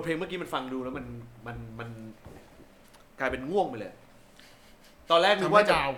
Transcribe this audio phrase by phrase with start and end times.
[0.00, 1.06] ทเพลงเมื่อกี้มันฟังดูแล้วมัน
[1.46, 1.88] มันมัน
[3.18, 3.92] กลายเป็นง่วงไปเลย
[5.10, 5.92] ตอนแรกนึกว่าจะทำให้ down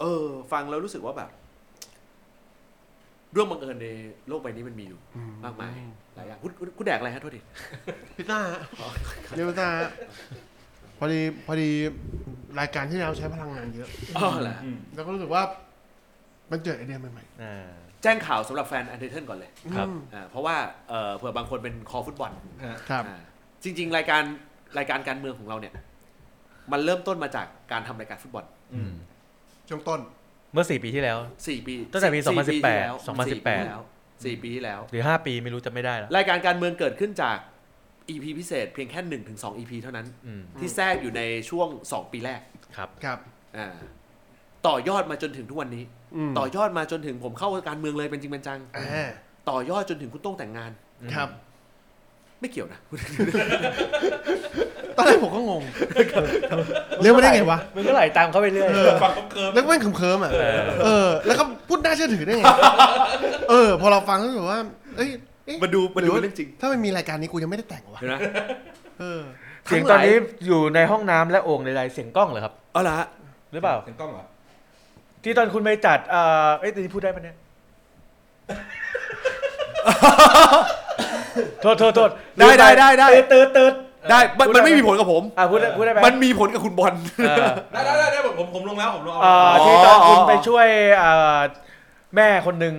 [0.00, 1.30] เออ ฟังแล้วรู้สึกว่าแบบ
[3.32, 3.88] เรื่องบังเอิญใน
[4.28, 5.00] โลกใบนี้มันมีอยู่
[5.44, 5.72] มากมาย
[6.14, 7.40] หลายอย่างคุณคุณคุณแดกอะไรฮะโทษที
[8.16, 8.60] พิซซ่าฮะ
[9.36, 9.90] เรียกพิซซ่าฮะ
[10.98, 11.68] พอดีพอดี
[12.60, 14.56] รายการที่เราใช้พลังงานเยอะอ๋อเหรอ
[14.94, 15.42] แล้วก็รู้สึกว่า
[16.50, 17.70] มันเกิดไอเดียใหม่อ่า
[18.02, 20.56] แจ้งข่าวสำหรับแฟน undertain ก่อนเลยๆครับอืมอ่าเพราะว่า
[20.88, 22.32] เอ่อเผื่อบางคนเป็นคอฟุตบอล
[22.90, 23.18] ครับอ่า
[23.64, 24.22] จริง ๆ รายการ
[24.78, 25.74] รายการการเมืองของเราเนี่ย
[26.72, 28.92] มันเริ่มต้นมาจากการทำรายการฟุตบอลอืม
[29.68, 30.00] ช่วงต้น
[30.52, 33.82] เมื่อสี่ปีที่แล้ว สี่ปีตั้งแต่ปีสี่2018ที่แล้ว2018 สี่ปีที่แล้ว
[34.24, 37.36] สี่ปีที่แล้ว หรือห้าปีไม่รู้จะไม่ได้แล้ว รายการการเมืองเกิดขึ้นจาก
[38.10, 42.40] EP พิเศษเพียงแค่หนึ่งถึงสอง EP เท่านั้น อืมที่แทรกอยู่ในช่วงสองปีแรก
[42.76, 43.18] ครับครับ
[43.56, 43.68] อ่า
[44.66, 45.84] ต่อยอดมาจนถึงทุกวันนี้
[46.16, 49.08] อืมต่อยอดมาจนถึงผมเข้าการเมืองเลยเป็นจริงเป็นจัง อ่า
[49.50, 50.70] ต่อยอดจนถึงคุณโต้องแต่งงาน
[51.14, 51.28] ครับ
[52.40, 52.78] ไม่เกี่ยวนะ
[54.96, 55.62] ตอนแรกผมก็งง
[57.02, 58.68] เรียกมาได้ไงวะมันก็ไหลตามเขาไปเรื่อย
[59.02, 62.44] ฟังเคิมแล้วก็แม่งเคิมๆอะเออเออ แล้วก็พูดน่าเชื่อถือได้ไง
[63.50, 64.60] เออ พอเราฟังก็รู้สึกว่า
[64.96, 65.10] เอ้ย
[65.46, 68.14] เอ๊ะมาดูมาดูหว่าเรื่องจริง ถ้าไม่มีรายการนี้กูยังไม่ได้แต่งวะเห็นไหม
[69.00, 69.20] เออ
[69.64, 70.14] เสียงตอนนี้
[70.46, 73.06] อยู่ในห้องน้ำและโอ่งใดๆเสียงกล้องเหรอครับเอาละฮะ
[73.52, 74.24] หรือเปล่าเสียงกล้องเหรอ
[75.24, 77.36] ที่ตอนคุณไปจัดเอ่อเอ้ยแต่นี่พูดได้ปะเนี่ย
[81.62, 83.72] โทษโทษโทษได้ได้ได้ได้ตืดตืด
[84.10, 86.94] ได้มันมันไม่มีผลกับผม อะพูดได้พูดได้ไหมมันมีผลกับคุณบอล
[87.28, 90.66] เออได้ได้ได้ได้ผมผมผมลงแล้วผมลงเอาเอ่ออ๋อที่ตอนคุณอ๋อไปช่วย
[90.98, 91.38] เอ่อ
[92.16, 92.74] แม่คนหนึ่ง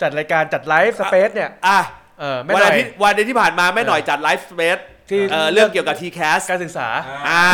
[0.00, 1.78] จัดรายการจัดไลฟ์สเปซเนี่ยอะ
[2.20, 4.78] เออแม่วันหน่อาอย ทิตย์วันอาทิตย์ที่ผ่านมาแม่หน่อยจัดไลฟ์สเปซ
[5.10, 6.88] ที่ เอ่อเรื่องเกี่ยวกับ t c a s การศึกษา
[7.28, 7.44] อ่า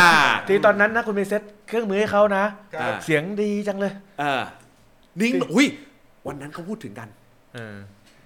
[0.47, 4.43] ที่ตอนนั้นนะคุณไปเซ็ตเครื่องมือให้เขานะ ครับ อ่า เสียงดีจังเลย เออ
[5.21, 5.67] นิ่งอุ้ย
[6.27, 7.09] วันนั้นเขาพูดถึงกัน
[7.55, 7.77] เออ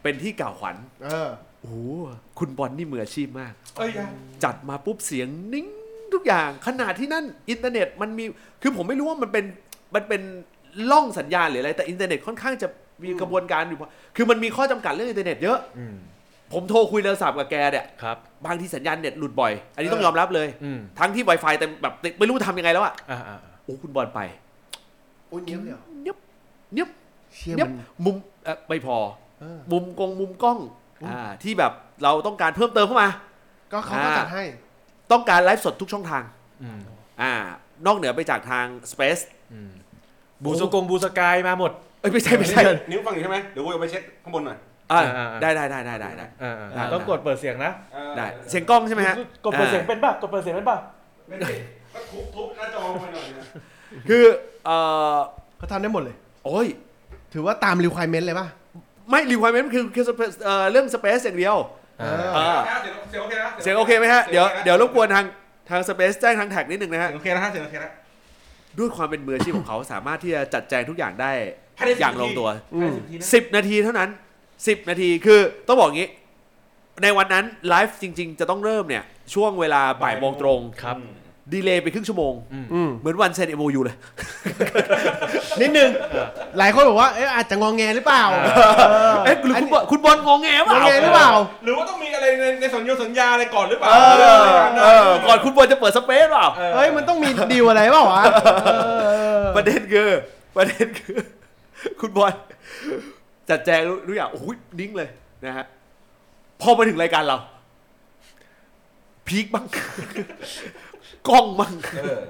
[0.01, 1.29] เป็นที่กล่าวขวัญเออ
[1.61, 1.75] โอ้โห
[2.39, 4.11] คุณบอลนี่มืออาชีพมาก เอ้ยยัง
[4.43, 5.67] จัดมาปุ๊บเสียงนิ่ง
[6.13, 8.23] ทุกอย่างขนาดที่นั่นอินเทอร์เน็ตมันมี
[8.61, 9.45] คือผมไม่รู้ว่ามันเป็น
[9.95, 10.21] มันเป็น
[10.91, 12.67] ช่องสัญญาณหรืออะไรแต่อินเทอร์เน็ตค่อนข้างจะ
[13.03, 15.95] มีกระบวนการอยู่พอคือมันมีข้อจำกัดเรื่องอินเทอร์เน็ตเยอะ อืม
[16.53, 24.19] ผมโทรคุยโทรศัพท์กับแกเนี่ยครับ บางทีสัญญาณเน็ตหลุดบ่อย อันนี้เออต้องยอมรับเลย อืมทั้งที่ Wi-Fi แต่แบบไม่รู้ทำยังไงแล้วอะอ่าอ่าโอ้คุณบอลไป
[25.29, 26.17] โอ้ยเงียบเลยเหรอเนียบ
[26.73, 26.89] เนียบ
[27.35, 29.28] เชี่ยเนียบมันมุมเอ่อไม่พอเออ
[29.71, 30.57] มุมกงมุมกล้อง
[31.01, 31.71] อืมอ่าที่แบบ
[32.03, 33.09] เราต้องการเพิ่มเติมเข้ามา
[33.71, 34.43] ก็เขาก็อ่าจัดให้
[35.11, 36.23] ต้องการไลฟ์สดทุกช่องทาง
[36.63, 36.79] อืม
[37.21, 37.31] อ่า
[37.85, 39.21] นอกเหนือไปจากทาง Space
[39.53, 39.71] อืม
[40.43, 42.61] บูสกงบูสกายมาหมดเอ้ยไม่ใช่ไม่ใช่
[42.91, 44.57] นิ้วฟังอยู่ใช่ไหมเดี๋ยวกูจะไปเช็คข้างบนหน่อย
[44.91, 50.77] อ่าอ่าอ่าได้ได้ได้ได้ได้ได้อ่าอ่าได้ต้องกดเปิดเสียงนะเออได้เสียงกล้องใช่ไหมฮะกดเปิดเสียงอ่าเป็นป่ะกดเปิดเสียงเป็นป่ะ
[51.29, 51.49] ไม่ได้
[51.93, 53.45] ก็ทุบทุบหน้าจอลงไปหน่อยนะ
[54.09, 54.23] คือ
[54.65, 54.75] เอ่
[55.15, 55.17] อ
[55.57, 56.67] เขาทำได้หมดเลย โอ้ย
[57.33, 58.47] ถือว่าตาม requirement เลยป่ะ
[59.11, 61.55] ไม่รีควอรเมนต์คือคือ Space เอ่อเรื่อง Space อย่างเดียว
[61.99, 62.59] เออเออ
[63.09, 65.25] เสียงโอเคนะเสียงโอเคไหมฮะเดี๋ยวเดี๋ยวรบกวนทาง
[65.69, 67.91] ทาง Space แจ้งทางแท็กนิดนึงนะฮะเสียงโอเคนะฮะเสียงโอเคนะ
[68.79, 71.31] ด้วยความเป็นมืออาชีพของเขาสามารถที่จะจัดแจงทุกอย่างได้
[71.77, 72.93] ภายใน10อย่างลงตัวอืม
[73.23, 74.09] 10 นาทีเท่านั้น
[74.49, 76.09] 10 นาทีคือต้องบอกงี้
[77.03, 79.03] ในวันนั้นไลฟ์จริง ๆ จะต้องเริ่มเนี่ย
[79.33, 80.97] ช่วงเวลาบ่ายโมงตรงครับ
[81.53, 82.33] ดีเลย์ไปครึ่งชั่วโมง
[82.73, 83.95] อืมเหมือนวันเซ็นเอโมยูเลย
[85.61, 85.89] นิดนึง
[86.57, 88.23] หลายคนบอกว่าเอ๊ะอาจจะงองแงหรือเปล่า
[89.25, 91.31] เอ๊ะหรือคุณบอลคุณบอลงงแงงเปอล่างแงหรือเปล่า
[91.63, 98.23] หรือว่าต้องมีอะไรในในสัญญาสัญญาอะไรก่อนหรือเปล่าเออเรื่องอะไรกันเออก่อนคุณบอลจะเปิดสเปซเปล่าออเฮ้ยมันต้องมีดีลอะไรเปล่าวะ
[98.65, 98.69] เอ
[99.41, 100.09] อประเด็นคือ
[100.55, 101.17] ประเด็นคือ
[102.01, 102.33] คุณบอล
[103.49, 104.45] จัดแจงทุกอย่างโอ้โห
[104.79, 105.09] นิ่งเลย
[105.45, 105.65] นะฮะ
[106.61, 107.37] พอมาถึงรายการเรา
[109.27, 109.65] พีคบ้าง
[111.29, 112.21] กล้องบ้างเออ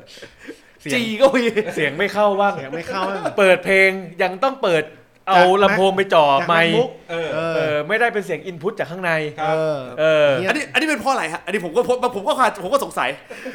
[0.81, 1.44] เสียงจีก็มี
[1.75, 3.01] เสียงไม่เข้าบ้าง เสียงไม่เข้า
[3.38, 3.89] เปิดเพลง
[4.24, 4.83] ยังต้องเปิด
[5.27, 13.09] เอาจากลำโพงไปจ่อจากไมค์ MacBook เออ เอเอออ ไม่ได้เป็นเสียงอินพุตจากข้างใน ครัเอบอเออเนี่ยอันนี้อันนี้เป็นเพราะอะไรฮะ อันนี้ผมก็ผมผมก็ขาดผมก็สงสัย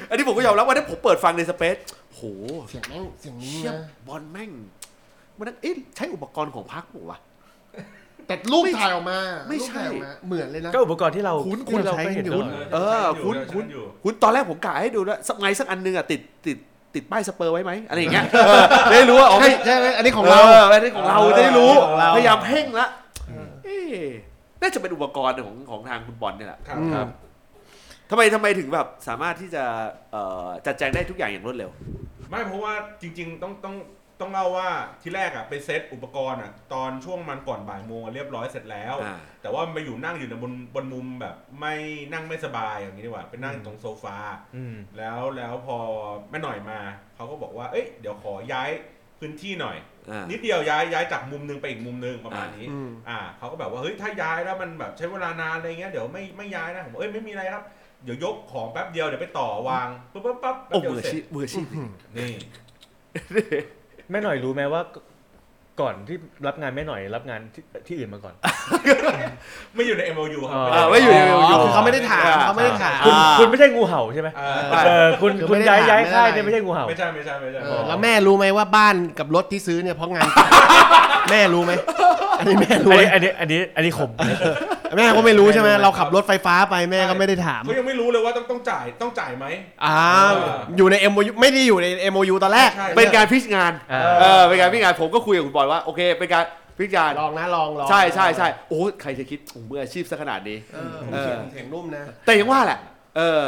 [0.08, 1.76] อันนี้ผมก็ยอมรับว่าถ้าผมเปิดฟังในสเปซ
[2.14, 2.20] โห
[2.69, 4.50] เสียงแม่งเสียงนี้เชี่ยนะ บอลแม่ง
[5.38, 7.19] มันนั่นเอ๊ะใช้อุปกรณ์ของพักผมวะ
[8.26, 9.19] แต่รูปถ่ายออกมา
[9.49, 16.59] ไม่ใช่ รูปถ่ายออกมาเหมือนเลยนะ ก็อุปกรณ์ที่เราคุ้นที่เราใช้ก็เห็นอยู่ตลอดเออคุคุณณคุคุณณอยู่คุณตอนแรกผมกะให้ดูด้วยสักไงสักอันหนึงอะติดติด
[16.94, 18.62] ติดป้ายสเปอร์ไว้ไหมอะไรอย่างเงี้ยเออ
[18.93, 22.88] ได้รู้ว่าอ๋อใช่ไม่ใช่ไหมอันนี้ของเอเรา ออันนี้ของเราเออจะได้รู้ ของเรา พยายามเพ่งละ
[23.65, 24.05] เอ๊ะ
[24.62, 27.09] น่าจะเป็นอุปกรณ์ของของทางคุณบอลเนี่ยแหละครับอืมครับ
[28.11, 29.65] ทำไมทำไมถึงแบบสามารถที่จะ
[30.12, 31.71] เอ่อจัดแจงได้ทุกอย่างอย่างรวดเร็ว
[32.31, 33.75] ไม่เพราะว่าจริง ๆ ต้องต้อง
[34.20, 34.69] ต้องเล่าว่า
[35.02, 41.75] ที่แรกอะไปเซตอุปกรณ์อะตอนช่วงมันก่อนบ่ายโมงอะเรียบร้อยเสร็จแล้ว อ่า แต่ว่ามาอยู่นั่งอยู่ในบนบนมุมแบบไม่
[42.12, 44.16] นั่งไม่สบายอย่างนี้ดีกว่าไปนั่งตรงโซฟา
[44.56, 45.76] อืม แล้วแล้วพอ
[46.31, 46.78] แม่หน่อยมา
[47.14, 48.70] เขาก็บอกว่า เอ้ยเดี๋ยวขอย้าย
[49.20, 49.76] พื้นที่หน่อย
[50.11, 57.64] อ่า นิดเดียวย้ายย้ายจากมุมหนึงไปอีกมุมหนึงประมาณนี้ อืม อ่าเขาก็แบบว่าเฮ้ยถ้าย้ายแล้วมันแบบใช้เวลานานอะไรเงี้ยเดี๋ยวไม่ไม่ย้ายนะผมบอกเอ้ยไม่มีอะไรครับ
[58.05, 61.66] เดี๋ยวยกของแป๊บเดียวเดี๋ยวไปต่อวางปั๊บปั๊บปั๊บแป๊โอ้บเดียวมืออาเสร็ชีจพมืออาชีพ
[62.16, 62.31] นี่
[64.10, 64.82] แม่หน่อยรู้ไหมว่า
[65.82, 66.16] ก่อนที่
[66.46, 68.34] รับงานแม่หน่อยรับงานที่ที่อื่นมาก่อน
[69.74, 80.28] ไม่อยู่ใน MOU ครับอ๋ออ่าไม่อยู่ในอ๋ออยู่คือเขาไม่ได้ถามเขาไม่ได้ถาม คุณอ่า คุณไม่ใช่งูเห่าใช่ไหมอ่าอ่าเออคุณคือคุณไม่ได้ย้ายถามย้ายไม่ได้อะไรค่ายเนี่ยไม่ใช่งูเห่า ไม่ใช่ไม่ใช่ไม่ใช่เออแล้วแม่รู้ไหมว่าบ้านกับรถที่ซื้อเนี่ยเพราะงาน
[81.30, 81.72] แม่รู้ไหม
[82.38, 84.10] อันนี้แม่รู้อันไหมนี้อันนี้อันนี้อันนี้ข่ม
[84.96, 89.46] แม่ก็ไม่รู้ใช่ไหมแม่รู้ไหมเราขับรถไฟฟ้าไปแม่ก็ไม่ได้ถามเขายังไม่รู้เลยว่าต้องต้องจ่ายต้องจ่ายไหม
[89.85, 90.00] อ้า
[90.31, 96.44] วเอออยู่ใน MOU ไม่ได้อยู่ใน MOU ตอนแรกใช่เป็นการพิชงานอ่าเออเป็นการพิชงานผมก็คุยกับคุณบอยว่าโอเค เป็นการ
[96.79, 102.79] พิชงานลองนะลองลองใช่ใช่ใช่โอ้ใครจะคิดโอ้มืออาชีพซะขนาดนี้เออผมเออเขียนเสียงนุ่มนะ แต่ยังว่าแหละ
[103.17, 103.43] เออ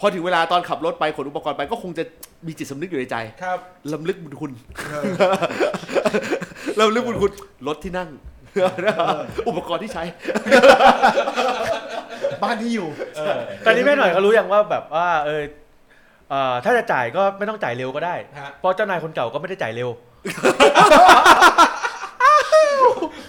[0.00, 2.04] พอถึงเวลาตอนขับรถไปขนอุปกรณ์ไปก็คงจะ
[2.46, 3.58] มีจิตสำนึกอยู่ในใจ ครับ
[3.92, 4.52] ลำลึกบุญคุณ
[6.80, 7.32] ลำลึกบุญคุณ
[7.66, 8.08] รถที่นั่ง
[9.48, 10.02] อุปกรณ์ที่ใช้
[12.42, 12.88] บ้านที่อยู่
[13.64, 15.42] ตอนนี้แม่หน่อยเขารู้ยังว่าแบบว่าเออ
[16.30, 19.88] เอ่อถ้าจะจ่ายก็ไม่ต้องจ่ายเร็วก็ได้ ฮะ เพราะเจ้านายคนเก่าก็ไม่ได้จ่ายเร็ว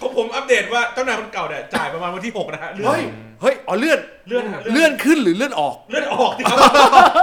[0.01, 3.03] ก็ผมอัปเดตว่าเจ้านายคนเก่าเนี่ยจ่ายประมาณวันที่ 6 นะฮะเลื่อนเฮ้ย
[3.41, 6.55] เฮ้ย อ๋อเลื่อน เลื่อนฮะเลื่อนขึ้นหรือเลื่อนออก เลื่อนออกที่เขา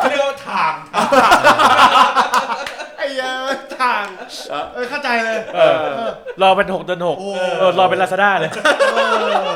[0.01, 2.60] เขาเรียกว่าทางไอ้
[3.19, 4.05] เอ้ยทาง
[4.51, 5.75] เออเออเข้าใจเลยเออ
[6.43, 8.51] รอเป็นหกเดือนหกโอ้ เออรอเป็นลาซาด้าเลย
[8.93, 8.99] เอ
[9.49, 9.53] อ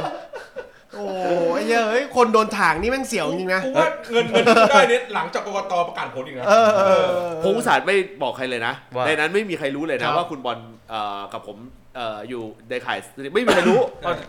[0.97, 1.05] โอ้
[1.55, 10.59] ไอ้เหี้ยเอ้ยคนโดนถางนี่แม่งเสียวจริงนะกูว่าเงินเงินที่กูได้เนี่ยหลังจากกกตประกาศผลอีกนะเออเออเออ ผมอุตส่าห์ไม่บอกใครเลยนะ ว่า ในนั้นไม่มีใครรู้เลยครันะบ ว่าคุณบอล
[10.91, 11.57] เอ่อกับผม
[11.97, 12.99] เอ่ออยู่ในข่าย
[13.35, 13.81] ไม่มีใครรู้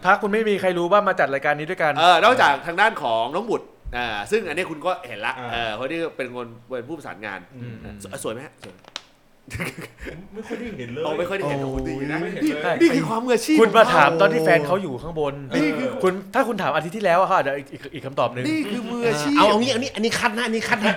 [0.05, 3.65] ถ้าคุณไม่มีใครรู้ว่ามาจัดรายการนี้ด้วยกัน เออนอกจากทางด้านของน้องบุตร
[3.97, 8.75] อ่าซึ่งอันนี้คุณก็เห็นละอ่า เออเพราะนี่เป็นคนเป็นผู้ประสานงาน อืม สวยสวยไหมฮะสวย
[10.33, 20.95] ไม่ค่อยได้เห็นเลย เราไม่ค่อยได้เห็นโอ้โอ้โหดีนะไม่เห็นนี่เลยนี่คือความมืออาชีพคุณมาของเขถามตอนที่แฟนเขาอยู่ข้างบนนี่คือคุณถ้าคุณถามอาทิตย์ที่แล้วอะเขาอาจจะอีกอีกอีกคำตอบหนึ่งนี่คือมืออาชีพเอาเอางี้อันนี้อันนี้คัดนะอันนี้คัดนะ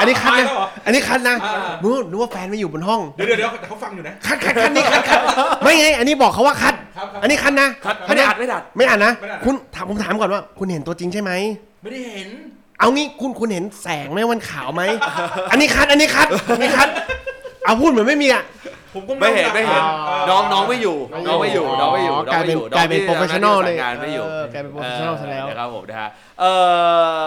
[0.00, 1.52] อันนี้คัดไม่นะแล้วเหรออันนี้คัดนะอ่า
[1.82, 5.20] นึกว่านึกว่าแฟนไม่อยู่บนห้อง เดี๋ยวเดี๋ยวเดี๋ยวแต่เขาฟังอยู่นะ คัดคัดคัดนี่คัดคัด
[5.62, 11.32] ไม่ไงอันนี้บอกเขาว่าคัด ครับครับอันนี้คัดนะคัดไม่ได้อัดไม่ได้อัดไม่อ่านนะ ไม่ได้อัด คุณถามผมถามก่อนว่า คุณเห็นตัวจริงใช่ไหม
[11.82, 12.28] ไม่ได้เห็น
[12.80, 14.82] เอางี้คุณคุณเห็นแสงไหมวันขาวไหม
[15.50, 16.88] อันนี้คัดอันนี้คัดอันนี้คัด
[17.66, 18.44] เอาพูดเหมือนไม่มีอะ
[18.94, 20.96] ผมก็ไม่เห็นไม่เห็นอ๋อน้องน้องไม่อยู่
[21.26, 26.10] น้องไม่อยู่น้องไม่อยู่อ๋อน้องไม่อยู่กลายเป็นองที่ professional ทำหาที่ประสานงานไม่อยู่เออกลายเป็น professional ซะแล้ว นะครับผมนะฮะ
[26.40, 26.44] เอ
[27.18, 27.20] อ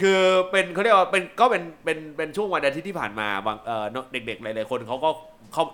[0.00, 0.20] คือ
[0.50, 5.10] เป็นเขาเรียกว่าเป็นก็เป็นเป็นเป็นช่วงวันอาทิตย์ที่ผ่านมาบางเออเด็กๆหลายๆคนเขาก็
[5.52, 5.64] เขา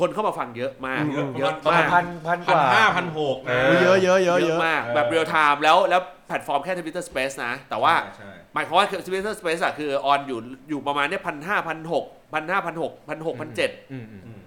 [0.00, 12.04] คนเข้ามาฟังเยอะมากอืม เยอะประมาณมากพันพันกพันว่า ห้าพันหกนะเออเยอะเยอะเยอะเยเยอะอะมากเออแบบเรียลไทม์แล้วแล้วแพลตฟอร์มแค่ Twitter Space นะ แต่ว่าใช่ หมายความว่า Twitter Space อะคือออนอยู่อยู่ประมาณเนี้ยพันห้าพันหก
[12.34, 14.40] พันห้าพันหกพันหกพันเจ็ดอืมอืมอืม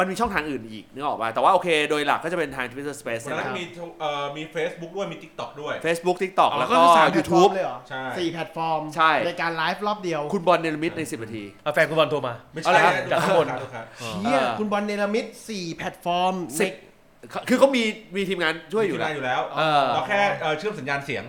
[0.00, 3.64] มันมีช่องทางอื่นอีกนึกออกป่ะแต่ว่าโอเคโดยหลักก็จะเป็นทาง Twitter Space วันนะนั้นมี
[4.00, 12.94] เอ่อมี Facebook ด้วยมี TikTok ด้วย Facebook TikTok แล้วก็คือสามแพลตฟอร์ YouTube มเลยเหรอใช่ สี่แพลตฟอร์มใช่ ในการไลฟ์รอบเดียวคุณบอลเนลมิดใน 10 นาที เอาแฟนคุณบอลโทรมา ไม่เอาใช่ละครับ
[13.12, 16.72] จากข้างบนลูกค้าเชี่ยเออ คุณบอลเนลมิดสี่แพลตฟอร์ม สิบ
[17.48, 17.82] คือเขามี
[18.16, 21.24] มีทีมงานช่วยอยู่ที่แล้วได้อยู่แล้วเออ เราแค่เอ่อเชื่อมสัญญาณเสียง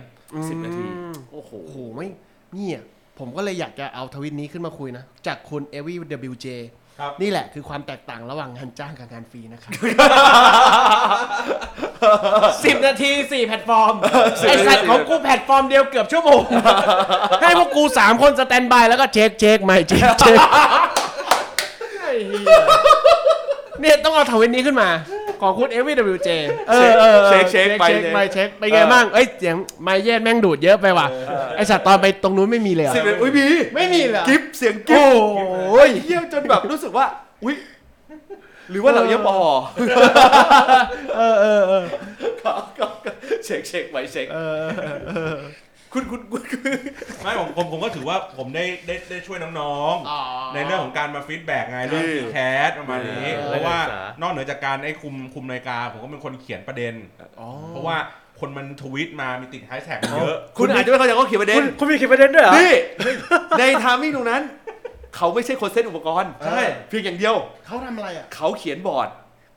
[0.48, 2.08] สิบนาทีอืมโอ้โหโอ้โหไม่
[2.54, 2.80] เนี่ย
[3.18, 6.02] ผมก็เลยอยากจะเอาทวิตนี้ขึ้นมาคุยนะ จากคุณเอวีว
[6.44, 6.48] จ
[7.00, 9.72] ครับนี่แหละคือความแตกต่างระหว่างงานจ้างกับงานฟรีนะครับ
[12.64, 13.94] สิบนาทีสี่แพลตฟอร์ม
[14.48, 16.42] ไอสัตว์ของกูแพลตฟอร์มเดียวเกือบชั่วโมง
[17.40, 20.38] ให้พวกกูสามคน standby แล้วก็ check check ไมค์ check check
[22.00, 22.62] ไอ้เหี้ย
[23.80, 24.88] เนี่ยต้องเอาทวิตนี้ขึ้นมา
[25.40, 26.30] ของคุณเอวีวจ
[26.70, 31.06] เออเออออเช็คเช็คไปเช็คไม่เช็คไปนไงบ้างเอ้ยเสียงไมเย็นแม่งดูดเยอะไปว่ะ
[31.56, 35.04] ไอสัตว์ตอนไปตรงนู้นไม่มีเลยเหรอสิบนาทีอุ้ยมีไม่มีเหรอกิฟเสียงกิฟโอ้
[35.50, 37.06] โหเยี่ยมจนแบบรู้สึกว่า
[37.44, 37.56] อุ้ย
[38.70, 39.38] หรือว่าเราเยี่ยมบอ
[41.16, 41.84] เออเออเออ
[43.44, 44.66] เช็คเช็คไว้เช็คเออ
[45.08, 45.36] เออ
[45.92, 46.60] คุณคุณคุณคุณ
[47.22, 56.94] ไม่ผมผมผมก็ถือว่าผมได้ได้ได้ช่วยน้องๆในเรื่องของการมาฟีดแบ็กไงเรื่องฟีดแคสประมาณนี้ เออ เพราะว่าศึกษานอกเหนือจากการไอ้คุมคุมรายการผมก็เป็นคนเขียนประเด็น
[57.40, 57.96] อ๋อเพราะว่า
[58.40, 62.72] คนมันทวีตมามีติดแฮชแท็กเยอะ คุณอาจจะไม่เข้าใจเขาเขียนประเด็คุนณคุณมีขีดประเด็นด้วยเหรอ นี่
[63.58, 64.42] ในทามิ่งตรงนั้น
[65.16, 67.34] เขาไม่ใช่คนเซตอุปกรณ์ใช่ เพียงอย่างเดียว
[67.66, 69.08] เขาทำอะไรอะ เขาเขียนบอร์ด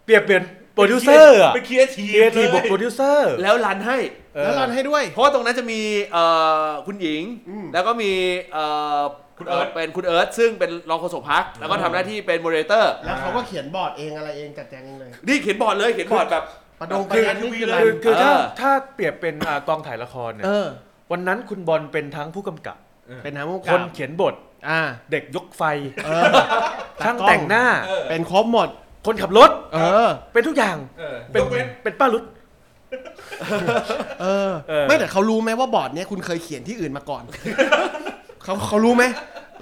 [0.05, 0.43] เปรียบเป็น
[0.75, 3.97] โปรดิวเซอร์อะเป็นครีเอทีเอทีบวกโปรดิวเซอร์ แล้วรันให้
[4.41, 5.81] แล้วรันให้ด้วย เพราะว่าตรงนั้นจะมี
[6.13, 6.23] เอ่
[6.65, 8.11] อคุณหญิง อืมแล้วก็มี
[8.53, 8.65] เอ่
[8.97, 8.99] อ
[9.37, 16.43] คุณเอิร์ธ เป็นคุณเอิร์ธซึ่งเป็นรองโฆษกพัก แล้วก็ทำหน้าที่เป็นโมเดเลเตอร์ แล้วเขาก็เขียนบอร์ดเองอะไรเองจัดแจงเองเลย นี่เขียนบอร์ดเลยเขียนบอร์ดแบบ
[16.79, 20.67] ประดงคือประยันนี่คืออะไรคือคือถ้าเออ ถ้าเปรียบเป็นอ่ากองถ่ายละครเนี่ยเออ
[21.11, 22.77] วันนั้นคุณบอลเป็นทั้งผู้กำกับ
[23.23, 24.33] เป็นทางผู้กำคกับนเขียนบท
[24.69, 25.63] อ่าเด็กยกไฟ
[26.05, 26.23] เออ
[27.05, 28.69] ช่างต้องแต่งหน้าเออเป็นครบหมด
[29.05, 32.23] คนขับรถ เออ เป็นทุกอย่างเออเป็นยกเว้นเป็นป้ารุด
[34.21, 37.23] เออเออ ไม่แต่เขารู้ไหมว่าบอร์ดเนี้ยคุณเคยเขียนที่อื่นมาก่อน
[38.43, 39.03] เขาเขารู้ไหม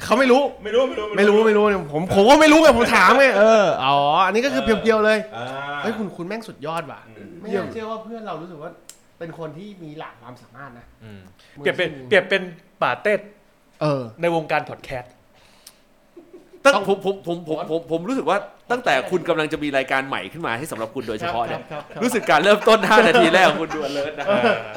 [0.03, 5.45] เขาไม่รู้ ไม่รู้ไม่รู้ไม่รู้ไม่รู้เนี่ยผมผมก็ไม่รู้ไงผมถามไงเออ อ๋อ อันนี้ก็คือเพียวๆเลย อ่า
[5.83, 8.71] เฮ้ยคุณคุณแม่งสุดยอดว่ะอืมไม่อยากเชื่อว่าเพื่อนเรารู้สึกว่า
[9.19, 10.85] เป็นคนที่มีหลากความสามารถนะ
[11.57, 12.41] เปรียบเป็นเปรียบเป็น
[12.81, 13.19] ป่าเต้ด
[13.81, 15.13] เออ ในวงการพอดแคสต์
[16.65, 18.37] ตั้งผมผมผมผมผมผมรู้สึกว่า
[18.71, 24.25] ตั้งแต่คุณกำลังจะมีรายการใหม่ขึ้นมาให้สำหรับคุณโดยเฉพาะเนี่ยครับครับ รู้สึกการเริ่มต้น 5 นาทีแรกของคุณดูเลิศนะ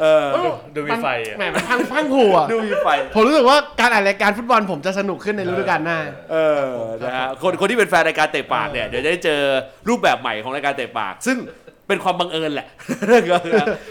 [0.01, 0.27] เออ
[0.75, 5.99] ดูมีไฟอะ แหมมันพังพังผูอะดูมีไฟผมรู้สึกว่าการอ่านรายการฟุตบอลผมจะสนุกขึ้นในฤดูกาลหน้า
[6.33, 6.65] เออ
[7.03, 9.41] นะฮะคนคนที่เป็นแฟนรายการเตะปากเนี่ยเดี๋ยวจะได้เจอ
[9.89, 11.37] รูปแบบใหม่ของรายการเตะปาก ซึ่ง
[11.89, 12.67] เป็นความบังเอิญแหละ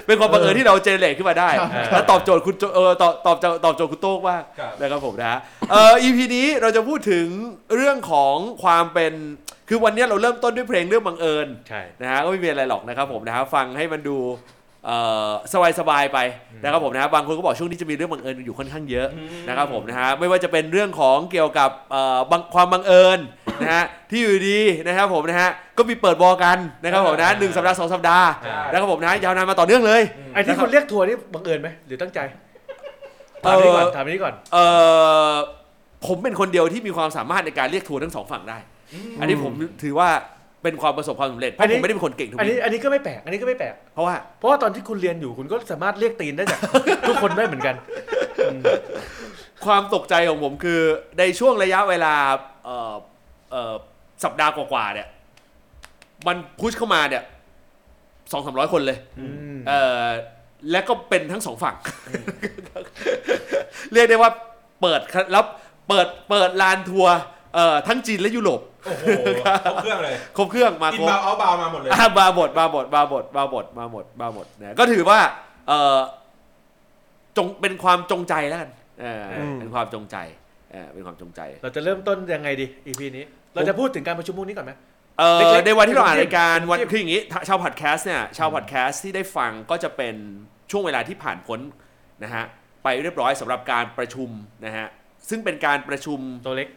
[0.08, 1.50] เป็นความบังเอิญที่เราเจเนเรตขึ้นมาได้
[1.92, 5.40] แล้วตอบโจทย์คุณโจเออตอบตอบตอบโจทย์คุณโต้งว่ากครับนะครับผมนะฮะ
[5.72, 7.28] เอ่อ EP นี้เราจะพูดถึง
[7.76, 9.14] เรื่องของความเป็น
[9.70, 14.63] คือวันนี้เราเริ่มต้นด้วยเพลงเรื่องบังเอิญใช่นะฮะก็ไม่มีอะไรหรอกนะครับผมนะฮะฟังให้มันดูเอ่อ
[15.80, 16.20] สบายๆไป
[16.64, 19.08] นะครับผมนะฮะบางคนก็บอกช่วงนี้จะมีเรื่องบังเอิญอยู่ค่อนข้างเยอะ
[19.48, 23.20] นะครับผมนะฮะไม่ว่าจะเป็นเรื่องของเกี่ยวกับเอ่อบังความบังเอิญ
[23.62, 30.02] นะฮะที่อยู่ดีนะครับผมนะฮะก็มีเปิดบอลกันนะครับผมนะหนึ่งสัปดาห์สองสัปดาห์ใช่นะครับผมนะยาวนานมาต่อเนื่องเลย
[30.34, 32.20] ไอ้ที่คุณเรียกทัวร์นี่บังเอิญไหมหรือตั้งใจ
[33.44, 34.58] เอ่ถามอนี้ก่อนถามนี้ก่อนเอ
[35.32, 35.34] อ
[36.08, 38.58] ผมเป็นคนเดียวที่มีความสามารถในการเรียกทัวร์ทั้งสองฝั่งได้
[39.20, 40.10] อันนี้ผมถือว่า
[40.64, 46.60] เป็นความประสบความสำเร็จเพอันราะนี้ ผมไม่ได้เป็นคนเก่งทุกอันทีนี้อันนี้ก็ไม่แปลกอันนี้ก็ไม่แปลกเพราะว่า เพราะว่าตอนที่คุณเรียนอยู่คุณก็สามารถเรียกตีนได้จาก
[47.08, 47.76] ทุกคนได้เหมือนกัน
[49.66, 50.80] ความตกใจของผมคือ
[51.20, 52.14] ในช่วงระยะเวลา
[52.66, 52.94] เอ่อ
[53.52, 53.74] เอ่อ
[54.24, 55.08] สัปดาห์กว่าๆเนี่ย
[56.28, 57.24] มันพุชเข้ามาเนี่ย
[58.32, 58.98] สองสามร้อยคนเลย
[59.56, 60.08] มเอ่อ
[60.72, 61.76] และก็เป็นทั้งสองฝั่ง
[63.94, 64.32] เรียกได้ว่า
[64.82, 65.02] เปิด
[65.32, 65.44] แล้ว
[65.90, 67.18] เปิดเปิดลานทัวร์
[67.56, 69.06] เอ่อทั้งจีนและยุโรป โอ้โห
[69.66, 75.20] ครบเครื่องเลยครบเครื่องมาอิคนรบ บาวเอาบาวมาหมดเลย อะมาหมดมาหมดมาหมดมาหมดมาหมดมาหมดนะก็ถือว่า
[75.68, 75.98] เอ่อ
[77.38, 78.72] จงเป็นความจงใจแล้วกัน
[79.02, 80.18] เอออม เป็นความจงใจ
[80.72, 84.72] เออเป็นความจงใจเราจะเริ่มต้นยังไงดี EP นี้ เราจะพูดถึงการประชุมพรุ่งนี้ก่อนไหม
[85.20, 90.16] เอ่อเล็กๆในวันที่เราอ่านเป็นรายการวันเป็นคืออย่างนี้ถ้าชาวพอดแคสต์เนี่ยชาวพอดแคสต์ที่ได้ฟังก็จะเป็น
[90.72, 91.60] ช่วงเวลาที่ผ่านพ้น
[92.24, 92.46] นะฮะ
[92.84, 94.30] ไปเรียบร้อยสำหรับการประชุม
[94.66, 94.88] นะฮะ
[95.30, 96.68] ซึ่งเป็นการประชุมตัวเล็ก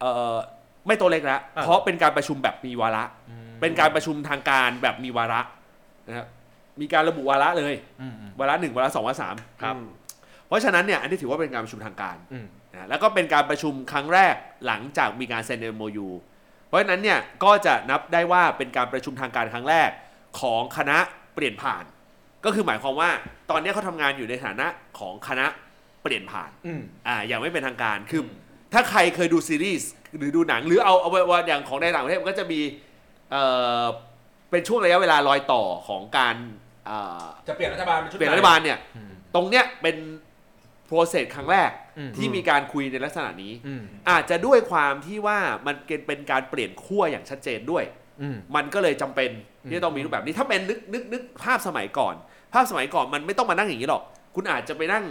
[0.00, 0.36] เอ่อ
[0.86, 3.04] ไม่ตัวเล็กแล้วอะ เพราะเป็นการประชุมแบบมีวาระ
[3.60, 5.40] เป็นการประชุมทางการแบบมีวาระ
[6.08, 6.26] นะครับ
[6.80, 9.74] มีการระบุวาระเลย อืมอืม วาระหนึ่งวาระสองวาระสามครับ
[10.46, 14.34] เพราะฉะนั้นเนี่ยอันนี้ถือว่าเป็นการประชุมทางการอืมนะแล้วก็เป็นการประชุมครั้งแรก
[14.66, 16.08] หลังจากมีการเซ็น MOU
[16.66, 19.90] เพราะฉะนั้นเนี่ยก็จะนับได้ว่าเป็นการประชุมทางการครั้งแรก
[20.40, 20.98] ของคณะ
[21.34, 21.84] เปลี่ยนผ่าน
[22.44, 23.10] ก็คือหมายความว่า
[23.50, 24.66] ตอนนี้เขาทำงานอยู่ในฐานะ
[24.98, 25.46] ของคณะ
[26.02, 28.26] เปลี่ยนผ่าน อืม อ่าอย่างไม่เป็นทางการคืออ
[28.72, 32.60] ถ้าใครเคยดูซีรีส์หรือดูหนังหรือเอาเอาว่าอย่างของในต่างประเทศมันก็จะมี
[33.30, 33.42] เอ่
[33.82, 33.84] อ
[34.50, 36.36] เป็นช่วงระยะเวลารอยต่อของการ
[36.88, 39.96] อ่าจะเปลี่ยนรัฐบาลเป็นชุดเปลี่ยนใหรัม่ฐบาลเนี่ย อืม ตรงเนี้ยเป็น
[40.86, 45.74] โปรเซสครั้งแรกอืม ที่มีการคุยในลักษณะนี้ อืมอาจจะด้วยความที่ว่ามัน
[46.06, 47.84] เป็นการเปลี่ยนขั้วอย่างชัดเจนด้วย
[48.22, 49.30] อืม มันก็เลยจำเป็น
[49.68, 52.14] ที่จะต้องมีรูปแบบนี้ถ้าเป็นนึกนึกนึกภาพสมัยก่อน
[52.52, 54.02] ภาพสมัยก่อนมันไม่ต้องมานั่งอย่างนี้หรอก
[54.34, 55.04] คุณอาจจะไปนั่ง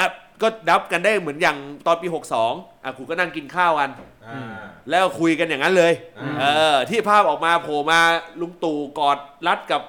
[0.00, 0.08] อะ
[0.42, 2.08] ก็นับกันได้เหมือนอย่างตอนปี
[2.46, 3.90] 62อะคุณก็นั่งกินข้าวกัน
[4.28, 4.54] อ่า
[4.90, 8.00] แล้วคุยกันอย่างนั้นเลย อืม เออ ที่ภาพออกมาโผล่มา
[8.40, 9.82] ลุงตู่กอดรัดกับ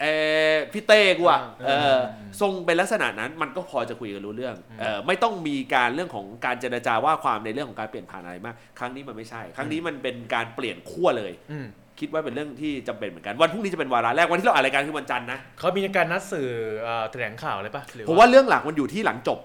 [0.00, 0.04] เอ
[0.52, 1.96] อพี่เต้กูอะเออ
[2.40, 11.66] ทรงเป็นลักษณะนั้นมันก็พอจะคุยกันรู้เรื่องเออไม่ต้องมีการเรื่องของการเจรจาว่าความในเรื่องของการเปลี่ยนผ่านอะไรมาก ครั้งนี้มันไม่ใช่ ครั้งนี้มันเป็นการเปลี่ยนขั้วเลย อืม
[12.02, 16.48] คิดว่าเป็นเรื่องที่จำเป็นเหมือนกัน วันพรุ่งนี้จะเป็นวาระแรกวันที่เราอ่านรายการคือวันจันทร์นะเขามีการนัดสื่อ
[16.80, 19.40] เอ่อแถลงข่าวอะไรปะหรือผมว่าเรื่องหลักมันอยู่ที่หลังจบ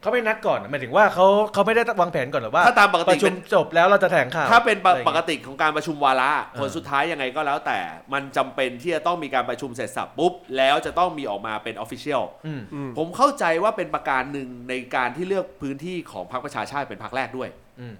[0.00, 7.78] เขาไม่นัดก่อนหมายถึงว่าเขาเขาไม่ได้วางแผนก่อนหรอว่าถ้าตามปกปติระชุเป็มนจบแล้วเราจะแถลงข่าวถ้าเป็นปอะไรอย่างปงี้กติของการประชุมวาระผลอ่าสุดท้ายยังไงก็แล้วแต่
[8.12, 17.48] มันจำเป็นที่จะต้องมีการประชุมเสร็จสับปุ๊บแล้วจะต้องมีออกมาเป็นออฟฟิเชียลอืมอืมผมเข้าใจว่าเป็นประการหนึ่งในการที่เลือกพื้นที่ของพรรคประชาชาติเป็นพรรคแรกด้วย
[17.80, 17.94] อืม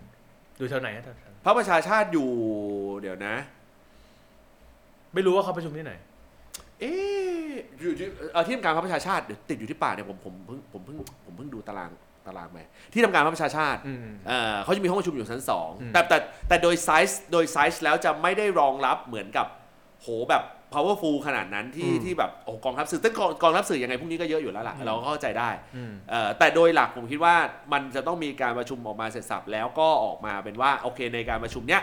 [0.58, 2.28] ดูแถวไหนอะแถว พรรคประชาชาติอยู่
[3.00, 5.92] เดี๋ยวนะๆไม่รู้ว่าเขาประชุมที่ไหน
[6.80, 7.48] เอ๊ะ
[7.80, 11.90] อยู่ที่เอ่อที่ทำการพรรคประชาชาติเดี๋ยวติดอยู่ที่ป่ากเนี่ยผมผมเพิ่งผมเพิ่งผมเพิ่งดูตาราง
[12.26, 12.58] ตารางไป
[12.92, 16.18] ที่ทำการพรรคประชาชาติ อืม เอ่อเขาจะมีห้องประชุมอยู่ชั้นสองอืม แต่แต่
[16.48, 19.46] แต่โดยไซส์โดยไซส์แล้วจะไม่ได้รองรับเหมือนกับ
[20.00, 20.42] โหแบบ
[20.74, 27.34] powerful ขนาดนั้นที่อืมที่แบบโอ้กองทัพสื่อแต่กองกองทัพสื่อยังไงพวกนี้ก็เยอะอยู่แล้วล่ะเราก็เข้าใจได้อืมเอ่อแต่โดยหลักผมคิดว่า
[27.72, 31.82] มันจะต้องมีการประชุมออกมาเสร็จสรรพแล้วก็ออกมาเป็นว่าโอเคในการประชุมเนี้ย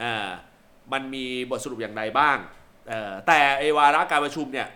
[0.00, 0.28] เอ่อ
[0.92, 2.36] มันมีบทสรุปอย่างไรบ้าง
[2.88, 4.68] เอ่อแต่ไอวาระการประชุมเนี่ย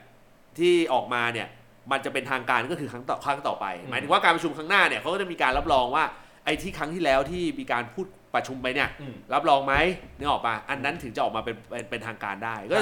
[0.59, 1.49] ที่ออกมาเนี่ย
[1.93, 6.05] มันจะเป็นทางการก็คือครั้งต่อครั้งต่อไปอืมหมายถึงว่าการประชุมครั้งหน้าเนี่ยเขาก็จะมีการรับรองว่า
[6.45, 9.75] ไอ้ที่ครั้งที่แล้วที่มีการพูด ประชุมไปเนี่ยอืมรับรองไหม
[10.19, 12.77] นึกออกปะอันนั้นถึงจะออกมาเป็นเป็นเป็นทางการได้ ก็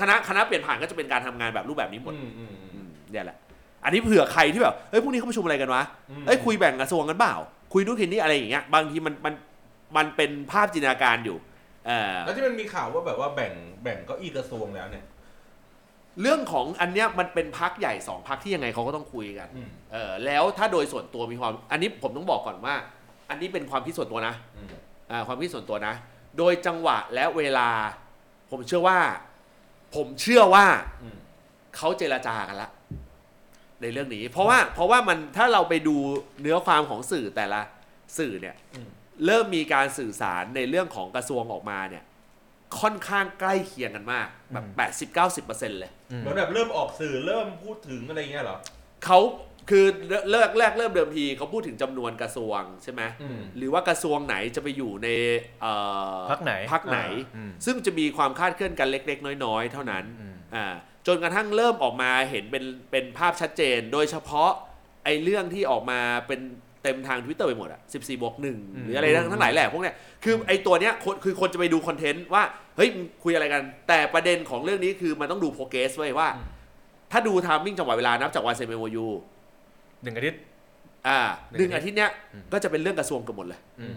[0.00, 3.36] คณะคณะเปลี่ยนผ่านก็จะเป็นการทำงานแบบรูปแบบนี้หมดอืมอืมอืมเนี่ยแหละ
[3.84, 7.36] อันนี้เผื่อใครที่แบบเฮ้ยพรุ่งนี้เขาประชุมอะไรกันวะอืมเอ้ยคุยแบ่งกระทรวงกันเปล่า
[7.72, 9.34] คุยนู่นคุยนี่อะไรอย่างเงี้ยบางทีมันมัน
[9.96, 11.36] มันเป็นภาพจินตนาการอยู่
[11.86, 15.04] เออแล้วที่มันมีข่าวว่าแบบว่าแบ่งแบ่งเก้าอี้กระทรวงแล้วเนี่ย
[16.22, 22.74] เรื่องของอันเนี้ยมันเป็นพักใหญ่สองพักที่ยังไงเขาก็ต้องคุยกัน อืม เออแล้วถ้าโดยส่วนตัวมีความ อันนี้ผมต้องบอกก่อนว่า
[23.30, 24.82] อันนี้เป็นความคิดส่วนตัวนะ อืมอ่า
[25.26, 25.94] ความคิดส่วนตัวนะ
[26.38, 27.68] โดยจังหวะและเวลา
[28.50, 28.98] ผมเชื่อว่า
[29.94, 30.66] ผมเชื่อว่า
[31.02, 31.18] อืม
[31.76, 32.70] เขาเจรจากันละ
[33.82, 35.96] ในเรื่องนี้ เพราะว่า เพราะว่ามันถ้าเราไปดู
[36.40, 37.60] เนื้อความของสื่อแต่ละ
[38.18, 38.88] สื่อเนี่ยอืม
[39.26, 42.04] เริ่มมีการสื่อสารในเรื่องของกระทรวงออกมาเนี่ย
[42.80, 48.58] ค่อนข้างใกล้เคียงกันมาก แบบแปดสิบเก้าสิบเปอร์เซ็นต์เลยอืมเหมือนแบบเริ่มออกสื่อเริ่มพูดถึงอะไรเงี้ยเหรอ
[49.04, 49.18] เขา
[49.68, 49.84] คือ
[50.30, 55.08] เลิกแรกเริ่มเดิมทีเขาพูดถึงจำนวนกระทรวงใช่ไหมอืม หรือว่ากระทรวงไหนจะไปอยู่ใน
[55.62, 55.72] เอ่
[56.16, 57.00] อพรรคไหนพักไหน
[57.36, 60.66] อืม ซึ่งจะมีความคาดเคลื่อนกันเล็ก ๆ น้อยๆ เท่านั้นอืมอ่า
[61.06, 64.50] จนกระทั่งเริ่มออกมาเห็นเป็นเป็นภาพชัดเจน โดยเฉพาะ
[65.04, 66.40] ไอ้เรื่องที่ออกมาเป็น
[66.82, 69.94] เต็มทาง Twitter ไปหมดอะ14บวกหนึ่งหรืออะไรทั้งทั้งหลายแหละพวกเนี้ย
[70.24, 72.42] คือไอ้ตัวเนี้ยคนคือคนจะไปดูคอนเทนต์ว่า
[72.76, 76.46] เฮ้ยมึงคุยอะไรกัน แต่ประเด็นของเรื่องนี้คือมันต้องดูโปรเกสไว้ยว่าอืม
[77.12, 79.06] ถ้าดู timing จังหวะเวลานับจากวันเซ็น MOU
[80.02, 80.40] หนึ่งอาทิตย์
[81.08, 81.18] อ่า
[81.50, 83.96] หนึ่งหนึ่งอาอาทิตย์เนี้ยอืมก็จะเป็นเรื่องกระทรวงเกันหมดเลยอืม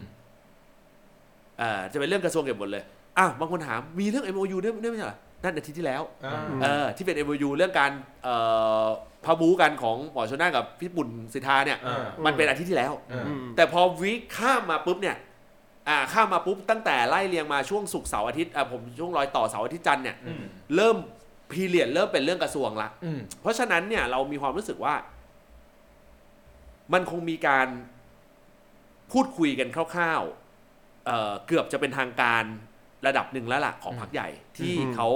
[1.62, 2.84] อ่าจะเป็นเรื่องกระทรวงเก็บหมดเลย
[3.18, 7.92] อ้าวบางคนถามมีเรื่อง MOU ด้วยด้วยไม่ใช่เหรอนั่นอาทิตย์ที่แล้วอ่าเออที่เป็น MOU เรื่องการ
[8.24, 8.36] เอ่
[8.84, 8.88] อ
[9.26, 15.18] พาบูกันของหมอชนน่านกับพี่ปุ่นสิทธาเนี่ยอ่ามันเป็นอาทิตย์ที่แล้วอ่าแต่พอ week ข้ามมาปุ๊บเนี่ย
[15.90, 20.44] อ่าข้ามมาปุ๊บตั้งแต่ไล่เรียงมาช่วงศุกร์เสาร์อาทิตย์อะผมช่วงรอยต่อเสาร์อาทิตย์จันทร์เนี่ยอืม
[20.76, 20.96] เริ่ม
[21.52, 24.94] พีเรียดเริ่มเป็นเรื่องกระทรวงละอืมเพราะฉะนั้นเนี่ยเรามีความรู้สึกว่า
[26.94, 27.68] มันคงมีการ
[29.12, 32.44] พูดคุยกันคร่าวๆเอ่อเกือบจะเป็นทางการ
[33.08, 35.08] ระดับหนึ่งแล้วล่ะของพรรคใหญ่ที่อืมเขา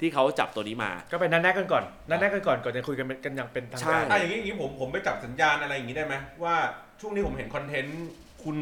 [0.00, 6.56] ที่เขาจับตัวนี้มา ก็ไปนัดแนะกันก่อนนัดแนะกันก่อนก่อนจะคุยกันเป็นกันอย่างเป็นทางใช่การอะอย่างนี้อย่างนี้ผมผมไปจับสัญญาณอะไรอย่างนี้ได้ไหมว่า
[7.00, 8.02] ช่วงนี้ผมเห็นคอนเทนต์
[8.44, 8.58] คุณ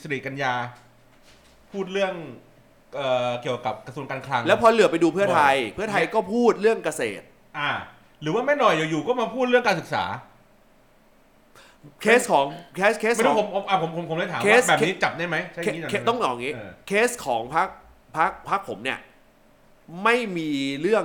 [0.00, 0.52] สิริกัญญา
[1.72, 2.14] พูดเรื่อง
[2.96, 7.24] เอ่อเกี่ยวกับกระทรวงการคลัง แล้วพอเหลือไปดูเพื่อไทย เพื่อไทยก็พูดเรื่องเกษตร
[7.58, 7.70] อ่า
[8.22, 10.04] หรือว่าแม่หน่อยอยู่ๆก็มาพูดเรื่องการศึกษา
[12.02, 17.68] เคสของเคสเคสไม่ขรู้อง ผมผมอะผมผมผมเลยถามเคว่าสแบบนี้จับได้ไหมใช่อเคย่างนี้หน่อยเคได้ไหม ต้องบอกอย่างนี้ เออ เคสของพัก
[18.16, 18.98] พักพักผมเนี่ย
[20.04, 20.50] ไม่มี
[20.82, 21.04] เรื่อง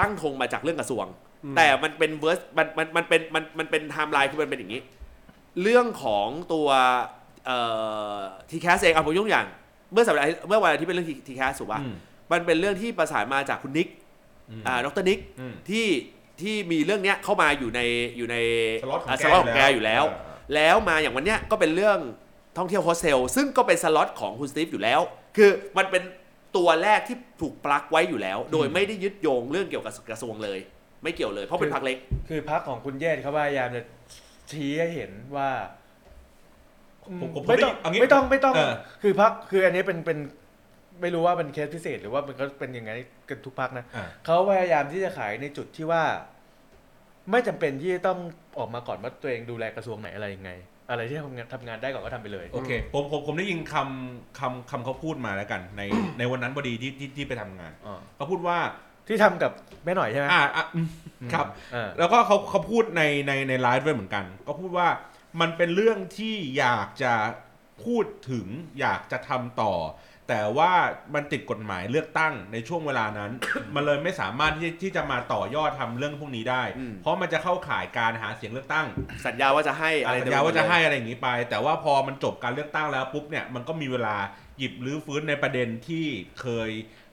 [0.00, 1.06] ตั้งธงมาจากเรื่องกระทรวง
[1.56, 4.80] แต่มันเป็นเวอร์สมันมันมันเป็นมันมันเป็นไทม์ไลน์คือมันเป็นอย่างนี้
[5.62, 6.68] เรื่องของตัว
[7.46, 7.58] เอ่
[8.14, 8.18] อ
[8.50, 9.46] TCAS เองเอาผมยกตัวอย่าง
[9.92, 11.94] เมื่อสัปดาห์เมื่อวันอาทิตย์เป็นเรื่อง TCAS ถูกป่ะอืม
[12.32, 13.88] มันเป็นเรื่องที่ประสานมาจากคุณนิก
[14.60, 15.86] มอ่าดรนิก อืม ที่
[16.42, 17.80] ที่มีเรื่องเนี้ยเข้ามาอยู่ใน
[18.16, 18.36] อยู่ใน
[18.82, 20.18] สล็อตของอ่าแกสล็อตของแกอยู่แล้วอ่า
[20.54, 21.98] แล้วมาอย่างวันเนี้ยก็เป็นเรื่อง
[22.58, 25.00] ท่องเที่ยวโฮสเทลซึ่งก็เป็นสล็อตของคุณสตีฟอยู่แล้ว
[25.36, 26.02] คือมันเป็น
[26.56, 30.58] ตัวแรกที่ถูกปลักไว้อยู่แล้ว โดยไม่ได้ยึดโยงเรื่องเกี่ยวกับกระทรวงเลย
[31.02, 31.96] ไม่เกี่ยวเลยเพราะเป็นพักเล็ก
[32.28, 33.82] คือพักของคุณเยศเขาพยายามจะ
[34.50, 35.50] ชี้ให้เห็นว่า
[37.04, 40.18] ผมผมไม่ต้องผมได้เอางี้ไม่ต้องไม่ต้องเออคือพักคืออันนี้เป็นเป็น
[41.02, 42.90] ไม่รู้ว่าเป็นเคสพิเศษ หรือว่ามันก็เป็นยังไง
[43.28, 46.02] กันทุกพักนะอ่า เขาพยายามที่จะขายในจุดที่ว่า
[47.30, 48.18] ไม่จำเป็นที่จะต้อง
[48.58, 50.50] ออกมาก่อนว่าตัวเองดูแลกระทรวงไหนอะไรยังไง
[50.90, 55.82] อะไรที่ทำงานทำงานได้ก่อนก็ทำไปเลย โอเคผมผมผมได้ยินคำคำคำเขาพูดมาแล้วกัน ใน
[56.18, 58.58] ในวันนั้นพอดีที่ที่ที่ไปทำงานอ่า เขาพูดว่า
[59.08, 59.52] ที่ทำกับ
[59.84, 60.88] แม่หน่อยใช่ไหมอ่าอะอืม
[61.32, 64.88] ครับ อ่า แล้วก็เขาเขาพูดในในในไลฟ์ด้วยเหมือนกัน ก็พูดว่า
[65.40, 67.12] มันเป็นเรื่องที่อยากจะ
[67.84, 68.46] พูดถึง
[68.80, 69.74] อยากจะทำต่อ
[70.30, 70.72] แต่ว่า
[71.14, 73.30] มันติดกฎหมายเลือกตั้งในช่วงเวลานั้น
[73.74, 78.86] มันเลยไม่สามารถที่ที่จะมาต่อยอดทำเรื่องพวกนี้ได้ อืม เพราะมันจะเข้าข่ายการหาเสียงเลือกตั้ง
[79.26, 84.16] สัญญาว่าจะให้อะไรสัญญาว่าจะให้อะไรอย่างนี้ไป แต่ว่าพอมันจบการเลือกตั้งแล้วปุ๊บเนี่ยมันก็มีเวลา
[84.58, 86.06] หยิบรื้อฟื้นในประเด็นที่
[86.40, 86.70] เคย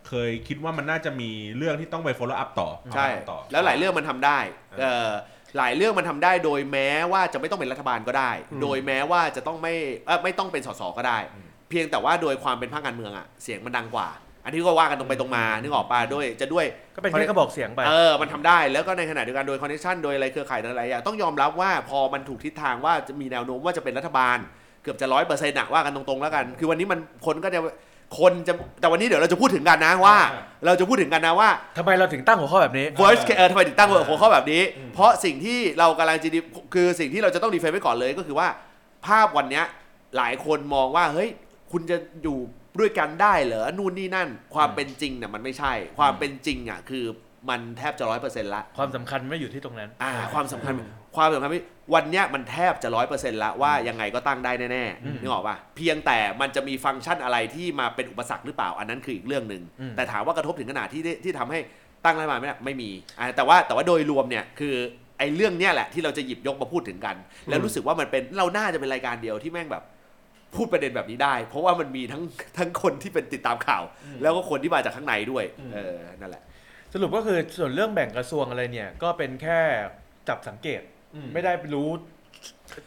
[0.08, 4.39] เคยคิดว่ามันน่าจะมีเรื่องที่ต้องไป follow up ต่อใช่เอามาทำต่อ แล้วหลายเรื่องมันทำได้
[4.80, 5.12] เอ่อ
[5.58, 9.73] หลายเรื่องมันทำได้โดยแม้ว่าจะไม่ต้องเป็นรัฐบาลก็ได้ โดยแม้ว่าจะต้องไม่
[10.08, 14.10] เอ่อไม่ต้องเป็นสสก็ได้ อืม เพียงแต่ว่าโดยความเป็นภาคการเมืองอะเสียงมันดังกว่า
[14.43, 24.38] อันนี้ก็ว่ากันตรงไปตรงมานึกออกป่ะด้วยจะด้วย ก็เป็นแค่กระบอกเสียงไป เออ มันทำได้ แล้วก็ในขณะเดียวกันโดยคอนเนคชันโดยอะไรเครือข่ายอะไรอย่างต้องยอมรับว่าพอมันถูกทิศทางว่าจะมีแนวโน้มว่าจะเป็นรัฐบาล
[24.84, 27.60] เกือบจะร้อยเปอร์เซ็นต์อะว่ากันตรงๆแล้วกัน คือวันนี้มันคนก็จะ
[28.19, 30.17] คนจะแต่วันนี้เดี๋ยวเราจะพูดถึงกันนะว่า
[30.65, 36.39] เราจะพูดถึงกันนะว่า ทำไมเราถึงตั้งหัวข้อแบบนี้ voice เออทำไมถึงตั้งหัวข้อแบบนี้อืมเพราะสิ่งที่เรากำลังจะดี
[36.73, 38.47] คือสิ่งที่เราจะต้องดีเฟนไว้ก่อนเลยก็คือว่า
[39.06, 39.65] ภาพวันเนี้ย
[40.17, 41.30] หลายคนมองว่าเฮ้ย
[41.71, 42.38] คุณจะอยู่
[42.80, 47.06] ด้วยกันได้เหรอนู่นนี่นั่น ความเป็นจริงเนี่ยมันไม่ใช่ ความเป็นจริงอะคือ
[47.49, 50.73] มันแทบจะร้อยเปอร์เซ็นต์ละความสำคัญไม่อยู่ที่ตรงนั้น อ่า ความสำคัญ
[51.15, 61.60] ความสำคัญที่วันเนี้ยมันแทบจะร้อยเปอร์เซ็นต์ละว่ายังไงก็ตั้งได้แน่อืมๆนึกออกป่ะเพียงแต่มันจะมีฟังก์ชันอะไรที่มาเป็นอุปสรรคหรือเปล่า อันนั้นคืออีกเรื่องหนึ่งอืมแต่ถามว่ากระทบถึงขนาดที่ได้ที่ทำให้
[62.06, 64.75] ตั้งรัฐบาลไม่ได้ไม่มีอ่าแต่ว่าแต่ว่าโดยรวมเนี่ยคือ
[65.19, 67.15] ไอ้เรื่องเนี้ยแหละที่เราจะหยิบยกมาพูดถึงกัน
[67.49, 69.84] แล้วรู้สึกว่ามันเป็นเราน่าจะเป็นรายการเดียวที่แม่งแบบ
[70.55, 72.21] พูดประเด็นแบบนี้ได้ เพราะว่ามันมีทั้ง
[72.57, 73.83] ทั้งคนที่เป็นติดตามข่าว
[74.21, 76.43] แล้วก็คนที่มาจากข้างในด้วยเออนั่นแหละ
[76.93, 79.60] สรุปก็คือส่วนเรื่องแบ่งกระทรวงอะไรเนี่ย ก็เป็นแค่
[80.29, 80.81] จับสังเกต
[81.15, 81.89] อืมไม่ได้รู้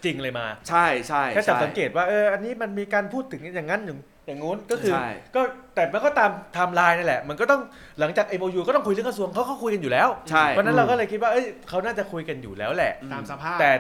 [0.05, 5.41] จริงเลยมา ใช่ใช่แค่จับใช่สังเกตว่าเอออันนี้มันมีการพูดถึงอย่างนั้นอย่างอย่างงู้นก็คือใช่ก็
[5.75, 7.61] แต่มันก็ตามไทม์ไลน์นั่นแหละ มันก็ต้อง
[8.01, 13.71] หลังจาก MOU ก็ต้องคุยเรื่องกระทรวงเขาเขาคุยกันอยู่แล้วใช่เพราะฉะนั้นเราก็เลยคิดว่าเอ้ยเขาน่าจะคุยกันอยู่แล้วแหละ ตามสภาพแต่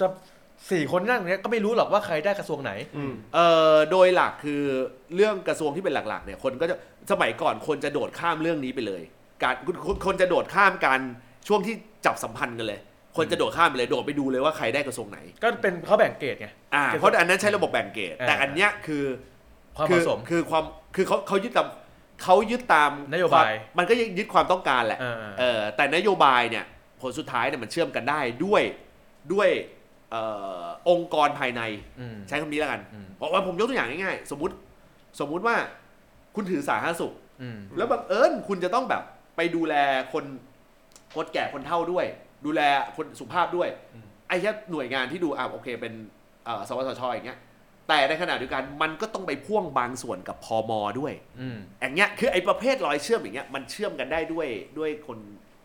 [0.00, 0.06] จะ
[0.70, 4.62] สี่คนนั่งเนี้ยก็ไม่รู้หรอกว่าใครได้กระทรวงไหนอืมเอ่อโดยหลักคือ
[5.14, 6.76] เรื่องกระทรวงที่เป็นหลักๆเนี่ยคนก็จะ
[7.10, 9.02] สมัยก่อนคนจะโดดข้ามเรื่องนี้ไปเลย
[9.42, 9.54] การ
[9.86, 11.00] คนคนจะโดดข้ามการ
[11.48, 11.74] ช่วงที่
[12.06, 12.80] จับสัมพันธ์กันเลย
[13.16, 19.04] คนจะโดดข้ามไปเลยโดดไปดูเลยว่าใครได้กระทรวงไหนก็เป็นเขาแบ่งเกรดไง อ่าคือเพราะอันนั้นใช้ระบบแบ่งเกรดอ่า แต่อันเนี้ยคือ
[19.76, 20.64] ความเหคืมาะสม คือความ
[20.96, 21.68] คือเขาเขายึดตาม
[22.22, 26.64] เขายึดตามนโยบายควมมันก็ยังยึดความต้องการแหละอ่าเออแต่นโยบายเนี่ย
[27.00, 28.62] ผลสุดท้ายเนี่ยมันเชื่อมกันได้ด้วย
[29.32, 30.22] ด้วยเอ่
[30.64, 31.62] อองค์กรภายใน
[32.00, 34.54] อืมใช้คำนี้แล้วกันอืมเพราะว่าผมยกตัวอย่างง่ายๆ สมมติ
[35.20, 35.56] สมมุติว่า
[36.34, 39.02] คุณถือสาธารณสุขอืมแล้วบังเอิญคุณจะต้องแบบ
[39.36, 39.74] ไปดูแล
[40.12, 40.24] คน
[41.16, 42.06] คนแก่คนเฒ่าด้วย
[42.46, 42.60] ดูแล
[42.96, 45.92] คนสุภาพด้วยอืมไอ้แค่หน่วยงานที่ดูอะโอเค เป็น
[46.44, 47.38] เอ่อสวสชอย่างเงี้ย
[47.88, 55.18] แต่ในขณะเดียวกันมันก็ต้องไปพ่วงบางส่วนกับพมด้วยอืมอย่างเงี้ยคือไอ้ประเภทรอยเชื่อมอย่างเงี้ยมันเชื่อมกันได้ด้วยด้วยคน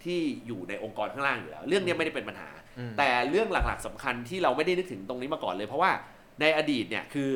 [0.03, 2.62] ที่อยู่ในองค์กรข้างล่างอยู่แล้ว เรื่องเนี้ยไม่ได้เป็นปัญหาอืม
[2.97, 5.91] แต่เรื่องหลักๆสำคัญที่เราไม่ได้นึกถึงตรงนี้มาก่อนเลย เพราะว่า
[6.41, 7.31] ในอดีตเนี่ยคือ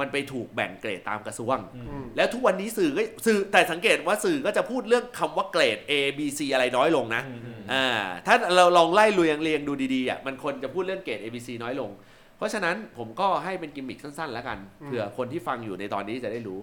[0.00, 7.86] มันไปถูกแบ่งเกรดตามกระทรวงอืมแล้วทุกวันนี้สื่อก็สื่อแต่สังเกตว่าสื่อก็จะพูดเรื่องคำว่าเกรด A B C อะไรน้อยลงนะอืมอืมอ่า
[8.26, 11.90] ถ้าเราลองไล่เรียงเรียงดูดีๆอะมันคนจะพูดเรื่องเกรด A B C น้อยลง
[12.36, 16.58] เพราะฉะนั้นผมก็ให้เป็นกิมมิคสั้นๆ แล้วกันอืมเผื่อคนที่ฟังอยู่ในตอนนี้จะได้รู้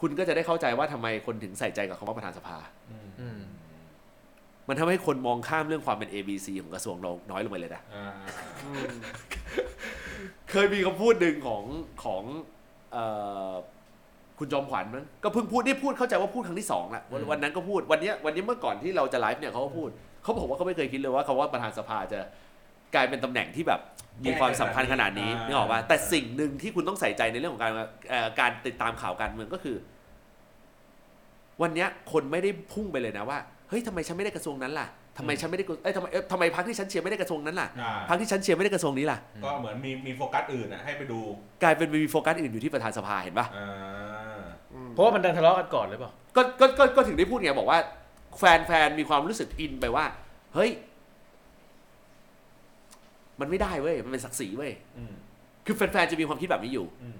[0.00, 2.56] คุณก็จะได้เข้าใจว่าทำไมคนถึงใส่ใจกับคำว่าประธานสภา
[3.20, 3.28] อื
[4.64, 8.06] มมันทำให้คนมองข้ามเรื่องความเป็น A B C ของกระทรวงเราน้อยลงไปเลยนะอ่า
[8.64, 8.94] อืม
[10.50, 11.64] เคยมีคำพูดหนึ่งของ
[12.04, 12.22] ของ
[12.92, 13.04] เอ่
[13.50, 13.52] อ
[14.38, 19.88] คุณจอมขวัญมั้งก็เพิ่งพูดนี่พูดเข้าใจว่าพูดครั้งที่สองละวันอืมวันนั้นก็พูดวันเนี้ยวันนี้เมื่อก่อนที่เราจะไลฟ์เนี่ยเขาก็พูด
[20.22, 22.20] เขาบอกว่าเขาไม่เคยคิดเลยว่าคำว่าประธานสภาจะ
[22.94, 23.80] กลายเป็นตำแหน่งที่แบบ
[24.24, 27.72] มีความสำคัญขนาดนี้นึกออกป่ะแต่สิ่งหนึ่งที่คุณต้องใส่ใจในเรื่องของการ
[28.10, 29.76] เอ่อการติดตามข่าวการเมืองก็คือ
[31.62, 34.86] วันเนี้ยคนไม่ได้พุ่งไปเลยนะว่า เฮ้ยทำไมฉันไม่ได้กระทรวงนั้นล่ะ
[35.18, 41.18] ทำไมฉันไม่ได้กระเอ้ยทำไมเอ้ยทำไมพรรคที่ฉันเชียร์ไม่ได้กระทรวงนั้นล่ะอ่าพรรคที่ฉันเชียร์ไม่ได้กระทรวงนี้ล่ะ ก็เหมือนมีมีโฟกัสอื่นอะให้ไปดู
[41.62, 44.42] กลายเป็นมีโฟกัสอื่นอยู่ที่ประธานสภาเห็นปะอ่า
[44.92, 47.78] เพราะว่ามันดันทะเลาะกันก่อนหรือเปล่า ก็ก็ก็ก็ถึงได้พูดไงบอกว่า
[48.38, 50.04] แฟนแฟนมีความรู้สึกอินไปว่า
[50.54, 50.70] เฮ้ย
[53.40, 55.14] มันไม่ได้เว้ยมันเป็นศักดิ์ศรีเว้ยอืม
[55.66, 57.16] คือแฟนๆจะมีความคิดแบบนี้อยู่ อืม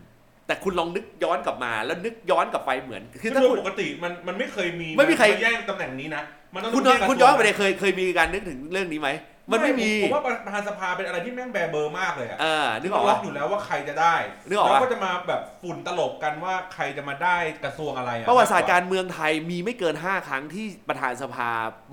[0.46, 6.22] แต่คุณลองนึกย้อนกลับมา แล้วนึกย้อนกลับไปเหมือน คือคือถ้าโดคุยณ ปกติมันมันไม่เคยมีไม่มีใครแย่งตำแหน่งนี้นะ
[6.54, 9.10] มันต้องคุณแกกระทรวงคุณย้อนไปเลยเคยเคยมีการนึกถึงเรื่องนี้ไหม
[9.50, 14.14] มันไม่มีผมว่าประธานสภาเป็นอะไรที่แม่งแบเบอร์มากเลยอะเออนึกออกล็อปะ กอยู่แล้วว่าใครจะได้
[14.48, 21.48] นึกออกปะ แล้วก็จะมาแบบฝุ่นตลบกันว่าใครจะมาได้กระทรวงอะไรอะประวัติศาสตร์การเมืองไทยมีไม่เกิน 5 ครั้งที่ประธานสภา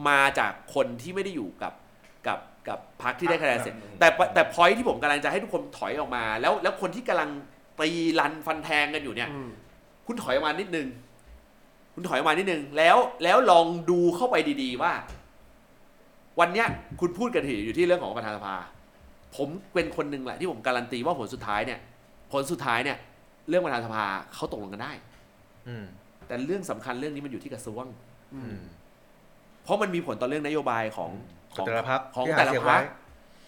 [0.09, 1.73] มาจากคนที่ไม่ได้อยู่กับ
[2.27, 7.29] กับกับพรรคที่ได้คะแนนเสียงแต่ปแต่พอยที่ผมกำลังจะให้ทุกคนถอยออกมา แล้วแล้วคนที่กำลัง
[7.81, 7.89] ตี
[8.19, 9.49] รันฟันแทงกันอยู่เนี่ยอืม
[10.07, 10.87] คุณถอยออกมานิดนึง
[11.93, 14.93] คุณถอยออกมานิดนึง แล้วแล้วลองดูเข้าไปดีๆว่า
[16.39, 16.67] วันเนี้ย
[16.99, 18.55] คุณพูดกันถี่อยู่ที่เรื่องของประธานสภา
[19.35, 21.79] ผมเป็นคนหนึ่งแหละที่ผมการันตีว่าผลสุดท้ายเนี่ย
[22.31, 22.97] ผลสุดท้ายเนี่ย
[23.49, 24.91] เรื่องประธานสภาเขาตกลงกันได้
[25.67, 25.85] อืม
[26.27, 27.85] แต่เรื่องสำคัญเรื่องนี้มันอยู่ที่กระทรวง
[28.35, 28.61] อือืมม
[29.63, 31.11] เพราะมันมีผลต่อเรื่องนโยบายของ
[31.55, 32.83] ขขอองงแต่ละพักของที่หาแต่ละเสียงพรรไว้ค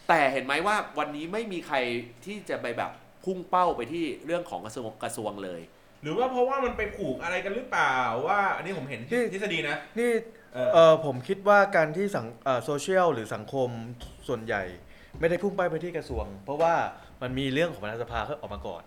[0.09, 1.77] แต่เห็นไหมว่าวันนี้ไม่มีใคร
[2.25, 2.91] ที่จะไปแบบ
[3.25, 5.61] พุ่งเป้าไปที่เรื่องของกระทรวงกระทรวงเลย
[6.03, 7.95] หรือว่าเพราะว่ามันไปผูกอะไรกันหรือเปล่า
[8.27, 10.11] ว่า อันนี้ผมเห็นที่ ทฤษฎีนะ นี่
[10.53, 13.69] เออ เออผมคิดว่าการที่สังเอ่อโซเชียลหรือสังคม
[14.27, 14.63] ส่วนใหญ่
[15.19, 16.75] ไม่ได้พุ่งไปไปที่กระทรวง เพราะว่า
[17.21, 18.83] มันมีเรื่องของประธานสภาเขาออกมาก่อน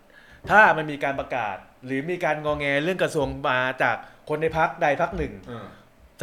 [0.51, 3.96] ถ้ามันมีการประกาศหรือมีการงองแงเรื่องกระทรวงมาจาก
[4.29, 5.66] คนในพักใดพักหนึ่ง เออ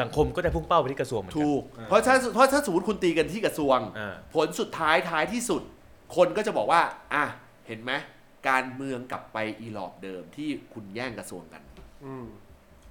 [0.02, 5.62] สังคมก็จะพุ่งเป้าไปที่กระทรวงเหมือนกัถูกอ่าเพราะถ้าเพราะถ้าสมมติคุณตีกันที่กระทรวง อ่า ผลสุดท้ายท้ายที่สุด
[6.16, 6.82] คนก็จะบอกว่า
[7.14, 7.26] อะ
[7.68, 7.92] เห็นไหม
[8.50, 11.62] การเมืองกลับไปอีหลอบเดิมที่คุณแย่งกระทรวงกัน
[12.06, 12.26] อืม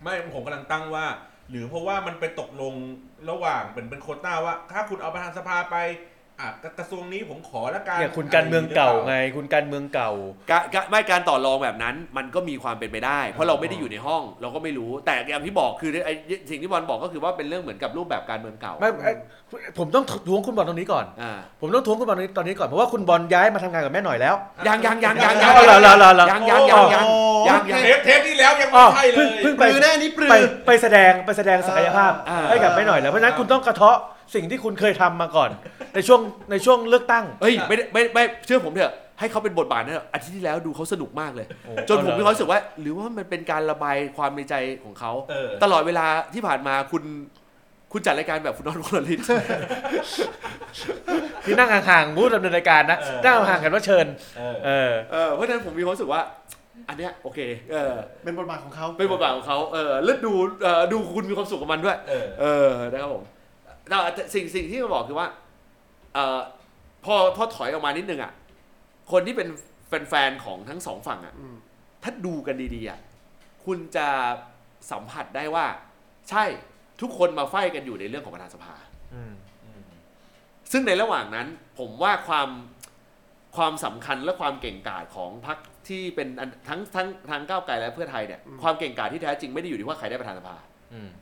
[0.03, 1.07] ไม่ผมกำลังตั้งว่า
[1.51, 2.75] หรือเพราะว่ามันไปตกลง
[3.31, 5.77] ระหว่างเป็นเป็นโควต้าว่า ถ้าคุณเอาประธานสภาไป
[6.43, 10.11] อะกระทรวงนี้ผมขอละกันเนี่ยคุณการเมืองเก่าไง คุณการเมืองเก่า
[10.51, 16.13] การการไม่การต่อรองแบบนั้น มันก็มีความเป็นไปได้ เพราะเราไม่ได้อยู่ในห้อง เราก็ไม่รู้แต่อย่างที่บอกคือไอ้
[16.51, 19.13] สิ่งที่บอลบอกก็คือว่าเป็นเรื่องเหมือนกับรูปแบบการเมืองเก่าไม่ไอ้
[19.79, 24.35] ผมต้องท้วงคุณบอลตรงนี้ก่อน อ่าผมต้องท้วงคุณบอลตรงนี้ตอนนี้ก่อน เพราะว่าคุณบอลย้ายมาทำงานกับแม่หน่อยแล้ว
[24.67, 27.17] ยังยังยังยังยัยังงเหรอเหรอเหรอเหรอยังยังยังยังโอ้
[27.49, 30.35] ยังยัง เทปเทปที่แล้วยังอ๋ไม่อใช่เลเพิ่งย เพิ่งปไปรือแน่นี่ปรือ ไป
[30.67, 33.99] ไปแสดงไปแสดงศักยภาพอ่า ให้กับแม่หน่อยแล้วเพราะฉะนั้นคุณต้องกระเทาะ
[34.35, 35.51] สิ่งที่คุณเคยทำมาก่อน
[35.95, 47.03] ในช่วงในช่วงเลือกตั้ง เฮ้ยไม่ได้ไม่ไม่เชื่อผมเถอะให้เขาเป็นบทบาทนั่นเถอะอาทิตย์ที่แล้วดูเขาสนุกมากเลย โอ้จนผมเอาเหรอมีความรู้สึกว่า หรือว่ามันเป็นการระบายความในใจของเขา เออ ตลอดเวลาที่ผ่านมาคุณ
[47.93, 49.21] คุณจัดรายการแบบฟุตบอลคนละลิต
[51.45, 54.07] ที่นั่งห่างๆมูดดำเนินรายการนะเออ นั่งห่างๆกันว่าเชิญ
[54.39, 56.23] เออ เออ เออเพราะฉะนั้นผมมีความรู้สึกว่า
[56.89, 57.39] อันเนี้ยโอเค
[57.73, 57.93] เออ
[58.25, 63.25] เป็นบทบาทของเขาเป็นบทบาทของเขาเออแล้วดูเออดูคุณมีความสุขกับมันด้วย เออ เออนะครับผม
[63.89, 65.29] แต่สิ่งสิ่งที่มาบอกคือว่า
[66.15, 66.41] เออ
[67.05, 68.33] พอพอถอยออกมานิดนึงอะ
[69.13, 69.49] คนที่เป็น
[70.09, 71.57] แฟนๆของทั้งสองฝั่งอะอืม
[72.03, 73.01] ถ้าดูกันดีๆอะ
[73.65, 74.09] คุณจะ
[74.91, 75.67] สัมผัสได้ว่า
[76.31, 76.45] ใช่
[77.01, 78.75] ทุกคนมาไฟกันอยู่ในเรื่องของประธานสภา
[79.15, 79.33] อืม
[80.73, 81.47] ซึ่งในระหว่างนั้น
[81.79, 82.49] ผมว่าความ
[83.57, 90.71] ความสำคัญและความเก่งกาจของพรรคที่เป็นอันทั้งทั้งทางก้าวไกลและเพื่อไทยเนี่ยความเก่งกาจที่แท้จริงไม่ได้อยู่ที่ว่าใครได้ประธานสภาอืม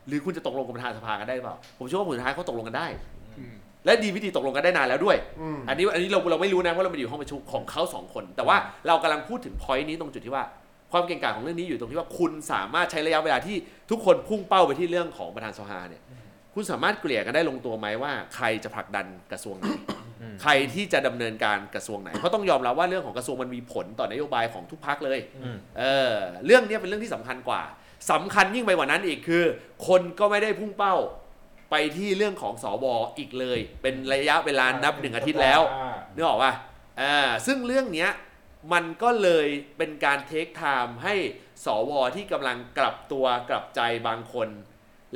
[0.09, 2.87] หรือคุณจะตกลงกับประธานสภากันได้หรือเปล่า ผมเชื่อว่าผลสุดท้ายเขาตกลงกันได้
[3.39, 3.55] อืม
[3.85, 8.57] และดีวิธีตกลงกันได้นานแล้วด้วยอืมอันนี้อันนี้เราเราไม่รู้นะเพราะเราไม่ได้อยู่ห้องประชุมของเขาสองคน แต่ว่า
[8.87, 10.45] เรากำลังพูดถึงพอยต์นี้ตรงจุดที่ว่า
[10.93, 13.57] ความเก่งกาจของเรื่องนี้อยู่ตรงที่ว่าคุณสามารถใช้ระยะเวลาที่
[13.91, 16.03] ทุกคนพุ่งเป้าไปที่เรื่องของประธานสภาเนี่ย
[16.55, 19.67] คุณสามารถเกลี่ยกันได้ลงตัวไหมว่า ใครจะผลักดันกระทรวงไหน
[20.21, 26.15] อืมใครที่จะดำเนินการกระทรวงไหนเพราะต้องยอมรับว่าเรื่องของกระทรวงมันมีผลต่อนโยบายของทุกพักเลยอืมเออ
[26.47, 27.63] เรื่องเนี้ยเป็นเรื่องที่สำคัญกว่า
[28.11, 29.45] สำคัญยิ่งไปกว่านั้นอีกคือ
[29.89, 30.97] คนก็ไม่ได้พุ่งเป้า
[31.71, 32.85] ไปที่เรื่องของสว
[33.19, 35.61] อีกเลย เป็นระยะเวลานับหนึ่งอาทิตย์แล้ว
[36.15, 36.53] นึกออกป่ะ
[37.01, 38.11] อ่าซึ่งเรื่องเนี้ย
[38.73, 39.47] มันก็เลย
[39.79, 41.15] เป็นการเทคไทม์ให้
[41.65, 44.49] สวที่กำลังกลับตัวกลับใจบางคน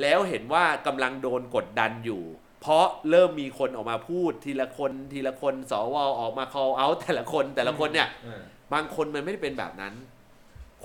[0.01, 2.23] แล้วเห็นว่ากำลังโดนกดดันอยู่
[2.61, 8.09] เพราะเริ่มมีคนออกมาพูดทีละคนทีละคนสวออกมา call out แต่ละคนแต่ละคนเนี่ย
[8.73, 9.93] บางคนมันไม่ได้เป็นแบบนั้น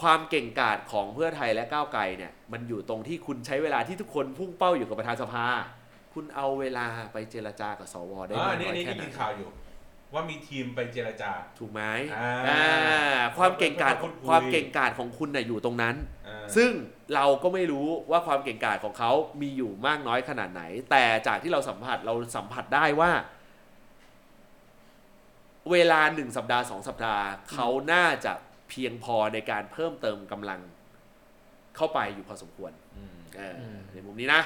[0.02, 5.44] ความเก่งกาจของเพื่อไทยและก้าวไกลเนี่ยมันอยู่ตรงที่คุณใช้เวลาที่ทุกคนพุ่งเป้าอยู่กับประธานสภา
[6.14, 9.48] คุณเอาเวลาไปเจรจากับสวได้อ่ามากนี่น้อยนี่แค่นี่ไหนมีข่าวอยู่
[10.14, 11.82] ว่ามีทีมไปเจรจา ถูกไหม
[12.18, 12.64] อ่าอ่า
[13.36, 15.94] ความเก่งกาจพูดคุยความเก่งกาจของคุณน่ะอยู่ตรงนั้น
[16.28, 16.70] อ่าซึ่ง
[17.14, 19.10] เราก็ไม่รู้ว่าความเก่งกาจของเขา
[19.40, 23.10] มีอยู่มากน้อยขนาดไหน แต่จากที่เราสัมผัสเราสัมผัสได้ว่า
[25.70, 28.32] เวลาหนึ่งสัปดาห์สองสัปดาห์เขาน่าจะ
[28.70, 30.60] เพียงพอในการเพิ่มเติมกำลัง
[31.76, 34.42] เข้าไปอยู่พอสมควรอืมเอออมในมุมนี้นะ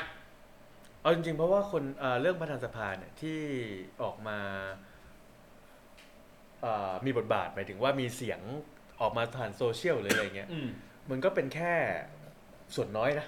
[1.01, 3.41] เอาจริงๆ เพราะว่าคนเอ่อเรื่องประธานสภาเนี่ยที่
[4.03, 4.39] ออกมา
[6.63, 8.41] เอ่อมีบทบาทหมายถึงว่ามีเสียง
[9.01, 10.69] ออกมาผ่านโซเชียลหรืออะไรเงี้ยอืม
[11.11, 11.73] มันก็เป็นแค่
[12.75, 13.27] ส่วนน้อยนะ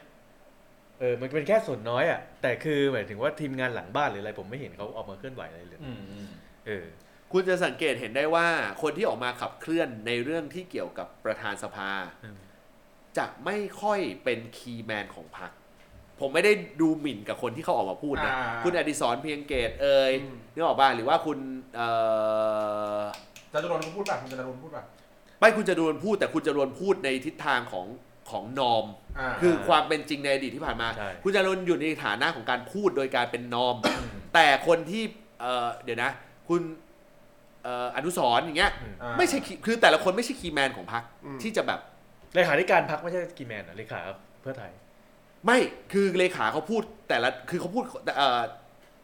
[1.00, 6.28] เออมันเป็นแค่ส่วนน้อยอะ่ะแต่คือหมายถึงว่าทีมงานหลังบ้านหรืออะไรผมไม่เห็นเขาออกมาเคลื่อนไหวอะไรเลยอืมอืม
[6.66, 6.86] เออ
[7.32, 8.48] คุณจะสังเกตเห็นได้ว่า
[8.82, 11.90] คนที่ออกมาขับเคลื่อนในเรื่องที่เกี่ยวกับประธานสภา
[12.24, 12.36] อืม
[13.18, 15.50] จะไม่ค่อยเป็นคีย์แมนของพรรค
[16.20, 20.12] ผมไม่ได้ดูหมิ่นกับคนที่เขาออกมาพูดนะ อ่าคุณอดิศรเพียงเกตเอ่ย
[20.54, 21.38] นึกออกป่ะหรือว่าคุณ
[21.76, 21.88] เอ่
[22.98, 23.00] อ
[23.52, 24.84] จตุรนต์พูดป่ะคุณจตุรนต์พูดป่ะ
[25.40, 27.86] ไม่คุณจะรวนพูดแต่คุณจะรวนพูดในทิศทางของ
[28.30, 33.74] ของนอมา คือความเป็นจริงในอดีตที่ผ่านมา ใช่ คุณจะรวนอยู่ในฐานะของการพูดโดยการเป็นนอม
[34.34, 35.02] แต่คนที่
[35.40, 36.10] เอ่อเดี๋ยวนะ
[36.48, 41.80] คุณเอ่ออนุสรณ์อย่างเงี้ยอ่าไม่ใช่คีคือแต่ละคนไม่ใช่คีย์แมนของพรรคอืมที่จะแบบ
[42.34, 44.00] เลขาธิการพักไม่ใช่กีแมนเหรอเลขา
[44.42, 44.70] เพื่อไทย
[45.46, 45.58] ไม่
[45.92, 47.84] คือเลขาเขาพูดแต่ละคือเขาพูด
[48.16, 48.40] เอ่อ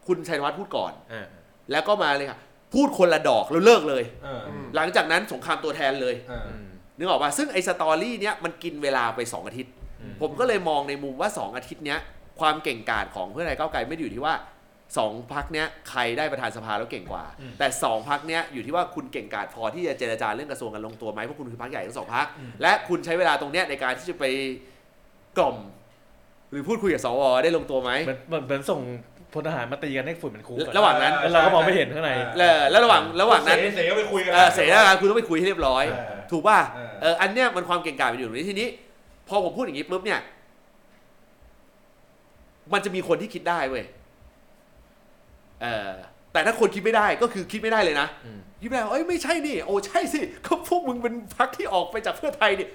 [0.07, 1.27] คุณชัยวัฒน์พูดก่อนอ่า
[1.71, 2.39] แล้วก็มาเลยค่ะ
[2.75, 6.67] พูดคนละดอกแล้วเลิกเลยเอออืมหลังจากนั้นสงครามตัวแทนเลยเอออืม
[6.99, 11.99] นึกออกป่ะซึ่งไอ้สตอรี่เนี้ยมันกินเวลาไป 2 อาทิตย์อืมผมก็เลยมองในมุมว่า 2 อาทิตย์เนี้ย
[12.41, 14.35] ความเก่งกาจของเพื่อไทยก้าวไกลไม่ได้อยู่ที่ว่า
[14.99, 17.25] สองพักเนี้ยใครได้ประธานสภาแล้วเก่งกว่า
[17.59, 22.27] แต่สองพักเนี้ยอยู่ที่ว่าคุณเก่งกาจพอที่จะเจรจาเรื่องกระทรวงกันลงตัวไหมเพราะคุณคือพักใหญ่ทั้งสองพัก
[22.63, 24.25] และคุณใช้เวลาตรงเนี้ยในการที่จะไป
[25.39, 25.57] กล่อม
[26.51, 28.81] หรือพูดคุยกับสวได้ลงตัวไหมเหมือนเหมือนเหมือนส่ง
[29.33, 38.69] พลทหารมาตีกันให้ฝุ่นมันคุกอระหว่างนั้น แล้วเราก็มองไม่เห็นข้างใน แล้วแล้วระหว่างระหว่างนั้น เสเสก็ไปคุยกัน เออเสร็จแล้วกันคุณต้องไปคุยให้เรียบร้อย เออถูกป่ะเออ เอออันเนี้ยมันความเก่งกาจมันอยู่ตรงนี้ทีนี้
[39.29, 40.21] พอผมพูดอย่างนี้ปุ๊บเนี่ย
[42.73, 43.85] มันจะมีคนที่คิดได้เว้ย
[45.63, 45.91] เออ
[46.33, 52.69] แต่ถ้าคนคิดไม่ได้ก็คือคิดไม่ได้เลยนะอืมคิดไม่ได้ว่าเอ้ยไม่ใช่นี่ โอ้ใช่สิก็พวกมึงเป็นพรรคที่ออกไปจากเพื่อไทยนี่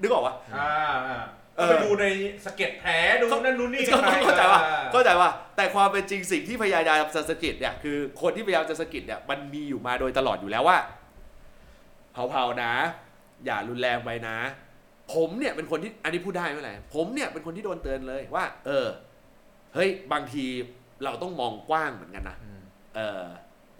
[0.00, 0.72] นึกออกปะอ่า
[1.08, 1.22] อ่า
[1.56, 2.06] เออไปดูใน
[2.44, 10.78] สเก็ตแผลดูนั่นนู่นนี่ก็กันไปเข้าใจว่าอ่เข้าใจว่า แต่ความเป็นจริงสิ่งที่พยายามจะสะกิดเนี่ยคือคนที่พยายามจะสะกิดเนี่ยมันมีอยู่มาโดยตลอดอยู่แล้วว่า
[12.12, 12.72] เผาๆนะ
[13.46, 14.36] อย่ารุนแรงไปนะ
[15.14, 18.86] ผมเนี่ยเป็นคนที่อันนี้พูดได้ไม่เป็นไรผมเนี่ยเป็นคนที่โดนเตือนเลยว่า เออ
[19.74, 20.46] เฮ้ยบางที
[21.04, 22.60] เราต้องมองกว้างเหมือนกันนะอืม
[22.96, 23.24] เออ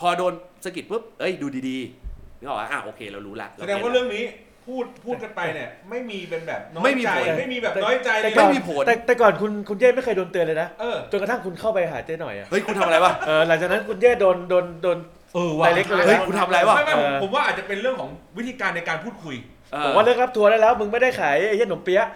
[0.01, 0.33] พอโดน
[0.65, 4.25] สะกิดปุ๊บเอ้ยดูดีๆนึกออกว่าอะโอเคเรารู้ละแสดงว่าเรื่องนี้
[4.67, 14.99] พูดพูดกันไปเนี่ย ไม่มีเป็นแบบน้อยไม่มีใจผลไม่มีแบบน้อยใจแต่เลยก่อนไม่มีผลแต่แต่ก่อนคุณคุณเย่ไม่เคยโดนเตือนเลยนะเออจนกระทั่งคุณเข้าไปหาเจ๊หน่อยอะเฮ้ยคุณทำอะไรวะเออหลังจากนั้นคุณเย่โดนโดนโดน
[15.35, 19.37] เออว่ะ direct เลยนะเฮ้ยคุณทำอะไรวะไม่ไม่ผมเออผมว่าอาจจะเป็นเรื่องของวิธีการในการพูดคุย
[19.73, 22.09] เออบอกว่าเลิกรับทัวร์ได้แล้ว มึงไม่ได้ขายไอ้เหี้ยขนมเปี๊ยะ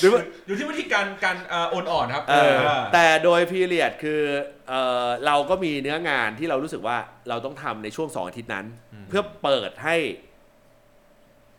[0.00, 4.20] หรือว่าอยู่ที่วิธีการการเอ่อโอนอ่อนครับเออเออ แต่โดยพีเรียดคือ
[4.68, 6.96] เออเราก็มีเนื้องานที่เรารู้สึกว่า
[7.28, 8.66] เราต้องทำในช่วงสองอาทิตย์นั้น
[9.08, 9.96] เพื่อเปิดให้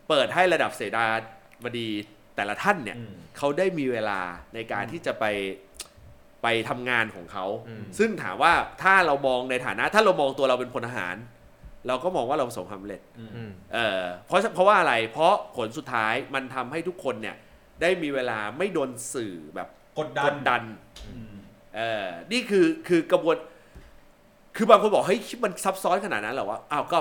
[0.08, 1.06] เปิดให้ระดับเสดา
[1.64, 1.88] บดี
[2.36, 4.20] แต่ละท่านเนี่ย อืม เขาได้มีเวลา
[4.54, 5.24] ในการที่จะไป
[6.42, 11.16] ไปทำงานของเขา อืม ซึ่งถามว่าถ้าเรามองในฐานะ ถ้าเรามองตัวเราเป็นพลทหาร
[11.86, 17.36] เราก็มองว่าเราประสบความสำเร็จอืมเออเพราะเพราะว่าอะไร เพราะผลสุดท้ายมันทำให้ทุกคนเนี่ย
[17.80, 19.68] ได้มีเวลาไม่โดนสื่อแบบ
[19.98, 20.62] กดดันกดดัน
[21.08, 21.34] อืม
[21.76, 23.36] เออนี่คือคือกระบวน
[24.56, 26.98] คือบางคนบอกเฮ้ยมันซับซ้อนขนาดนั้นเหรอวะอ้าวก็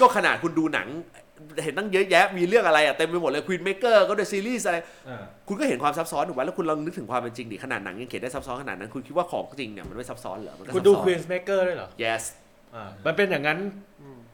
[0.00, 0.88] ก็ขนาดคุณดูหนัง
[1.64, 12.45] เห็นตั้งเยอะแยะมีเรื่องอะไรอะเต็มไปหมดเลย Queenmaker ก็ด้วยซีรีส์อะไรอ่าคุณก็เห็นความซับซ้อนถูกไหมแล้วคุณลองนึกถึงความเป็นจริงดิขนาดหนังยังเขียนได้ซับซ้อนขนาดนั้น คุณคิดว่าของจริงเนี่ยมันไม่ซับซ้อนเหรอมันก็คุณซับซ้อน Queenmaker ด้วยเหรอ yes อ่า
[13.06, 13.58] มันเป็นอย่างนั้น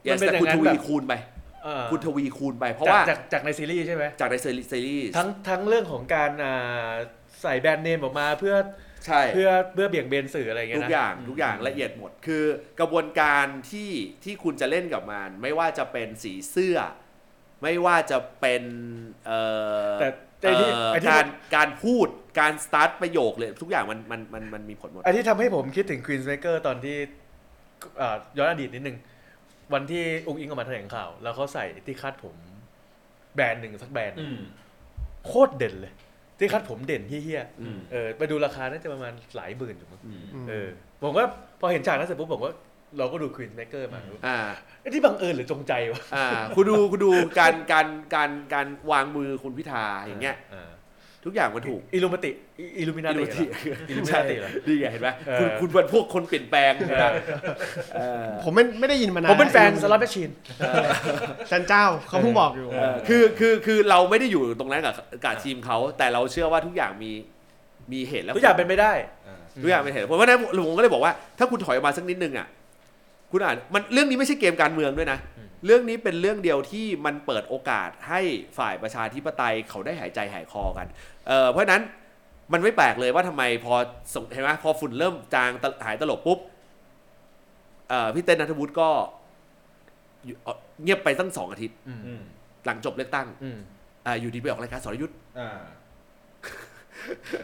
[0.07, 1.13] yes มันเป็นแต่คุณอย่างนั้ทนวีแบบทวีคูณไป
[1.67, 6.91] อ่าคุณทวีคูณไป เพราะจากว่า จากจากในซีรีส์ใช่ไหม จากในซีรีส์ทั้งทั้งเรื่องของการอ่า
[7.41, 8.55] ใส่แบรนด์เนมออกมาเพื่อ
[9.05, 12.43] ใช่ เพื่อเพื่อเบี่ยงเบนสื่ออะไรอย่างเงี้ทุยกนะอย่างทุกอย่างละเอียดหมด คือ
[12.79, 13.91] กระบวนการที่
[14.23, 16.77] ที่คุณจะเล่นกับมัน ไม่ว่าจะเป็นสีเสื้อ
[17.63, 18.63] ไม่ว่าจะเป็น
[19.25, 19.39] เอ่
[19.89, 20.09] อแต่
[20.41, 21.25] แต่ที่เอ่อไอ้ที่ การ
[21.55, 22.07] การพูด
[22.39, 27.22] การสตาร์ทประโยคเลย ทุกอย่างมันมันมันมันมีผลหมดไอ้ที่ทำให้ผมคิดถึง Queen's Maker ตอนที่อ่า
[28.37, 28.97] ย้อนอดีตนิดนึง
[29.73, 32.35] วันที่อุ้งอิงออกมาแถลงข่าว แล้วเขาใส่ที่คาดผม
[33.35, 34.39] แบรนด์หนึ่งสักแบรนด์อืม
[35.27, 35.93] โคตรเด่นเลย
[36.39, 40.69] ที่คาดผมเด่นเหี้ยอืมๆเออไปดูราคาน่าจะประมาณหลายหมื่นอยู่มั้งอืมเออ
[41.01, 41.25] ผมว่า
[41.59, 42.53] พอเห็นฉากนั้นเสร็จปุ๊บผมว่า
[42.97, 44.37] เราก็ดู Queenmaker มาอ่า
[44.81, 50.35] ไอ้ที่บังเอิญหรือจงใจวะอ่าคุณดูคุณดูการการการการวางมือคุณพิธาอย่างเงี้ย
[51.25, 52.31] ทุกอย่างมันถูกอิลูมิติ
[52.79, 53.45] อิลูมินาติ Illuminati
[53.89, 56.71] อิลูมิใช่นาติเหรอดีไงเห็นไหมเออคุณคุณเป็นพวกคนเปลี่ยนแปลง
[57.03, 57.11] นะ
[57.95, 60.29] เออผมไม่ไม่ได้ยินมานานผมเป็นแฟน Slot Machine
[61.51, 67.11] จันเจ้าเขาเพิ่งบอกอยู่เออคือคือคือเราไม่ได้อยู่ตรงนั้นกับกับทีมเขาแต่เราเชื่อว่าทุกอย่างมี
[67.91, 68.93] มีเหตุและทุกอย่างเป็นไปได้
[69.27, 72.47] อ่าทุกอย่างเป็นเหตุเพราะฉะนั้นผมก็เลยบอกว่าถ้าคุณถอยออกมาสักนิดนึงอะ
[73.31, 78.21] คุณอ่านมันเรื่องนี้ไม่ใช่เกมการเมืองด้วยนะอืมเรื่องนี้เป็นเรื่องเดียวที่มันเปิดโอกาสให้
[78.57, 80.87] ฝ่ายประชาธิปไตยเขาได้หายใจหายคอกัน
[81.27, 81.83] เออเพราะฉะนั้น
[82.53, 83.73] มันไม่แปลกเลยว่าทำไมพอ
[84.13, 86.39] ส่งเห็นไหมพอฝุ่นเริ่มจางตะหายตลบปุ๊บ
[87.89, 88.89] เอ่อพี่เต้นณัฐวุฒิก็
[90.25, 92.21] อยู่เอ่อเงียบไปตั้งสองอาทิตย์อืมอืม
[92.65, 93.57] หลังจบเลือกตั้งอืม
[94.05, 95.49] อ่าอยู่ดีไปออกรายการสรยุทธ์อ่า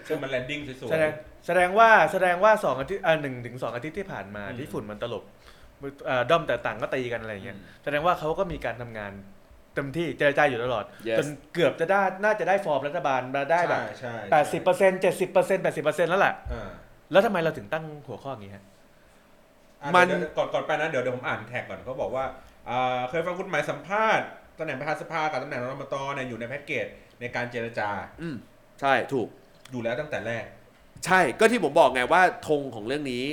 [0.07, 1.11] ซึ่งมัน landing สวยแสดง
[1.45, 5.23] แสดงว่าแสดงว่าสองอาทิตย์อ่าหนึ่งถึงสองอาทิตย์ที่ผ่านมาอืมที่ฝุ่นมันตลบ
[6.09, 9.11] อ่าด้อมแต่ละต่างก็ตีกันอะไรอย่างเงี้ยแสดงว่าเขาก็มีการทำงาน
[9.75, 16.69] เต็มที่เจรจาอยู่ตลอด Yes จนเกือบจะได้น่าจะได้ฟอร์มรัฐบาลมาได้แบบใช่ใช่แปดสิบเปอร์เซ็นต์เจ็ดสิบเปอร์เซ็นต์แปดสิบเปอร์เซ็นต์แล้วแหละอ่า
[17.11, 18.63] แล้วทำไมเราถึงตั้งหัวข้ออย่างนี้ฮะ
[19.81, 22.25] อะมันเดี๋ยวก่อนก่อนไปนะเดี๋ยวเดี๋ยวผมอ่านแท็กก่อนเขาบอกว่า
[22.69, 24.25] อ่าเคยฟังคุณหมายสัมภาษณ์
[24.57, 26.85] ตำแหน่งประธานสภากับตำแหน่งรองมตเนี่ยอยู่ในแพ็กเกจ
[27.19, 27.89] ในการเจรจา
[28.21, 28.35] อืม
[28.81, 29.27] ใช่ถูก
[29.71, 30.45] อยู่แล้วตั้งแต่แรก
[31.05, 33.23] ใช่ก็ที่ผมบอกไงว่าธงของเรื่องนี้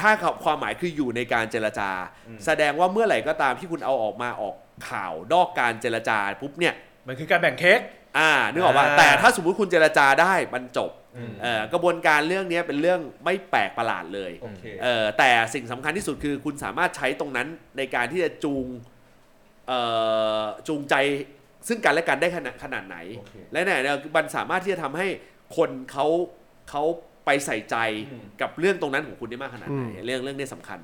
[0.00, 0.10] ถ้า
[0.44, 1.90] ความหมายคืออยู่ในการเจรจา
[2.28, 4.54] อืม แสดงว่าเมื่อไหร่ก็ตามที่คุณเอาออกมาออก
[4.88, 6.74] ข่าวนอกการเจรจาปุ๊บเนี่ย
[7.06, 7.80] มันคือการแบ่งเค้ก
[8.18, 18.66] อ่านึกออกว่าอ่าแต่ถ้าสมมุติคุณเจรจาได้มันจบอืมเอ่อกระบวนการเรื่องนี้เป็นเรื่องไม่แปลกประหลาดเลยโอเคเออแต่สิ่งสำคัญที่สุดคือคุณสามารถใช้ตรงนั้นในการที่จะจูง
[19.68, 19.80] เอ่
[20.40, 20.94] อจูงใจ
[21.68, 25.06] ซึ่งกันและกันได้ขนาดขนาดไหนโอเคและเนี่ยเนี่ยมันสามารถที่จะทำให้
[25.56, 26.06] คนเขา
[26.70, 26.82] เขา
[27.26, 27.76] ไปใส่ใจ
[28.10, 30.78] อืมกับเรื่องตรงนั้นของคุณได้มากขนาดไหนอืมเรื่องเรื่องนี้สำคัญ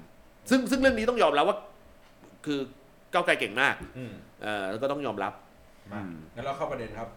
[0.51, 1.57] ซึ่งซึ่งเรื่องนี้ต้องยอมรับว่า
[2.47, 2.61] คือ
[3.13, 5.33] ก้าวไกลเก่งมากอืมเออแล้วก็ต้องยอมรับ
[5.93, 7.09] มาอืม งั้นเราเข้าประเด็นครับ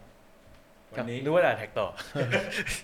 [0.94, 1.88] วันนี้ นึกว่าด่า tag ต่อ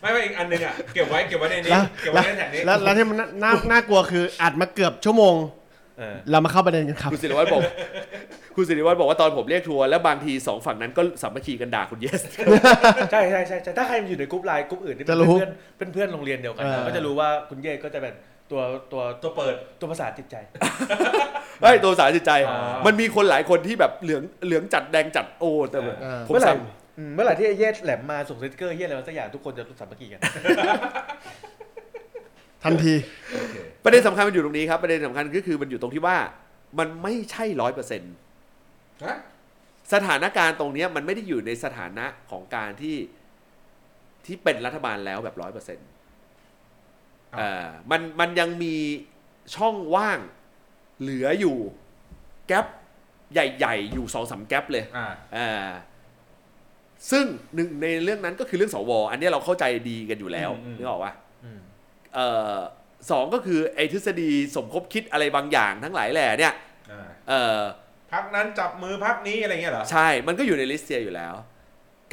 [0.01, 5.36] ไม่ไม่อีกอันหนึ่งอะ เก็บไว้เก็บไว้ในนี้ แล้วเก็บไว้ใน tag นี้ แล้วแล้วที่มันน่าน่าน่ากลัวคืออัดมาเกือบชั่วโมง
[5.97, 7.62] เออ เรามาเข้าประเด็นกันครับ คุณสิริวัฒน์บอก
[8.55, 12.22] คุณสิริวัฒน์บอกว่าตอนผมเรียกทัวร์แล้วบางทีสองฝั่งนั้นก็สามัคคีกันด่าคุณเยส
[13.12, 18.14] ใช่ใช่ใช่ใช่ถ้าใครอยู่ในกรุ๊ปไลน์กรุ๊ปอื่นที่เป็จะรู้เพื่อนเป็นเพื่อนโรงเรียนเดียวกันเออ ก็จะรู้ว่าคุณเยสก็จะเป็น
[18.52, 20.36] ตัวตัวตัวเปิด ตัวภาษาจิตใจ
[21.62, 26.58] เฮ้ยตัวสารจิตใจอ๋อมันมีคนหลายคนที่แบบเหลืองเหลืองจัดแดงจัดโอ้แต่แบบเออผมเมื่อไหร่สาม
[26.97, 30.22] อืมเมื่อไหร่ที่ไอ้เยสแหลมมาส่งสติ๊กเกอร์เยสอะไรมาสักอย่างทุกคนจะรู้สามัคคีกัน
[32.64, 32.93] ทันที
[33.84, 36.18] ประเด็นสำคัญมันอยู่ตรงนี้ครับประเด็นสำคัญก็คือมันอยู่ตรงที่ว่า
[36.80, 38.14] มันไม่ใช่ร้อยเปอร์เซ็นต์
[39.04, 39.18] ฮะ
[39.93, 42.97] สถานการณ์ตรงเนี้ยมันไม่ได้อยู่ในสถานะของการที่
[44.26, 48.76] ที่เป็นรัฐบาลแล้วแบบร้อยเปอร์เซ็นต์เอ่อมันมันยังมี
[49.56, 50.20] ช่องว่าง
[51.02, 51.58] เหลืออยู่
[52.48, 52.66] แกลบ
[53.34, 55.08] ใหญ่ๆ อยู่สองสามแกลบเลยอ่า
[55.38, 55.70] อ่า
[57.12, 57.26] ซึ่ง
[57.56, 61.14] หนึ่งในเรื่องนั้นก็คือเรื่องสวอันเนี้ยเราเข้าใจดีกันอยู่แล้วอืมอืม นึกออกปะ
[61.44, 61.60] อืม
[62.16, 62.56] เอ่อ
[63.12, 66.54] สองก็คือไอ้ทฤษฎีสมคบคิดอะไรบางอย่างทั้งหลายแหล่เนี่ย
[66.92, 67.60] อ่าเอ่อ
[68.14, 71.34] พักนั้นจับมือพักนี้อะไรเงี้ยเหรอ ใช่ มันก็อยู่ในลิสต์เซียอยู่แล้ว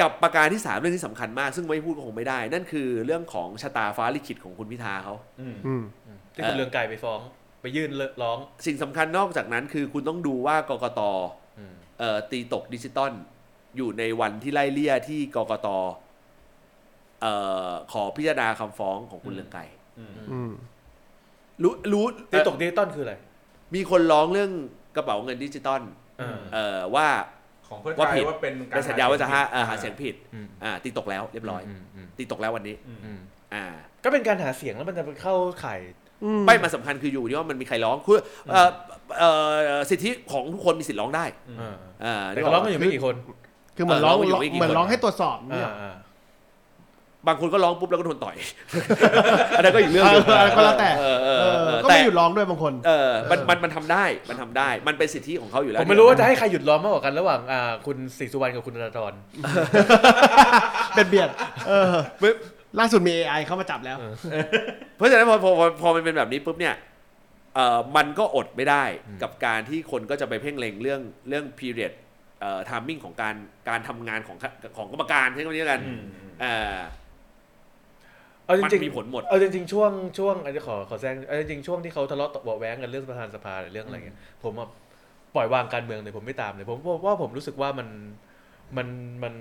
[0.00, 7.20] กับประการที่สามเรื่องที่สำคัญมาก ซึ่งไม่พูดก็คงไม่ได้ นั่นคือเรื่องของชะตาฟ้าลิขิตของคุณพิธาเขาอืมอืมอืมที่คุณเรืองไกรไปฟ้อง
[7.60, 7.90] ไปยื่น
[8.22, 11.00] ร้อง สิ่งสำคัญนอกจากนั้นคือคุณต้องดูว่ากกต
[11.58, 13.12] อืมเอ่อตีตกดิจิตอล
[13.76, 15.68] อยู่ในวันที่ไล่เลี่ยที่กกต
[17.22, 17.34] เอ่
[17.68, 19.62] อขอพิจารณาคำฟ้องของคุณเรืองไกร
[19.98, 20.52] อืมอืม
[21.62, 23.14] รู้รู้ตีตกดิจิตอลคืออะไร
[23.74, 24.50] มีคนร้องเรื่อง
[24.96, 25.82] กระเป๋าเงินดิจิตอล
[26.18, 27.08] เออเอ่อว่า
[27.68, 31.72] ของเพื่อว่าไทผิยดว่าเป็นกรเป็นสัญญาว่าจะหาเอ่อหาอ่เสียงผิดอืมอ่าตีตกแล้วเรียบร้อยม
[32.04, 33.20] มตีตกแล้ววันนี้อืมอืม
[33.54, 33.64] อ่า
[34.04, 35.80] ก็เป็นการหาเสียงแล้วมันจะไปเข้าข่าย
[36.46, 38.18] ไม่มาสำคัญคืออยู่ที่ว่ามันมีใครร้องคือ
[38.50, 38.70] เอ่อ
[39.18, 39.28] เอ่
[39.78, 43.14] อสิทธิของทุกคนมีสิทธิ์ร้องได้อืมอ่าอ่าแต่ก็ร้องกันอยู่ไม่กี่คน
[43.76, 45.94] คือเหมือนร้องเออร้องอยู่ไม่กี่เหมือนคนร้องให้ตรวจสอบเนี่ยอ่าอ่า
[47.28, 48.36] บางคนก็ร้องปุ๊บแล้วก็โดนต่อย
[49.56, 59.12] อันนั้นก็อีกเรื่องหนึงเออก็แล้วแต่เออเออเอเอออก็แต่ไม่หยุดร้องด้วยบางคน เออมันมันมันทำได้มันทำได้มันเป็นสิทธิของเขาอยู่แล้วผมไม่รู้ว่าจะให้ใครหยุดร้องมากกว่ากันระหว่างอ่าคุณศรีสุวรรณกับคุณธนาธร
[60.94, 61.30] เป็นเบียด
[61.68, 61.94] เออ
[62.78, 63.96] ล่าสุดมี AI เข้ามาจับแล้ว
[64.96, 66.74] เพราะฉะนั้นพอพอพอพอมันเป็นแบบนี้ปุ๊บเนี่ย
[67.54, 68.84] เอ่อมันก็อดไม่ได้
[69.22, 71.92] กับการที่คนก็จะไปเพ่งเล็งเรื่องเรื่อง period
[72.40, 73.34] เอ่อ timing ของการ
[73.68, 74.36] การทำงานของ
[74.76, 76.02] ของกรรมการใช่ไหมนี้กันอืม
[76.40, 76.76] เอ่อ
[78.48, 84.68] เอาจมันริงมีผลหมดๆเอาจริงๆช่วงช่วงอันนี้ขอขอแซงเอาจริงๆช่วงที่เขาทะเลาะเบาะแว้งกันเรื่องประธานสภาหรือเรื่องอะไรเงี้ยผมอะ
[85.34, 87.88] ปล่อยวางการเมืองเลยผมไม่ตามเลย ผมเพราะว่าผมรู้สึกว่ามัน
[88.76, 88.88] มัน
[89.22, 89.34] มัน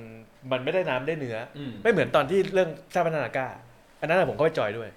[0.51, 3.47] มันไม่ได้น้ำได้เนื้ออืมไม่เหมือนตอนที่เรื่องชาติพัฒนากล้า
[4.01, 4.89] อันนั้นนะผมเข้าไปจอยด้วย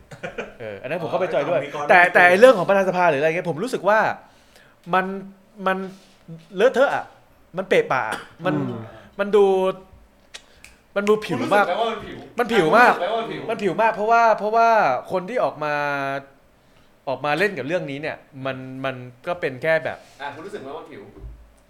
[0.61, 3.99] เอออันนั้นผมเข้าไปจอยด้วย อ๋อมีกรแต่มีกรแต่ไอ้เรื่องของประธานสภาหรืออะไรเงี้ยผมรู้สึกว่า
[4.95, 5.07] มัน
[5.67, 5.79] มัน
[6.57, 7.05] เลอะเทอะอะ
[7.57, 8.71] มันเปะปะอะมันอืม
[9.19, 9.45] มันดู
[10.97, 14.69] มันดูผิวมากคุณรู้สึไหว่ามันผิวมันผิวมากคุณรู้สึไหว่ามันผิวมันผิวมากเพราะว่าเพราะว่า
[15.13, 15.75] คนที่ออกมา
[17.09, 18.17] ออกมาเล่นกับเรื่องนี้เนี่ย
[18.47, 21.03] มันมันก็เป็นแค่แบบ อะคุณรู้สึกไหมว่าผิว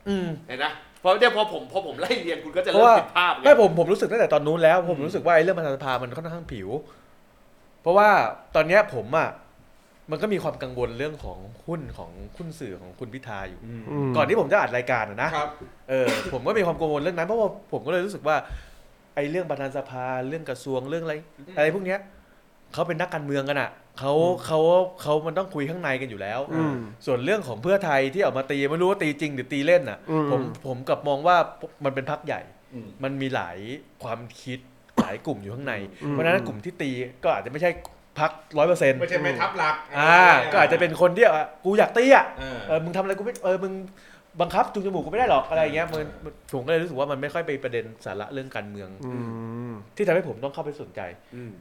[0.08, 6.68] อืม เห็นนะเพราะเดี๋ยวพอผมพอผมไล่เรียงคุณก็จะเพเริ่ราะมว่าผิดภาพไงไม่ผมผมรู้สึกตั้งแต่ตอนนู้นแล้ว ผมรู้สึกว่าไอ้เรื่องประธานสภามันค่อนข้างผิว
[7.82, 8.08] เพราะว่า
[8.54, 9.28] ตอนเนี้ยผมอะ
[10.10, 15.50] มันก็มีความกังวลเรื่องของหุ้นของหุ้นสื่อของคุณพิธาอยู่ อืมมก่อนที่ผมจะอัดรายการอะนะ ครับ
[15.90, 21.14] เออผมก็มีความกังวลเรื่องนั้นเพราะว่าผมก็เลยรู้สึกว่าไอ้เรื่องประธานสภาเรื่องกระทรวงเรื่องอะไร
[21.56, 22.00] อะไรพวกเนี้ย
[22.72, 24.12] เขาเป็นนักการเมืองกันอะเขา
[24.46, 24.60] เขา
[25.02, 26.74] เขามันต้องคุยข้างในกันอยู่แล้วอืม
[27.06, 31.36] ส่วนเรื่องของเพื่อไทยที่ออกมาตีไม่รู้ว่าตีจริงหรือตีเล่นอะอืมผมผมกลับมองว่า
[31.84, 32.40] มันเป็นพักใหญ่
[32.74, 33.58] อืมมันมีหลาย
[34.02, 34.58] ความคิด
[35.00, 36.90] หลายกลุ่มอยู่ข้างในอืมเพราะฉะนั้นกลุ่มที่ตี
[37.24, 37.70] ก็อาจจะไม่ใช่
[38.18, 43.72] พักร้อยเปอร์เซ็นต์ไม่ใช่แม่ทัพหลัก อ่า ก็อาจจะเป็นคนที่อะกูอยากตีอะเออเออมึงทำอะไรกูไม่เออมึง
[44.40, 49.12] บังคับจูงจมูกกูไม่ได้หรอกอะไรอย่างเงี้ยมันมันผมก็เลยรู้สึกว่ามันไม่ค่อยไปประเด็นสาระเรื่องการเมือง อื
[49.70, 51.00] มที่ทำให้ผมต้องเข้าไปสนใจ
[51.36, 51.52] อืม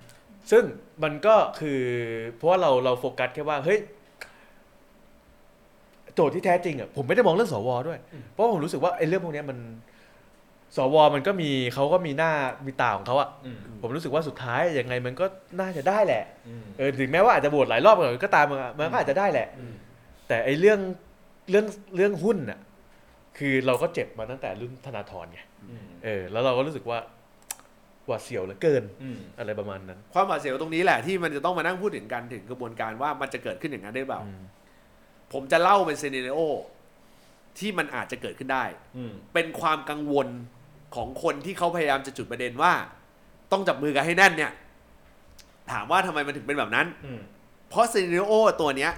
[0.52, 0.64] ซึ่ง
[1.04, 1.82] มันก็คือ
[2.36, 3.80] เพราะว่าเราเราโฟกัสแค่ว่าเฮ้ย
[6.16, 8.00] โจทย์ที่แท้จริงอะผมไม่ได้มองเรื่องสวด้วย
[8.32, 9.58] เพราะว่าผมรู้สึกว่าไอ้เรื่องพวกเนี้ยมัน
[10.78, 12.32] สวมันก็มีเขาก็มีหน้า
[12.66, 15.26] มีตาของเขาอะอืมผมรู้สึกว่าสุดท้ายยังไงมันก็
[15.60, 19.74] น่าจะได้แหละอืม เออถึงแม้ว่าอาจจะโหวตหลายรอบก่อนก็ตามมันอะมันก็อาจจะได้แหละอืม
[20.28, 20.80] แต่ไอ้เรื่อง
[21.50, 22.60] เรื่องเรื่องหุ้นน่ะ
[23.38, 25.40] คือเราก็เจ็บมาตั้งแต่รุ่นธนาธรไง
[25.70, 27.00] อืมเออแล้วเราก็รู้สึกว่า
[28.08, 34.42] หวาดเสียวเหลือเกินอืมอะไรประมาณนั้น ความหวาดเสียวตรงนี้แหละที่มันจะต้องมานั่งพูดถึงกันถึงกระบวนการว่ามันจะเกิดขึ้นอย่างนั้นได้หรือเปล่าอืม
[35.34, 36.40] ผมจะเล่าเป็นซีเนโอ
[37.60, 38.66] ที่มันอาจจะเกิดขึ้นได้
[38.98, 40.28] อืมเป็นความกังวล
[40.96, 42.74] ของคนที่เขาพยายามจะจุดประเด็นว่า
[43.52, 44.52] ต้องจับมือกันให้แน่นเนี่ย
[45.72, 47.22] ถามว่าทำไมมันถึงเป็นแบบนั้นอืม
[47.70, 48.92] เพราะซีเนโอตัวเนี้ย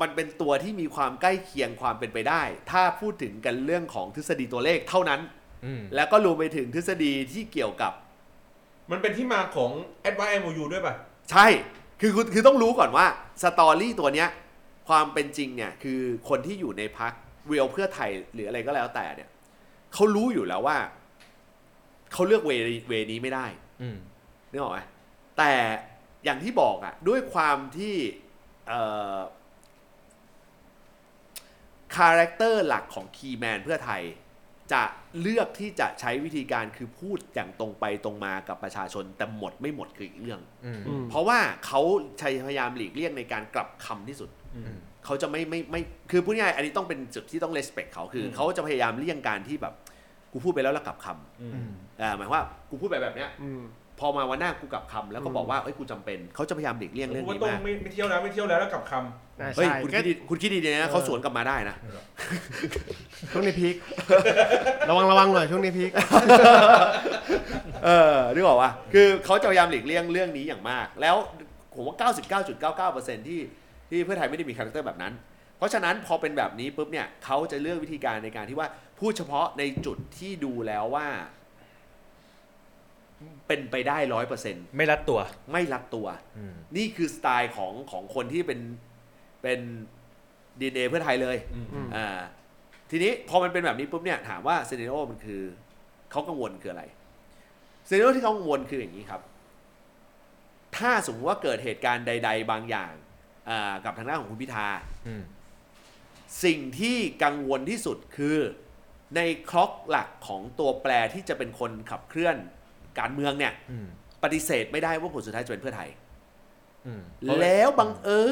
[0.00, 5.20] มันเป็นตัวที่มีความใกล้เคียงความเป็นไปได้ ถ้าพูดถึงกันเรื่องของทฤษฎีตัวเลขเท่านั้น
[5.64, 7.92] อืมแล้วก็รวมไปถึงทฤษฎีที่เกี่ยวกับ
[8.90, 9.70] มันเป็นที่มาของ
[10.08, 10.94] a d v i c e MOU ด้วยป่ะ
[11.30, 11.46] ใช่
[12.00, 13.06] คือคือคือต้องรู้ก่อนว่า
[13.42, 14.28] สตอรี่ตัวเนี้ย
[14.88, 17.12] ความเป็นจริงเนี่ยคือคนที่อยู่ในพัก
[17.48, 19.28] เวลเพื่อไทยหรืออะไรก็แล้วแต่เนี่ย
[19.94, 20.78] เขารู้อยู่แล้วว่า
[22.12, 22.52] เขาเลือกเว
[22.88, 23.46] เวนี้ไม่ได้
[23.82, 23.96] อืม
[24.50, 24.80] นึกออกไหม
[25.38, 25.52] แต่
[26.24, 27.94] อย่างที่บอกอะด้วยความที่
[28.68, 28.80] เอ่
[29.14, 29.16] อ
[31.96, 34.02] character หลักของ key man เพื่อไทย
[34.72, 34.82] จะ
[35.20, 41.80] เลือกที่จะใช้วิธีการคือพูดอย่างตรงไปตรงมากับประชาชน แต่หมดไม่หมดคืออีกเรื่องอืมอืมเพราะว่าเขา
[42.18, 44.74] ใช้พยายามหลีกเลี่ยงในการกลับคำที่สุดอืม
[45.04, 45.80] เขาจะไม่ไม่ไม่
[46.10, 49.74] คือพูดง่ายๆอันนี้ต้องเป็นจุดที่ต้อง respect เขาคือเขาจะพยายามเลี่ยงการที่แบบ
[50.32, 51.06] กูพูดไปแล้วแล้วกลับคำ
[51.40, 53.62] อืมอืมอ่าหมายความว่ากูพูดไปแบบเนี้ยอืม
[54.00, 58.92] พอมาวันหน้ากูกลับคำแล้วก็อืมบอกว่าเอ้ยกูจำเป็นเขาจะพยายามหลีกเลี่ยงเรื่องว่านี้ต้องมากไม่ไม่เที่ยวแล้วไม่เที่ยวแล้วแล้วกลับคำ
[59.40, 61.76] อ่าเฮ้ยใช่คุณก็คิดดีคุณคิดดีๆนะเขาสวนกลับมาได้นะ
[63.32, 63.74] ช่วงนี้ peak
[64.88, 65.90] ระวังระวังหน่อยช่วงนี้ peak
[67.84, 71.16] เออนึกออกว่าคือเขาจะพยายามหลีกเลี่ยงเรื่องนี้อย่างมาก แล้ว
[71.74, 73.40] ผมว่า 99.99%ที่
[73.90, 75.12] ที่เพื่อไทยไม่ได้มี character แบบนั้น
[75.58, 81.06] เพราะฉะนั้นพอเป็นแบบนี้ปุ๊บเนี่ยเขาจะเลือกวิธีการในการที่ว่าพูดเฉพาะในจุดที่ดูแล้วว่า
[83.46, 85.20] เป็นไปได้ร้อยเปอร์เซ็นต์ไม่รัดตัว
[85.52, 86.06] ไม่รัดตัว
[86.38, 88.60] อืมนี่คือสไตล์ของของคนที่เป็น
[89.42, 89.60] เป็น
[90.60, 92.18] ดีเอเพื่อไทยเลยำอืมอืมอ่า
[92.90, 95.42] ทีนี้พอมันเป็นแบบนี้ปุ๊บเนี่ยถามว่าซีเนโอมันคือ
[96.10, 96.84] เขากังวลคืออะไร
[97.88, 99.20] ซีเนโอที่เขากังวลคืออย่างนี้ครับ
[100.76, 102.92] ถ้าสมมติว่าเกิดเหตุการณ์ใด ๆ บางอย่าง
[103.50, 104.68] อ่ากับทางด้านของคุณพิธา
[105.06, 105.22] อืม
[106.44, 108.36] สิ่งที่กังวลที่สุดคือ
[109.16, 112.36] ในคล็อกหลักของตัวแปรที่จะเป็นคนขับเคลื่อน
[112.98, 113.86] การเมืองเนี่ยอืม
[114.22, 115.88] ปฏิเสธไม่ได้ว่าผลสุดท้ายจะเป็นเพื่อไทย
[116.86, 117.02] อืม
[117.40, 118.22] แล้วบังเอิ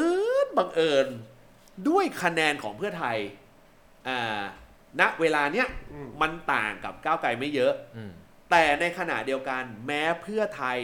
[0.46, 1.08] ญบังเอิญ
[1.88, 3.16] ด้วยคะแนนของเพื่อไทย
[4.08, 4.40] อ่า
[5.00, 8.10] ณเวลาเนี้ยอืมมันต่างกับก้าวไกลไม่เยอะอืม
[8.50, 10.78] แต่ในขณะเดียวกันแม้เพื่อไทย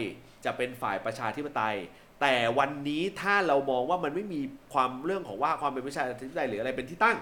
[0.44, 1.76] จะเป็นฝ่ายประชาธิปไตย
[2.20, 4.40] แต่วันนี้ถ้าเรามองว่ามันไม่มี
[4.72, 7.16] ความเรื่องของว่าความเป็นประชาธิปไตยหรืออะไรเป็นที่ตั้ง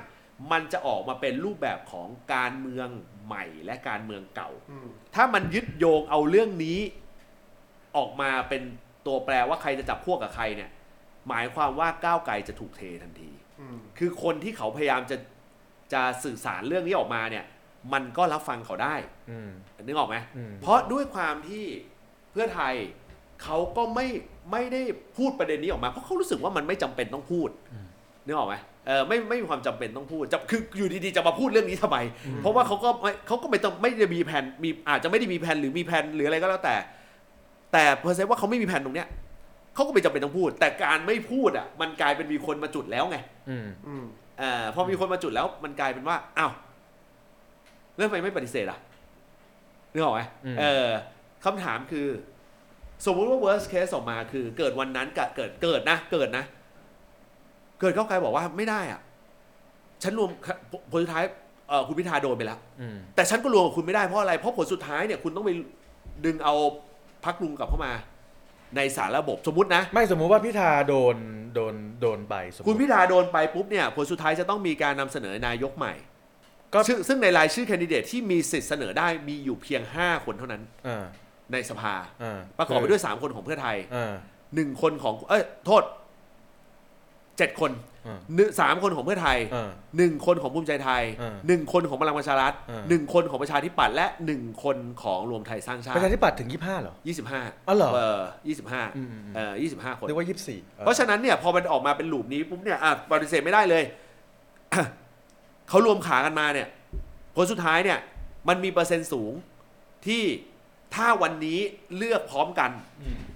[0.50, 2.88] มันจะออกมาเป็นรูปแบบของการเมือง
[3.26, 6.78] ใหม่และการเมืองเก่าอืมถ้ามันยึดโยงเอาเรื่องนี้
[7.96, 8.62] ออกมาเป็น
[9.06, 10.70] ตัวแปรว่าใครจะจับพวกกับใครเนี่ย
[11.28, 13.30] หมายความว่าก้าวไกลจะถูกเททันที
[13.60, 15.16] อืมคือคนที่เขาพยายามจะ
[15.92, 17.44] จะสื่อสารเรื่องนี้ออกมาเนี่ย
[17.92, 18.94] มันก็รับฟังเขาได้
[19.30, 19.50] อืม
[19.82, 21.66] นึกออกไหมอืมเพราะด้วยความที่
[22.30, 22.74] เพื่อไทย
[23.42, 24.06] เขาก็ไม่
[24.52, 24.82] ไม่ได้
[25.16, 27.48] พูดประเด็นนี้ออกมา เพราะเขารู้สึกว่ามันไม่จำเป็นต้องพูด
[28.26, 28.54] นึกออกไหม
[28.86, 31.98] เออไม่ไม่มีความจำเป็นต้องพูดจะคืออยู่ดีๆจะมาพูดเรื่องนี้ทำไม
[32.42, 36.76] เพราะว่าเขาก็ไม่เขาก็ไม่ต้องไม่ได้มีแผนมีอาจจะไม่ได้มีแผนหรือมีแผนหรืออะไรก็แล้วแต่
[37.72, 39.08] แต่เพอร์เซนต์ว่าเขาไม่มีแผนตรงเนี้ย
[39.74, 43.18] เขาก็ไม่จำเป็นต้องพูด แต่การไม่พูดอะมันกลายเป็นมีคนมาจุดแล้วไง
[43.50, 44.04] อืมอืม
[44.38, 46.52] เอ่อพอมีคนมาจุดแล้วมันกลายเป็นว่าอ้าว
[47.96, 48.78] เรื่องทำไมไม่ปฏิเสธอะ
[49.92, 50.88] นึกออกไหมอืมเออ
[51.44, 52.08] คำถามคือ
[53.06, 56.44] สมมุติว่า worst case ออกมาคือ เกิดวันนั้นกับเกิดเกิดนะ เกิดนะ
[57.82, 59.00] เกิดก้าวไกลบอกว่าไม่ได้อะ
[60.02, 60.30] ฉันรวม
[60.92, 61.24] ผลสุดท้าย
[61.68, 65.50] เอ่อคุณพิธาโดนไปแล้วอืมแต่ฉันก็รวมกับคุณไม่ได้เพราะอะไรเพราะผลสุดท้ายเนี่ยคุณต้องไป
[66.24, 66.54] ดึงเอา
[67.24, 67.92] พักลุงกลับเข้ามา
[68.76, 71.16] ในสารระบบสมมตินะ ไม่สมมุติว่าพิธาโดน
[71.54, 75.94] โดนโดนไปสมมุติคุณพิธาโดนไปปุ๊บเนี่ยผลสุดท้ายจะต้องมีการนำเสนอนายกใหม่
[76.74, 81.04] ก็ซึ่งซึ่งในรายชื่อแคนดิเดตที่มีสิทธิ์เสนอได้มีอยู่เพียง 5 คนเท่านั้น อ่า
[81.52, 84.12] ในสภา อ่าประกอบไปด้วย 3 คนของเพื่อไทย อ่า
[84.46, 85.82] 1 คนของเอ้ยโทษ
[87.46, 87.72] 7คน
[88.06, 103.82] อ่าหนึ่งสามคนของเพื่อไทยอ่าหนึ่งคนของภูมิใจไทยอ่าหนึ่งคนของพลังประชารัฐอ่าหนึ่งคนของประชาธิปัตย์และหนึ่งคนของรวมไทยสร้างชาปติระชาธิปัตย์ถึงยี่ห้าเหรอยี่สิบห้าอ๋อเหรอเออยี่สิบห้าอืมอืมเออยี่สิบห้าคนนึกว่ายี่สิบสี่เพราะฉะนั้นเนี่ยพอมันออกมาเป็นลูปนี้ปุ๊บเนี่ยอะปฏิเสธไม่ได้เลย
[105.68, 106.68] เขารวมขากันมาเนี่ย
[107.34, 107.98] ผลสุดท้ายเนี่ย
[108.48, 109.32] มันมีเปอร์เซ็นต์สูง
[110.06, 110.24] ที่
[110.94, 111.58] ถ้าวันนี้
[111.96, 112.70] เลือกพร้อมกัน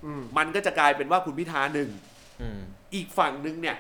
[0.05, 1.89] อืมมันก็จะกลายเป็นว่าคุณพิธาหนึ่ง
[2.43, 2.61] อืม
[2.95, 3.77] อีกฝั่งหนึ่งเนี่ย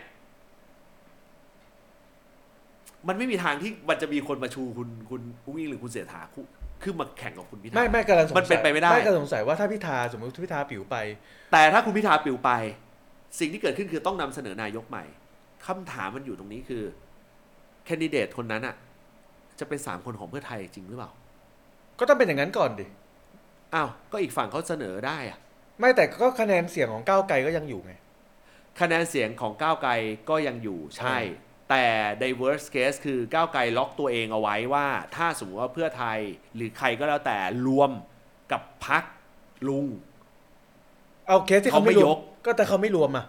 [3.09, 6.45] มันไม่มีทางที่มันจะมีคนมาชูคุณคุณอุ้งอิงหรือคุณเสถาคู่
[6.83, 10.97] ขึ้นมาแข่งกับคุณพิธาไม่ไม่กำลังสงสัยมันเป็นไปไม่ได้ไม่กำลังสงสัยว่าถ้าพิธาสมมติพิธาปิวไป
[11.53, 12.51] แต่ถ้าคุณพิธาปลิวไป
[13.39, 15.05] สิ่งที่เกิดขึ้นคือต้องนำเสนอนายกใหม่
[15.67, 16.83] คำถามมันอยู่ตรงนี้คือ
[17.85, 18.75] แคนดิเดตคนนั้นอะ
[19.59, 21.11] จะเป็นสามคนของเพื่อไทยจริงหรือเปล่า
[21.99, 22.87] ก็ต้องเป็นอย่างนั้นก่อนดิ
[23.75, 25.39] อ้าวก็อีกฝั่งเขาเสนอได้อะ
[25.81, 27.93] ไม่แต่ก็คะแนนเสียงของก้าวไกลก็ยังอยู่ไง
[28.81, 29.93] คะแนนเสียงของก้าวไกล
[30.31, 31.17] ก็ยังอยู่ใช่
[31.71, 31.85] แต่
[32.21, 34.87] ใน worst case คือก้าวไกลล็อกตัวเองเอาไว้ว่า
[35.17, 36.19] ถ้าสมมติว่าเพื่อไทย
[36.55, 37.91] หรือใครก็แล้วแต่รวม
[38.53, 39.05] กับพัก
[39.69, 39.87] ลุง
[41.27, 43.27] เอาเคสที่เขาไม่เขาไม่รวมยกก็แต่เขาไม่รวมอะ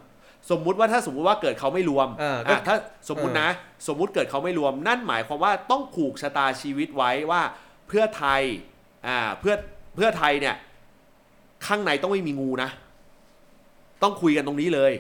[0.52, 2.76] สมมุติว่าถ้าสมมุติว่าเกิดเขาไม่รวมอ่าก็อะถ้า
[3.10, 3.50] สมมุตินะ
[3.88, 7.42] สมมุติเกิดเขาไม่รวม นั่นหมายความว่าต้องผูกชะตาชีวิตไว้ว่า
[7.88, 8.42] เพื่อไทย
[9.08, 9.56] อ่าเพื่อ
[9.96, 10.56] เพื่อไทยเนี่ย
[11.66, 12.70] ข้างในต้องไม่มีงูนะ
[14.04, 14.94] ต้องคุยกันตรงนี้เลย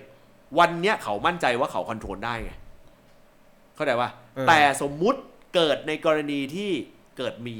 [0.59, 2.51] วันเนี้ยเขามั่นใจว่าเขาคอนโทรลได้ไง
[3.78, 5.19] เข้าใจว่าเออแต่สมมุติ
[5.55, 6.71] เกิดในกรณีที่
[7.17, 7.57] เกิดมี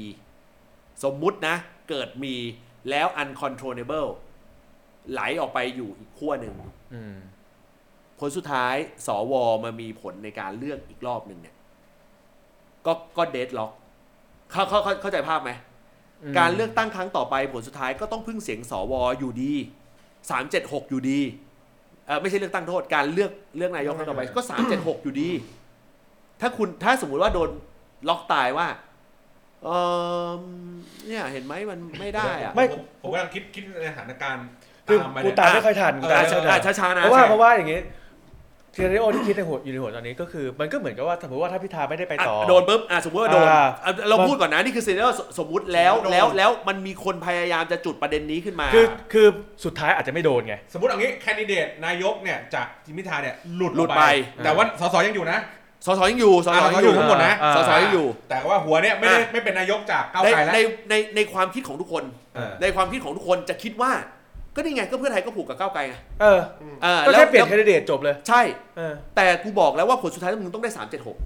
[1.04, 1.56] สมมุตินะ
[1.90, 2.34] เกิดมี
[2.90, 4.10] แล้ว uncontrollable
[5.12, 6.54] ไหลออกไปอยู่อีกขั้วหนึ่ง
[6.94, 7.16] อืม
[8.18, 8.74] ผลสุดท้าย
[9.06, 11.56] สวมามีผลในการเลือกอีกรอบหนึ่งเนี่ย
[12.86, 13.72] ก็ก็เดดล็อก
[14.50, 15.50] เข้าเข้าเข้าเข้าใจภาพไหม
[16.38, 19.52] การเลือกตั้งครั้งต่อไปผลสุดท้ายก็ต้องพึ่งเสียงสวอยู่ดี
[20.30, 21.20] สามเจ็ดหกอยู่ดี
[22.06, 25.30] เออไม่ใช่เลือกตั้งโทษการเลือกเลือกนายกครั้งต่อไปก็สามเจ็ดหกอยู่ดี
[26.40, 27.50] ถ้าคุณถ้าสมมุติว่าโดน
[28.08, 28.66] ล็อกตายว่า
[29.64, 29.68] เอ
[30.30, 30.30] อ
[31.06, 34.46] เนี่ยเห็นไหมมันไม่ได้อะ ไม่ ผมผมกำลังคิดคิดในสถานการณ์
[34.88, 37.80] คือตามไปกูเนี่ย ตามไม่ค่อยทันกูตามไม่ค่อยทัน ช้าช้าๆนะเพราะว่าใช่เพราะว่าอย่างงี้
[38.74, 49.26] scenario ที่คิดในหัวอยู่ในหัวตอนนี้ก็คือ มันก็เหมือนกับว่าสมมติว่าถ้าพิธาไม่ได้ไปต่อ อะโดนปุ๊บอะสมมติว่าโดนอ่าอะเราพูดก่อนนะนี่คือ scenario สมมุติแล้วแล้วแล้วมันมีคนพยายามจะจุดประเด็นนี้ขึ้นมา คือคือ
[49.64, 54.04] สุดท้ายอาจจะไม่โดนไง สมมติอย่างนี้แคนดิเดตนายกเนี่ยจากทิมพิธาเนี่ยหลุดหลุดออกไป
[54.44, 55.38] แต่ว่าสสยังอยู่นะ
[55.86, 60.58] สสยังอยู่สสอ่ายังอยู่สสอยู่ทั้งหมดนะอ่าสสยังอยู่ แต่ว่าหัวเนี่ยไม่ได้อะไม่เป็นนายกจากก้าวในไกลแล้วใน
[60.90, 62.04] ในในความคิดของทุกคน
[62.36, 63.92] เออในความคิดของทุกคนจะคิดว่า
[64.54, 66.40] ก็นี่ไงก็เพื่อไทยก็ผูกกับก้าวไกลไงเออ
[66.82, 68.40] เออก็แล้วแค่เปลี่ยนแล้วแคนดิเดตจบเลย ใช่
[68.76, 71.16] เออแต่กูบอกแล้วว่าผลสุดท้ายมึงต้องได้สามเจ็ดหก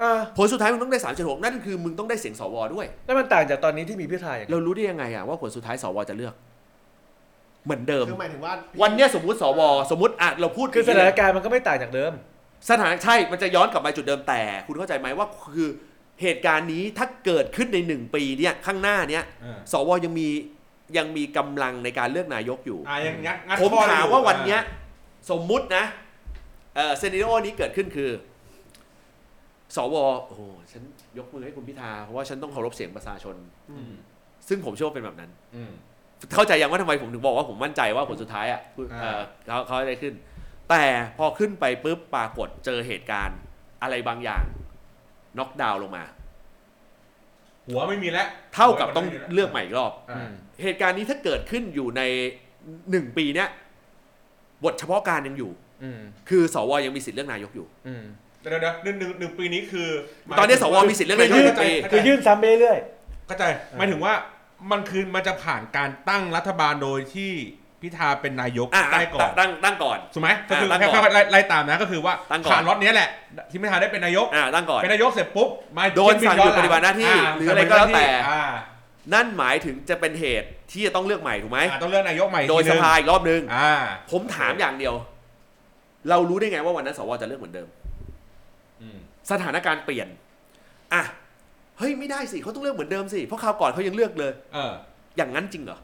[0.00, 6.34] เออผลสุดท้ายมึงต้องได้สามเจ็ดหกนั่นคือมึงต้องได้เสียงสวด้วย แล้วมันต่างจากตอนนี้ที่มีพิธาอย่างเรารู้ได้ยังไงอะว่าผลสุดท้ายสวจะเลือก
[7.64, 12.12] เหมือนเดิมคือหมายถึงว่าวันเนี้ยสมมุติสว สมมติอะเราพูดคือสย่งถานนี้เลยการณ์มันก็ไม่ต่างจากเดิม
[12.70, 15.70] สถานใช่มันจะย้อนกลับมาจุดเดิมแต่ คุณเข้าใจไหมว่าคือ
[16.22, 20.28] เหตุการณ์นี้ถ้าเกิดขึ้นในหนึ่งปีเนี่ยข้างหน้าเนี้ยเออสวยังมี
[20.96, 24.60] ยังมีกำลังในการเลือกนายกอยู่ อ่ายังงัดงัดผมข้อได้ถามอยู่ว่าวันเนี้ย
[25.30, 25.84] สมมุตินะ
[26.76, 28.10] เออเซนิโอนี้เกิดขึ้นคือ
[29.76, 29.96] สว
[30.26, 30.42] โอ้โห
[30.72, 30.82] ฉัน
[31.18, 33.36] ยกมือให้คุณพิธาเพราะว่าฉันต้องเคารพเสียงประชาชน
[33.70, 33.92] อืม
[34.48, 35.72] ซึ่งผมเชื่อว่าเป็นแบบนั้น อืม
[36.34, 38.60] เข้าใจยังว่าทำไมผมถึงบอกว่าผมมั่นใจว่าผลสุดท้ายอะ
[39.00, 40.14] เอ่อเขาเขาได้ขึ้น
[40.70, 40.84] แต่
[41.18, 43.38] พอขึ้นไปปุ๊บปรากฏเจอเหตุการณ์
[43.82, 44.44] อะไรบางอย่าง
[45.38, 46.04] น็อกดาวน์ลงมา
[47.68, 50.30] หัวไม่มีแล้วเท่ากับต้องหัวไม่มีแวเลือกใหม่อีกรอบ อ่า
[50.62, 52.02] เหตุการณ์นี้ถ้าเกิดขึ้นอยู่ใน
[52.90, 53.48] หนึ่งปีเนี้ย
[54.64, 55.52] บทเฉพาะการยังอยู่
[55.82, 58.04] อืมคือสวยังมีสิทธิ์เลือกนายกอยู่ อืม
[58.40, 59.88] เดี๋ยวเดี๋ยวหนึ่งหนึ่งหนึ่งปีนี้คือ
[60.38, 62.78] ตอนนี้สวมีสิทธิ์เลือกนายกคือหนึ่งปี คือยื่นซ้ำไปเรื่อย
[63.26, 63.44] เข้าใจ
[63.78, 64.14] หมายถึงว่า
[64.70, 67.32] มันคือมันจะผ่านการตั้งรัฐบาลโดยที่
[67.84, 73.08] พิธาเป็นนายกอะได้ก่อนตั้งตั้งก่อนถูกไหมก็คือตั้งก่อนแค่ไล่ไล่ตามนะก็คือว่าตั้งก่อนผ่านล็อตเนี้ยแหละ
[73.50, 78.44] ที่พิธาได้เป็นนายกอ่าตั้งก่อนเป็นนายกเสร็จปุ๊บมาโดนสั่งหยุดปฏิบัติหน้าที่หรืออะไรก็แล้วแต่อ่า
[79.14, 83.72] นั่นหมายถึงจะเป็นเหตุที่จะต้องเลือกใหม่ถูกไหมอ่าต้องเลือกนายกใหม่อีกโดยทีสนึงภาอีกรอบนึงอ่า
[84.10, 84.94] ผมถามอย่างเดียว
[86.10, 87.68] เรารู้ได้ไงว่าวันนั้นสวจะเลือกเหมือนเดิม
[88.82, 88.98] อืม
[89.30, 90.08] สถานการณ์เปลี่ยน
[90.94, 91.02] อะ
[91.78, 94.72] เฮ้ยไม่ได้สิเขาต้องเลือกเหมือนเดิมสิเพราะคราวก่อนเขายังเลือกเลยเออ
[95.16, 95.78] อย่างนั้นจริงเหรอ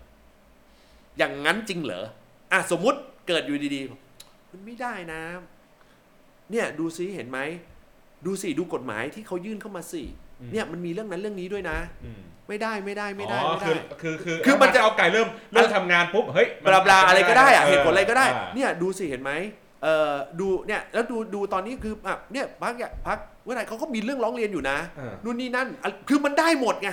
[1.18, 2.04] อย่างนั้นจริงเหรอ
[2.52, 2.98] อะสมมุติ
[3.28, 5.20] เกิดอยู่ดีๆ มันไม่ได้นะ
[6.50, 7.38] เนี่ยดูซิเห็นไหม
[8.26, 10.02] ดูสิดูกฎหมายที่เขายื่นเข้ามาสิ
[10.40, 19.32] อืมเนี่ยมันมีเรื่องนั้นเรื่องนี้ด้วยนะอืมไม่ได้ไม่ได้ไม่ได้อ๋อไม่คือได้ คือคือคือมันจะเอาไก่เริ่มเริ่มทำงานปุ๊บเฮ้ยบลาบลาอะไรก็ได้อะเหตุผลอะไรก็ได้อ่าเนี่ยดูสิเห็นไหม
[19.82, 26.88] เอ่อดูเนี่ยแล้วดูดูตอนนี้คืออะเนี่ยพักเนี่ยพักเมื่อไหร่เขาก็มีเรื่องร้องเรียนอยู่นะเออนู่นนี่นั่นอะคือมันได้หมดไง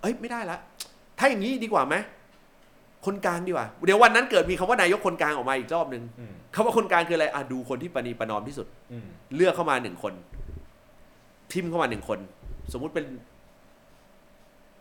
[0.00, 0.58] เอ้ยไม่ได้ละ
[1.18, 1.94] ถ้าอย่างนี้ดีกว่าไหม
[3.06, 10.14] คนกลางดีกว่า เดี๋ยววันนั้นเกิดมีคำว่านายกคนกลางออกมาอีกรอบหนึ่งอืมคำว่าคนกลางคืออะไรอะดูคนที่ปณีประนอมที่สุดอืมเลือกเข้ามาหนึ่งคน
[11.52, 12.18] ทิมเข้ามาหนึ่งคน
[12.72, 13.06] สมมุติเป็น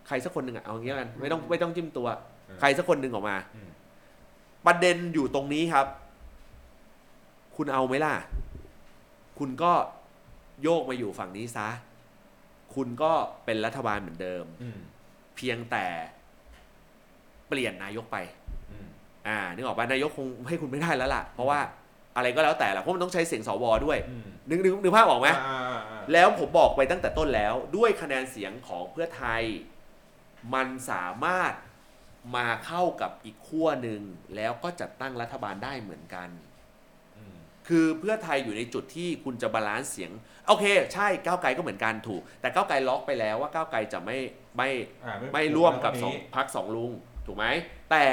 [0.07, 2.07] ใครสักคนหนึ่งอะเอาอย่างงี้แล้วกัน ไม่ต้องไม่ต้องจิ้มตัว
[2.59, 3.69] ใครสักคนหนึ่งออกมาอืม
[4.65, 5.86] ประเด็นอยู่ตรงนี้ครับ
[7.55, 8.13] คุณเอาไหมล่ะ
[9.39, 9.72] คุณก็
[10.63, 11.67] โยกมาอยู่ฝั่งนี้ซะ
[12.76, 13.11] คุณก็
[13.45, 14.80] เป็นรัฐบาลเหมือนเดิมอืม
[15.36, 15.86] เพียงแต่
[17.52, 18.18] เปลี่ยนนายกไป
[18.72, 18.88] อืม
[19.28, 21.60] อ่านึกออกป่ะนายกคงให้คุณไม่ได้แล้วล่ะ เพราะว่า
[22.16, 29.43] อะไรก็แล้วแต่ละเพราะมันต้องใช้เสียงสวด้วยอืมนึกนึกนึกภาพออกไหมอ่าอ่าอ่าแล้วผมบอกไปตั้งแต่ต้นแล้วด้วยคะแนนเสียงของเพื่อไทย
[30.54, 31.54] มันสามารถ
[32.36, 34.02] มาเข้ากับอีกขั้วหนึ่ง
[34.36, 36.30] แล้วก็จัดตั้งรัฐบาลได้เหมือนกัน
[37.18, 37.36] อืม
[37.68, 40.12] คือเพื่อไทยอยู่ในจุดที่คุณจะ balance เสียง
[40.47, 44.18] โอเค ใช่ก้าวไกลก็เหมือนกันถูก แต่ก้าวไกลล็อกไปแล้วว่าก้าวไกลจะไม่
[44.58, 44.70] ไม่
[45.06, 46.91] อ่าไม่ร่วมกับสวัองนนี้พรรคสองลุง
[47.32, 47.51] ถูกไหม
[47.91, 48.05] แต่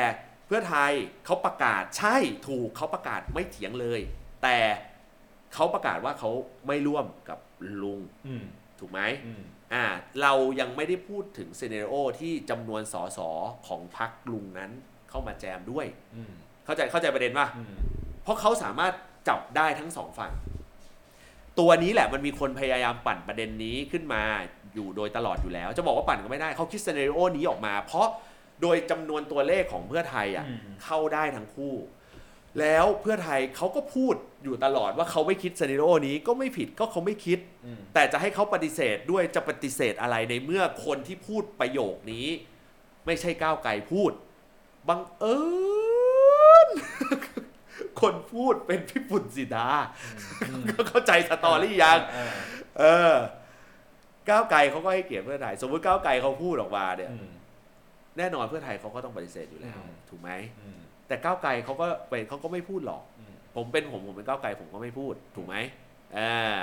[0.46, 0.92] เพื่อไทย
[1.24, 2.16] เขาประกาศใช่
[2.48, 4.00] ถูกเขาประกาศไม่เถียงเลย
[4.42, 4.58] แต่
[5.54, 6.30] เขาประกาศว่าเขา
[6.66, 7.38] ไม่ร่วมกับ
[7.82, 8.44] ลุงอืม
[8.80, 9.42] ถูกไหมอืม
[9.74, 9.84] อ่า
[10.22, 13.18] เรายังไม่ได้พูดถึง scenario ที่จำนวนสส
[13.66, 14.70] ของพรรคลุงนั้น
[15.10, 16.32] เข้ามาแจมด้วย อืม
[16.64, 17.74] เข้าใจเข้าใจประเด็นป่ะ อืม
[18.22, 18.92] เพราะเขาสามารถ
[19.28, 20.32] จับได้ทั้งสองฝั่ง
[21.58, 24.22] ตัวนี้แหละมันมีคนพยายามปั่นประเด็นนี้ขึ้นมา
[24.74, 28.08] อยู่โดยตลอดอยู่แล้ว จะบอกว่าปั่นก็ไม่ได้เขาคิด scenario นี้ออกมา เพราะ
[28.62, 31.74] โดยจำนวนตัวเลขของเพื่อไทยอะอืม เข้าได้ทั้งคู่
[32.60, 42.26] แล้วเพื่อไทยเขาก็พูดอยู่ตลอดว่าเขาไม่คิด scenario นี้ก็ไม่ผิดก็เขาไม่คิด อืม แต่จะให้เขาปฏิเสธด้วยจะปฏิเสธอะไรในเมื่อคนที่พูดประโยคนี้
[43.06, 44.12] ไม่ใช่ก้าวไกลพูด
[44.88, 45.38] บังเอิ
[46.66, 46.68] ญ
[48.00, 49.68] คนพูดเป็นพี่ปุ่นสีดา
[50.70, 52.26] ก็เข้าใจสตอรี่ยังอ่า
[52.78, 53.14] เออ
[54.28, 57.28] ก้าวไกลเขาก็ให้เกียรติเพื่อไทยสมมติก้าวไกลเขาพูดออกมาเนี่ย อืม
[58.18, 65.56] แน่นอนเพื่อไทยเขาก็ต้องปฏิเสธอยู่แล้ว อืม ถูกไหม อืมแต่ก้าวไกลเขาก็เป็นเขาก็ไม่พูดหรอก อืม ผมเป็นผมผมเป็นก้าวไกลผมก็ไม่พูดถูกไหม
[66.18, 66.58] อ่า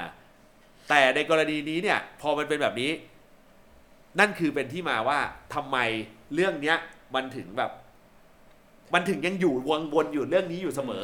[0.89, 2.91] แต่ในกรณีนี้เนี่ย พอมันเป็นแบบนี้
[4.19, 5.19] นั่นคือเป็นที่มาว่า
[5.53, 5.77] ทำไม
[6.33, 6.77] เรื่องเนี้ย
[7.15, 7.71] มันถึงแบบ
[8.93, 11.03] มันถึงยังอยู่วงวนอยู่เรื่องนี้อยู่เสมอ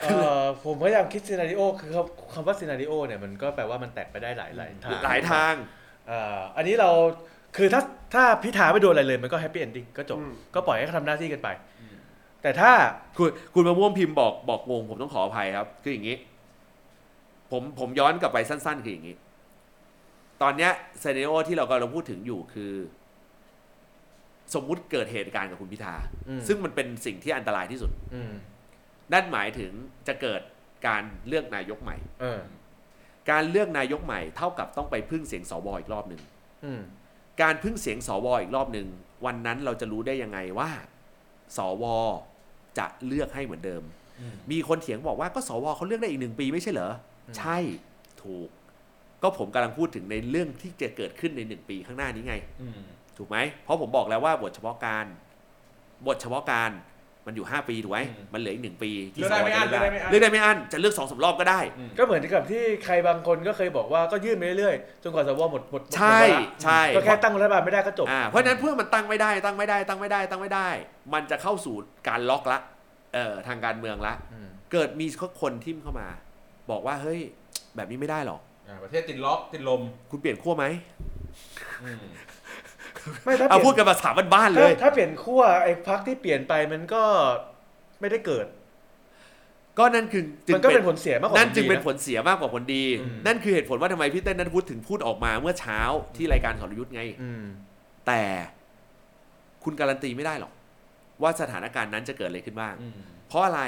[0.00, 5.54] เอ่อผมพยายามคิด scenario คือคำคำว่า scenario เนี่ยมันก็แปลว่ามันแตกไปได้หลายหลายทางหลายทาง
[6.06, 6.90] เอ่ออันนี้เรา
[7.56, 7.82] คือถ้า
[8.14, 11.48] ถ้าพิธาไม่โดนอะไรเลยมันก็ happy ending ก็จบ อืม ก็ปล่อยให้เขาทำหน้าที่กันไป
[12.42, 12.72] แต่ถ้า
[13.16, 16.16] คุณคุณมะม่วงพิมพ์บอกบอกงงผมต้องขออภัยครับ คืออย่างนี้
[17.50, 19.16] ผมผมย้อนกลับไปสั้น ๆ คืออย่างนี้
[20.42, 22.72] ตอนเนี้ยเซเนโอที่เรากำลังพูดถึงอยู่คือ
[24.54, 25.94] สมมุติเกิดเหตุการณ์กับคุณพิธา
[26.28, 28.32] อืม ซึ่งมันเป็นสิ่งที่อันตรายที่สุด อืม
[29.12, 29.72] นั่นหมายถึง
[30.08, 30.40] จะเกิด
[30.86, 32.40] การเลือกนายกใหม่ เออ
[33.30, 36.20] การเลือกนายกใหม่เท่ากับต้องไปพึ่งเสียงสวอีกรอบหนึ่ง
[36.64, 36.80] อืม
[37.42, 38.88] การพึ่งเสียงสวอีกรอบหนึ่ง
[39.26, 40.70] วันนั้นเราจะรู้ได้ยังไงว่า
[41.56, 41.84] สว
[42.78, 43.82] จะเลือกให้เหมือนเดิม
[44.20, 46.92] อืมมีคนเถียงบอกว่าก็สวเขาเลือกได้อีกหนึ่งปีไม่ใช่เหรอ
[47.38, 47.58] ใช่
[48.22, 48.48] ถูก
[49.22, 52.80] ก็ผมกำลังพูดถึงในเรื่องที่จะเกิดขึ้นในหนึ่งปีข้างหน้านี้ไงอืม
[53.16, 55.06] ถูกไหมเพราะผมบอกแล้วว่าบทเฉพาะการ
[56.06, 56.70] บทเฉพาะการ
[57.28, 58.00] มันอยู่ 5 ปีถูกไหม
[58.32, 70.68] มันเหลืออีกหนึ่งปีที่เลือกสได้วไม่จะอันเลือกเลือกได้ได้ไม่อันเลือกได้ไม่อันจะเลือกสองสามรอบก็ได้อืมก็เหมือนกับที่ใครบางคนก็เคยบอกว่าก็ยื่นไปเรื่อยๆจนกว่าสวหมดหมดหมดใช่วาระใช่ก็แค่ตั้งรัฐบาลไม่ได้ก็จบอ่าเพราะฉะนั้นเพื่อมันตั้งไม่ได้ตั้งไม่ได้ตั้งไม่ได้ตั้งไม่ได้
[71.14, 71.74] มันจะเข้าสู่
[72.08, 72.58] การล็อกละ
[73.14, 75.06] เอ่อทางการเมืองละอืมเกิดมี
[75.40, 76.08] คนทิมเข้ามา
[76.70, 77.20] บอกว่าเฮ้ย
[77.76, 80.64] แบบนี้ไม่ได้หรอก อ่าประเทศติดล็อกติดลมคุณเปลี่ยนขั้วไหม
[81.82, 82.04] อืม
[83.24, 87.02] ไม่ถ้าเปเอาลี่ยนพูดกันภาษาบ้านๆเลถ้ายถ้าเปลี่ยนขั้วไอ้พักที่เปลี่ยนไปมันก็
[88.00, 88.46] ไม่ได้เกิด
[89.78, 95.80] ก็นั่นคือจึงมันก็เป็นผลเสียมากกว่านั่นจึงผลดีเป็นผลเสียมากกว่าผลดีอืมนั่นคือเหตุผลว่าทำไมพี่เต้นนัทวุฒิถึงพูดออกมาเมื่อเช้า
[96.16, 97.44] ที่รายการสรยุทธ์ไงอืม
[98.06, 98.22] แต่
[99.64, 100.52] คุณการันตีไม่ได้หรอก
[101.22, 102.92] ว่าสถานการณ์นั้นจะเกิดอะไรขึ้นบ้างอืม
[103.28, 103.62] เพราะอะไร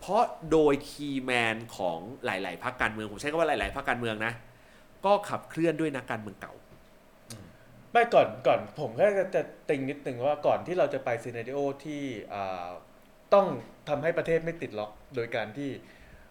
[0.00, 0.22] เพราะ
[0.52, 4.32] โดยคีย์แมนของหลาย ๆพรรคการเมืองผมใช้คำว่าหลาย ๆพรรคการเมืองนะ
[5.04, 6.54] ก็ขับเคลื่อนด้วยนักการเมืองเก่า
[7.92, 12.02] ไม่ก่อนก่อนผมแค่จะติงนิดนึงว่าก่อนที่เราจะไปซีนาริโอที่
[12.34, 12.68] อ่า
[13.34, 13.46] ต้อง
[13.88, 15.70] ทำให้ประเทศไม่ติดล็อก โดยการที่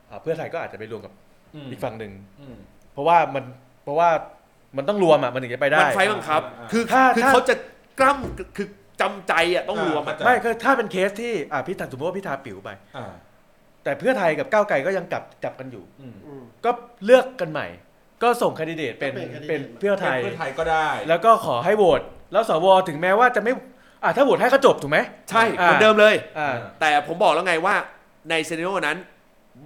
[0.10, 1.14] อ่าเพื่อไทยก็อาจจะไปรวมกับ
[1.56, 2.58] อืมอีกฝั่งหนึ่งอืม
[2.94, 3.46] เพราะว่ามัน
[3.84, 4.10] เพราะว่า
[4.78, 7.56] มันต้องรวมอะมันถึงจะไปได้มันไฟบังคับอ่าคือถ้าคือถ้าเขาจะ
[8.00, 8.68] กล้ำคือ
[9.02, 13.14] จำใจอะต้องรวมอะอ่าไม่คือถ้าเป็นเคสที่อ่าพิธาสมมติว่าพิธาปิ๋วไปอ่า
[13.84, 16.72] แต่เพื่อไทยกับก้าวไกลก็ยังกลับจับกันอยู่อืมอืมก็
[17.06, 17.68] เลือกกันใหม่
[18.24, 22.02] ก็ส่งแคนดิเดตเป็นก็เป็น candidate เป็นเพื่อไทยเป็นเพื่อไทยก็ได้ แล้วก็ขอให้โหวต
[22.32, 23.52] แล้วสวถึงแม้ว่าจะไม่
[24.04, 25.00] อ่าถ้าโหวตให้ก็จบถูกไหม
[25.30, 27.76] ใช่อ่าเหมือนเดิมเลยอ่าแต่ผมบอกแล้วไงว่า
[28.30, 28.98] ในเซนิโอนั้น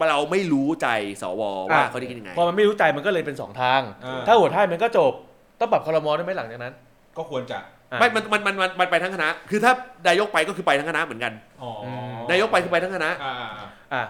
[0.10, 0.88] เราไม่รู้ใจ
[1.22, 1.41] สว
[1.72, 5.12] ว่าอะเขาได้คิดยังไงพอมันไม่รู้ใจมันก็เลยเป็นสองทางอ่าถ้าโหวตให้มันก็จบ
[5.60, 6.74] ต้องปรับคอรมอได้ไหมหลังจากนั้น
[7.18, 7.60] ก็ควรจะ
[7.91, 9.74] อะไม่มันมันมันมันมันไปทั้งคณะ คือถ้า
[10.08, 14.03] นายกไปก็คือไปทั้งคณะเหมือนกันอ๋ออมนายกไปคือไปทั้งคณะอ่าอ่าอ่าอะ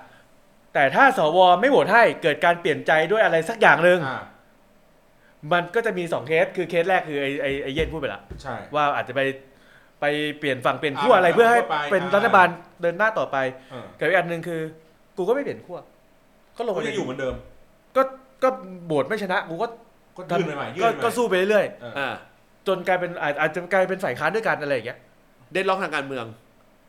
[0.74, 4.22] แต่ถ้าสวไม่โหวตให้เกิดการเปลี่ยนใจด้วยอะไรสักอย่างหนึ่งอ่า
[5.54, 9.22] มันก็จะมีสองเคสคือเคสแรกคือไอ้ไอ้ไอ้เย็นพูดไปละใช่ ว่าอาจจะไป
[10.02, 10.06] ไป
[10.40, 12.48] เปลี่ยนฝั่งเปลี่ยนขั้วอ่าอะไรเพื่อให้ไปเป็นอ่า รัฐบาล
[12.82, 13.38] เดินหน้าต่อไป
[13.72, 14.62] เออกับอีกอันหนึ่งคือ
[15.18, 15.80] กูก็ไม่เปลี่ยนขั้ว
[16.58, 17.36] ก็ลงก็มายังอยู่เหมือนเดิม
[17.96, 18.02] ก็
[18.44, 18.50] ก็
[18.86, 19.68] โหวตไม่ชนะกูก็
[20.18, 25.00] ก็ยื่นใหม่ๆยื่นก็ใหม่ๆก็สู้ไปเรื่อยเอออ่าๆจนกลายเป็นอาจอาจจะกลายเป็นฝ่ายค้านด้วยกันอะไรอย่างเงี้ย
[25.52, 26.26] เดนล็อกทางการเมือง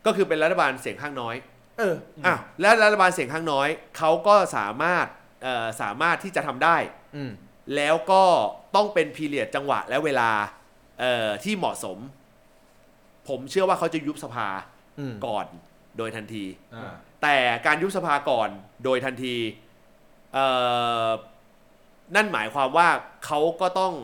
[0.07, 1.35] ก็คือเป็นรัฐบาลเสียงข้างน้อย
[1.79, 1.95] เออ
[2.27, 5.07] อ้าวและรัฐบาลเสียงข้างน้อยเขาก็สามารถ
[5.43, 6.77] เอ่อสามารถที่จะทำได้
[7.17, 7.31] อืม
[7.77, 8.23] แล้วก็
[8.75, 10.31] ต้องเป็นพีเรียดจังหวะและเวลา
[11.01, 11.99] เอ่อที่เหมาะสม
[13.29, 14.49] ผมเชื่อว่าเขาจะยุบสภา
[14.99, 15.47] อืมก่อน
[15.99, 16.45] โดยทันที
[16.75, 17.37] อ่าแต่
[17.67, 18.49] การยุบสภาก่อน
[18.85, 19.37] โดยทันที
[20.35, 20.47] เอ่
[21.07, 21.09] อ
[22.17, 22.89] นั่นหมายความว่า
[23.27, 23.95] เขาก็ต้อง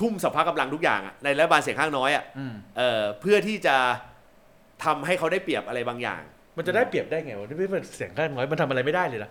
[0.00, 3.76] ทุ่มสภากำลังทุกอย่างอะในรัฐบาลเสียงข้างน้อยอะอืมเอ่อเพื่อที่จะ
[4.84, 6.22] ทำให้เขาได้เปรียบอะไรบางอย่าง
[6.56, 9.30] มันจะได้เปรียบได้ไงวะนี่เป็นเสียงข้างน้อยมันทำอะไรไม่ได้เลยนะ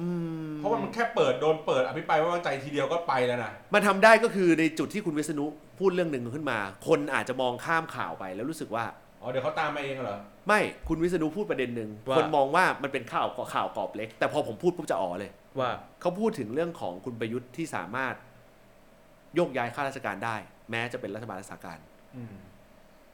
[0.00, 0.08] อื
[0.46, 5.44] มเพราะว่ามันแค่เปิดโดนเปิดอภิปรายไม่ไว้วางใจทีเดียวก็ไปแล้วนะ มันทำได้ก็คือในจุดที่คุณวิษณุ
[5.78, 8.84] พูดเรื่องหนึ่งขึ้นมา คนอาจจะมองข้ามข่าวไปแล้วรู้สึกว่า
[9.20, 10.18] อ๋อเดี๋ยวเขาตามมาเองเหรอ
[10.48, 15.70] ไม่คุณวิษณุพูดประเด็นหนึ่งว่า คนมองว่ามันเป็นข่าวข่าวกรอบเล็ก แต่พอผมพูดปุ๊บจะอ๋อเลย ว่า
[16.00, 18.14] เขาพูดถึงเรื่องของคุณประยุทธ์ที่สามารถ
[19.34, 20.36] โยกย้ายข้าราชการได้
[20.70, 21.78] แม้จะเป็นรัฐบาลรักษาการ
[22.16, 22.34] อืม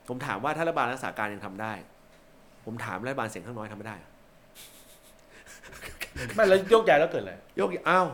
[0.09, 1.73] ผมถามว่าถ้ารัฐบาลรักษาการยังทำได้
[2.65, 4.11] ผมถามรัฐบาลเสียงข้างน้อยทำไม่ได้เหรอ
[6.35, 8.07] ไม่แล้วโยกย้ายแล้วเกิดอะไรโยกอ้าว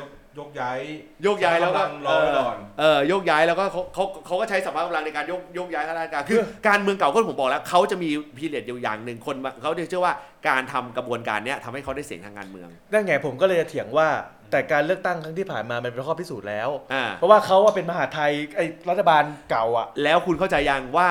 [0.00, 0.78] ยกยกย้าย
[1.22, 10.14] โยกย้ายแล้วก็กำงรอไว้ก่อน เออโยกย้ายแล้วก็เขาเขาเขาก็ใช้สัมภาระกำลังในการโยกโยกย้ายข้าราชการคือ การเมืองเก่าก็ผมบอกแล้วเขาจะมีพีเรียดอยู่อย่างหนึ่งคนมาเขาจะเชื่อว่า
[10.48, 14.08] การทำกระบวนการเนี้ยทำให้เขาได้เสียงทางการเมืองนั่นไงผมก็เลยจะเถียงว่า
[14.50, 21.10] แต่การเลือกตั้งครั้งที่ผ่านมามันเป็นข้อพิสูจน์แล้ว อ่าเพราะว่าเขาว่าเป็นมหาไทยไอ้รัฐบาลเก่าอะ แล้วคุณเข้าใจยังว่า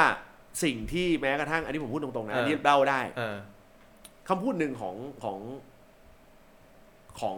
[0.64, 3.36] สิ่งที่แม้กระทั่งอันนี้ผมพูดตรงๆนะเอออัอันนี้เล่าได้ เออ
[4.30, 5.38] คำพูดหนึ่งของของ
[7.24, 7.38] ของ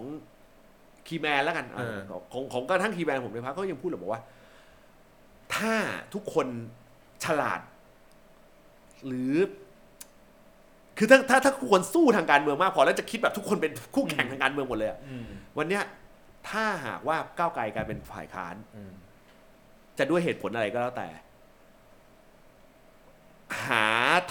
[1.07, 1.97] คีแมนแล้วกันเออ
[2.33, 4.21] ของของกระทั่งคีแมนผมในพักเขายังพูดเลยบอกว่า
[5.55, 5.75] ถ้า
[6.13, 6.47] ทุกคน
[7.23, 7.59] ฉลาด
[9.07, 9.35] หรือ
[10.97, 15.25] คือถ้าถ้าถ้าทุกคนสู้ทางการเมืองมากพอแล้วจะคิดแบบทุกคนเป็นคู่แข่งทางการเมืองหมดเลยอะอืม
[15.57, 15.83] วันเนี้ย
[16.49, 18.91] ถ้าหากว่าก้าวไกลกลายเป็นฝ่ายค้านอืม
[19.97, 21.07] จะด้วยเหตุผลอะไรก็แล้วแต่
[23.65, 23.87] หา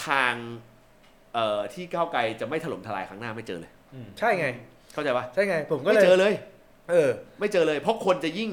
[0.07, 0.35] ทาง
[1.35, 4.47] เอ่อที่ก้าวไกลจะไม่ถล่มทลายครั้งหน้าไม่เจอเลยอืมใช่ไง
[4.95, 6.33] เข้าใจปะใช่ไง ผมก็ไม่เลยเจอเลย
[6.91, 8.51] เออ ไม่เจอเลย เพราะคนจะยิ่ง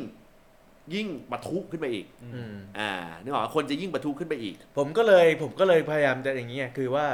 [0.96, 7.08] ยิ่งปะทุขึ้นไปอีก อืม อ่านึกออกปะคนจะยิ่งปะทุขึ้นไปอีก ผมก็เลยผมก็เลยพยายามจะอย่างนี้ไงคือว่า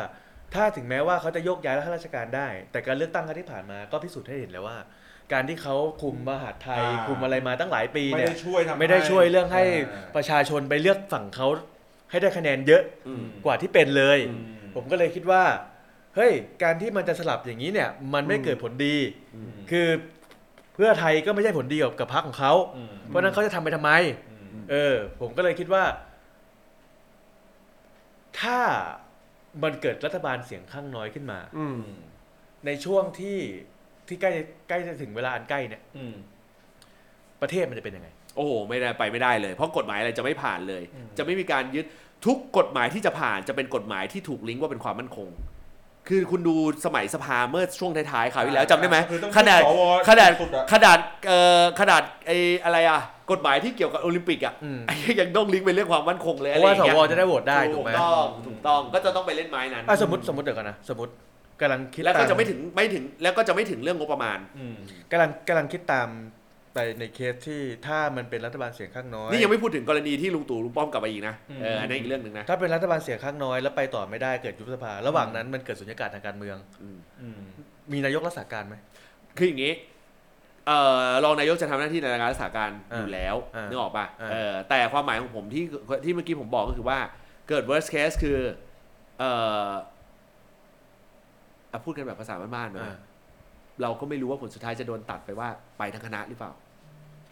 [0.53, 4.78] ถ้าถึงแม้ว่าเขาจะโยกย้ายข้าราชการได้ แต่การเลือกตั้งครั้งที่ผ่านมาก็พิสูจน์ให้เห็นแล้วว่า
[5.34, 11.47] การที่เขาคุมมหาดไทย อ่า คุมอะไรมาตั้งหลายปีไม่เนี่ยได้ช่วยทำไม่ได้ช่วยเรื่องให้อ่าประชาชนไปเลือกฝั่งเขา
[12.11, 14.43] ให้ได้คะแนนเยอะอืม กว่าที่เป็นเลย อืม
[14.75, 15.43] ผมก็เลยคิดว่า
[16.18, 18.95] เฮ้ยการที่มันจะสลับอย่างนี้เนี่ยมันไม่อืมเกิดผลดี
[19.36, 19.88] อืมคือ
[20.74, 23.91] เพื่อไทยก็ไม่ใช่ผลดีกับกับพรรคของเขาอืมเพราะฉะนั้นเขาจะทำไปทำไม
[24.30, 25.84] อืมเออ ผมก็เลยคิดว่า
[28.39, 28.59] ถ้า
[29.63, 31.80] มันเกิดรัฐบาลเสียงข้างน้อยขึ้นมาอืม
[32.65, 33.38] ในช่วงที่
[34.07, 34.32] ที่ใกล้
[34.68, 36.15] ใกล้จะถึงเวลาอันใกล้เนี่ยอืม
[37.41, 41.86] ประเทศมันจะเป็นยังไง โอ้โหไม่ได้ไปไม่ได้เลย เพราะกฎหมายอะไรจะไม่ผ่านเลยอืมจะไม่มีการยึด
[42.26, 45.30] ทุกกฎหมายที่จะผ่านจะเป็นกฎหมายที่ถูกลิงก์ว่าเป็นความมั่นคง
[46.08, 46.55] คือคุณดู
[46.86, 50.97] สมัยสภาเมื่อช่วงท้ายๆข่าวที่แล้วจำได้ไหมคือต้องขนาดสวขนาดสุอะ ขนาด
[51.28, 53.01] เอ่อขนาดไอ้อะไรอะ
[53.32, 61.12] กฎหมายที่เกี่ยวกับโอลิมปิกอะอืม ไอ้ยังต้องลิงก์ไปเรื่องความมั่นคงเลยเพอะไรราะอว่าย่างสเงี้ยวจะได้โหวตได้ถูถูกกไหมต้องถูกต้องก็จะต้องไปเล่นไม้นั้นอะสมมติสมมติเดี๋ยวกันนะสมมติ
[61.62, 64.76] กำลังคิดแล้วก็ตาจะไม่ถึงไม่ถึงแล้วก็จะไม่ถึงเรื่องงบประมาณ อืม
[65.12, 66.08] กำลังกำลังคิดตาม
[66.78, 77.39] ไปในเคสที่ถ้ามันเป็นรัฐบาลเสียงข้างน้อย นี่ยังไม่พูดถึงกรณีที่ลุงตู่ลุงป้อมกลับไปอีกนะอืมเอออันนั้นอีกเรื่องหนึ่งนะ ถ้าเป็นรัฐบาลเสียงข้างน้อยแล้วไปต่อไม่ได้เกิดยุบสภา ระหว่างนั้นมันเกิดสุญญากาศทางการเมืองอืมอืม
[77.91, 78.75] มีนายกรักษาการไหม
[79.38, 79.73] คืออย่างนี้
[80.67, 85.63] เอ่อรองนายกจะทำหน้าที่ในการรักษาการอ่าอยู่แล้วอ่านึนึกออกป่ะอ่า เออแต่ความหมายของผมที่
[86.05, 86.99] ที่เมื่อกี้ผมบอกก็คือว่า
[87.49, 88.38] เกิด worst case คือ
[89.19, 89.32] เอ่
[89.67, 89.69] อ
[91.71, 92.97] อะพูดกันแบบภาษาบ้านๆนะอ่า
[93.82, 96.51] เราก็ไม่รู้ว่าผลสุดท้ายจะโดนตัดไปว่าไปทั้งคณะหรือเปล่า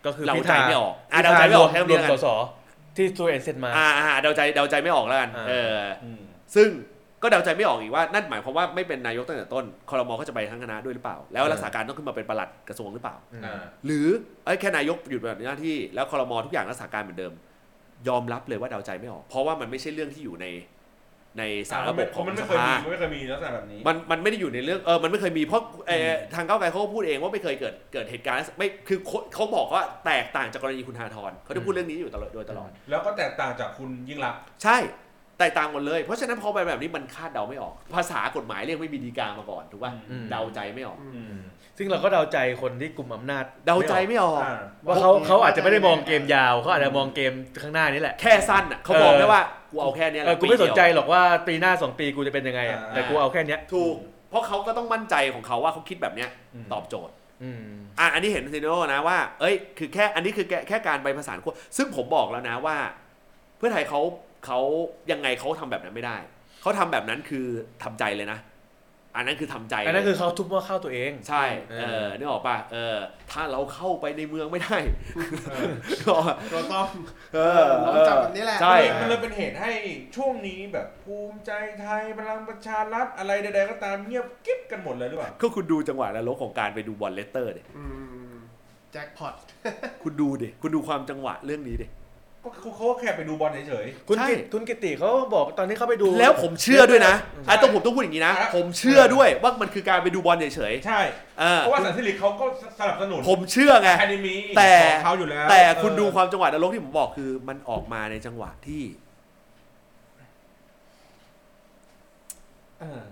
[0.06, 2.28] ก็คือเราพิใจธาไม่ออกอะพิเราธา ใจไม่ออกรแค่วมนี้รวมแล้วสกันส
[2.98, 6.22] ที่ตัวเอ็นเซ็นมา อ่าอ่าเดาใจเดาใจไม่ออกแล้วกันอ่า เออ อืม
[6.56, 6.70] ซึ่ง
[7.24, 14.08] ก็เดาใจไม่ออกอีกว่านั่นหมายความว่าไม่เป็นนายกตั้งแต่ต้นคอรมอก็จะไปทั้งคณะด้วยหรือเปล่า แล้วรักษาการต้องขึ้นมาเป็นปลัดกระทรวงหรือเปล่าอืมอ่า หรือ
[14.46, 17.34] เอ้ยแค่นายกหยุดปฏิบัติหน้าที่แล้วคอรมอทุกอย่างรักษาการเหมือนเดิม
[18.08, 20.46] ยอมรับเลยว่าเดาใจไม่ออก เพราะว่ามันไม่ใช่เรื่องที่อยู่ใน
[21.40, 34.78] ในสารระบบของมันไม่สเคยภา มีมันไม่เคยมีลักษณะแบบนี้ มันมันไม่ได้อยู่ในเรื่องเออมันไม่เคยมีเพราะเอ่อทางก้าวไกลเขาก็พูดเองว่าไม่เคยเกิดเกิดเหตุการณ์ไม่คือเขาเขาบอกว่าแตกต่างจากกรณีคุณธนาธรเขาได้พูดเรื่องนี้อยู่ตลอดโดยตลอด แล้วก็แตกต่างจากคุณยิ่งรักษณ์ใช่
[35.40, 41.36] แตกต่างหมดเลย เพราะฉะนั้นพอไปแบบนี้มันคาดเดาไม่ออก ภาษากฎหมายเรียกไม่มีดีกามาก่อนถูกป่ะอืม เดาใจไม่ออก อืม
[41.78, 49.42] ซึ่งเราก็เดาใจคนที่กลุ่มอำนาจเดาใจไม่ออก อ่า ว่าเขาเขาอาจจะไม่ได้มองเกมยาวเขาอาจจะมองเกมข้างหน้านี่แหละ แค่สั้นอะเขาบอกเออแค่ว่า
[49.76, 53.96] กูเอาแค่เนี้ยแหเอละอกูไม่สนใจปีเดียวหรอกว่าปีหน้าสองปีกูจะเป็นยังไงอะแต่กูเอาแค่เนี้ย ถูก
[54.30, 57.14] เพราะเขาก็ต้องมั่นใจของเขาว่าเขาคิดแบบเนี้ยอืม ตอบโจทย์
[57.44, 57.64] อืม
[58.00, 62.78] อะอันนี้เห็นซีโนนะว่า เอ้ย คือแค่ อันนี้คือแค่แค่การไปผสานขั้วซึ่งผมบอกแล้วนะว่า
[63.58, 64.02] เพื่อไทยเขา
[64.46, 64.60] เขา
[65.12, 66.18] ยังไงเขาทำแบบนั้นไม่ได้
[66.62, 67.46] เขาทำแบบนั้นคือ
[67.84, 68.40] ทำใจเลยนะ
[69.16, 72.98] อันนั้นคือทำใจอันนั้นเลยคือเขาทุบหม้อข้าวตัวเอง ใช่เอเอออนึกออกป่ะเออ
[73.32, 74.78] ถ้าเราเข้าไปในเมืองไม่ได้
[75.50, 76.88] เออนึกออกปะเราต้อง
[77.34, 79.72] เออเราเอจับอแบบนี้แหละใช่มันเลยเป็นเหตุให้
[80.16, 87.86] ช่วงนี้แบบภูมิใจไทยพลังประชารัฐอะไรใดๆก็ตามเงียบกริบกันหมดเลยหรือเปล่าก็คุณดูจังหวะนรกของการไปดูบอลเลสเตอร์ดิอื
[88.32, 88.36] ม
[88.92, 89.36] แจ็คพอต
[90.04, 91.88] คุณดูดิคุณดูความจังหวะเรื่องนี้ดิ
[92.46, 102.46] ก็เขาเขาก็แค่ไปดูบอลเฉย คุณใช่ กิตคุณกิติเขาบอกตอนที่เขาไปดู แล้วผมเชื่อด้วยนะอืมอะต้องผมต้องพูดอย่างนี้นะอะผมเชื่อด้วยว่ามันคือการไปดูบอลเฉยๆใช่ๆเออเพราะว่าสันติลิกเขาก็
[102.80, 108.84] สนับสนุนผมเชื่อไง แคนิมีแต่ ของเขาอยู่แล้วแต่คุณเออดูความจังหวะนรกที่ผมบอกคือ มันออกมาในจังหวะที่
[112.82, 113.04] เออ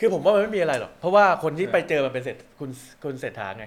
[0.00, 2.70] คือผมว่ามันไม่มีอะไรหรอก เพราะว่าคนที่ไปเจอมันเป็นเศรษฐคุณ
[3.02, 3.66] คุณเศรษฐาไง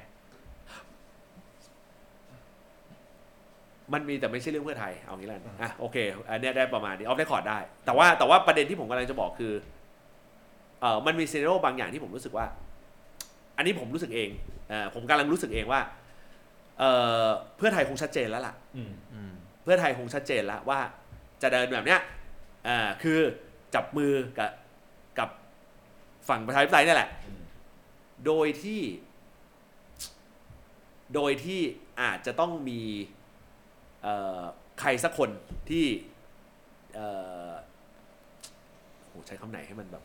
[3.93, 5.97] มันมีแต่ไม่ใช่เรื่องเพื่อไทยเอางี้แล้วกันอะโอเค
[6.29, 9.53] อันเนี้ยได้ประมาณนี้ออฟได้คอร์ดได้ แต่ว่าแต่ว่าประเด็นที่ผมกำลังจะบอกคือ
[10.81, 12.45] เออมันมีซีเนโรบางอย่างที่ผมรู้สึกว่า
[13.57, 14.29] อันนี้ผมรู้สึกเอง
[14.69, 15.81] เออผมกำลังรู้สึกเองว่า
[16.79, 16.83] เอ
[17.23, 17.27] อ
[17.57, 19.31] เพื่อไทยคงชัดเจนแล้วล่ะ อืมอืม
[19.63, 20.79] เพื่อไทยคงชัดเจนแล้วว่า
[21.41, 21.99] จะเดินแบบเนี้ย
[22.67, 23.19] อ่าคือ
[23.75, 24.51] จับมือกับ
[25.19, 25.29] กับ
[26.29, 27.41] ฝั่งประชาธิปไตยนี่แหละอืม
[28.25, 28.81] โดยที่
[31.15, 31.61] โดยที่
[32.01, 33.22] อาจจะต้องมีเอ่อ
[34.79, 35.29] ใครสักคน
[35.69, 35.85] ที่
[36.95, 37.07] เอ่
[37.47, 37.51] อ
[39.07, 40.03] โหใช้คำไหนให้มันแบบ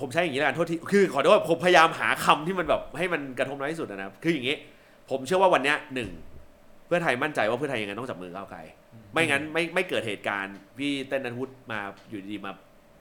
[0.00, 4.56] ผมใช้อย่างนี้แล้วกันโทษทีคือขอโทษผมพยายามหาคำที่มันแบบให้มันกระทบน้อยที่สุดนะครับคืออย่างนี้
[5.10, 6.10] ผมเชื่อว่าวันเนี้ยหนึ่ง
[6.86, 8.60] เพื่อไทยมั่นใจว่าเพื่อไทยยังไงต้องจับมือก้าวไกล
[9.12, 11.80] ไม่งั้นไม่ไม่เกิดเหตุการณ์พี่เต้นนันวุฒิมา
[12.10, 12.52] อยู่ดีๆมา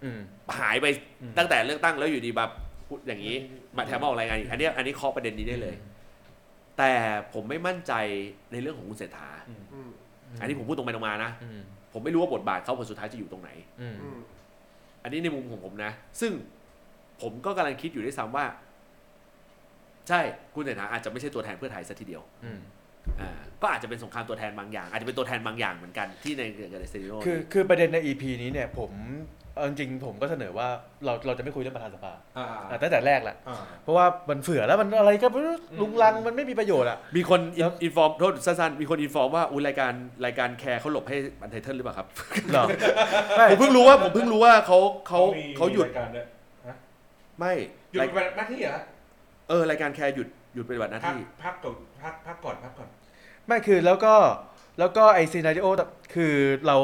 [0.03, 0.19] อืม
[0.59, 0.85] หายไป
[1.21, 2.51] อืมตั้งแต่เลือกตั้งแล้วอยู่ดีแบบ
[2.87, 3.35] พูดอย่างนี้
[3.77, 5.75] มาแถมมาออกรายงานอีกอันเนี้ยอันนี้เคาะประเด็นนี้ได้เลย
[6.79, 6.93] แต่
[7.33, 7.93] ผมไม่มั่นใจ
[8.51, 9.89] ในเรื่องของคุณเศรษฐาอืม
[10.39, 11.61] อันนี้ผมพูดตรงไปตรงมานะอืม
[11.93, 13.49] ผมไม่รู้ว่าบทบาทเขาผลสุดท้ายจะอยู่ตรงไหน
[13.81, 14.19] อืมอืม
[15.03, 16.31] อันนี้ในมุมของผมนะ ซึ่ง
[17.21, 18.45] ผมก็กำลังคิดอยู่ด้วยซ้ำว่า
[20.09, 20.19] ใช่
[20.53, 22.59] คุณเศรษฐาอาจจะไม่ใช่ตัวแทนเพื่อไทยซะทีเดียวอืม
[23.21, 28.91] อ่าก็อาจจะเป็นสงครามตัวแทนบางอย่าง อาจจะเป็นตัวแทนบางอย่างเหมือนกันที่ในเกิดในซีรีโอคือคือประเด็นใน EP นี้เนี่ยผม
[29.59, 30.67] เอาจริงๆผมก็เสนอว่า
[31.05, 39.93] เราเราจะไม่คุยเรื่องประธานสภาอ่าอะตั้งแต่แรกแหละ อ่า เพราะว่ามันเผื่อแล้วมันอะไรก็ไม่รู้ลุงลังมันไม่มีประโยชน์อะ มีคนแล้ว inform โทษสั้นๆมีคน inform ว่าอุ้ยรายการ
[40.25, 42.07] รายการแคร์เขาหลบให้ Untitled หรือเปล่าครับ
[42.51, 42.65] เหรอ
[43.37, 46.25] ไม่ ผมเพิ่งรู้ว่าผมเพิ่งรู้ว่าเขาเขามีเขาหยุดมีรายการด้วย
[47.39, 47.53] ไม่
[47.91, 48.79] หยุดรายปฏิบัติหน้าที่เหรอ
[49.49, 52.89] เออรายการแคร์หยุดหยุดปฏิบัติหน้าพักที่พักก่อนพักพักก่อนพักก่อน
[53.47, 54.15] ไม่คือแล้วก็
[54.79, 55.67] แล้วก็ไอ scenario
[56.15, 56.33] คือ
[56.67, 56.77] เรา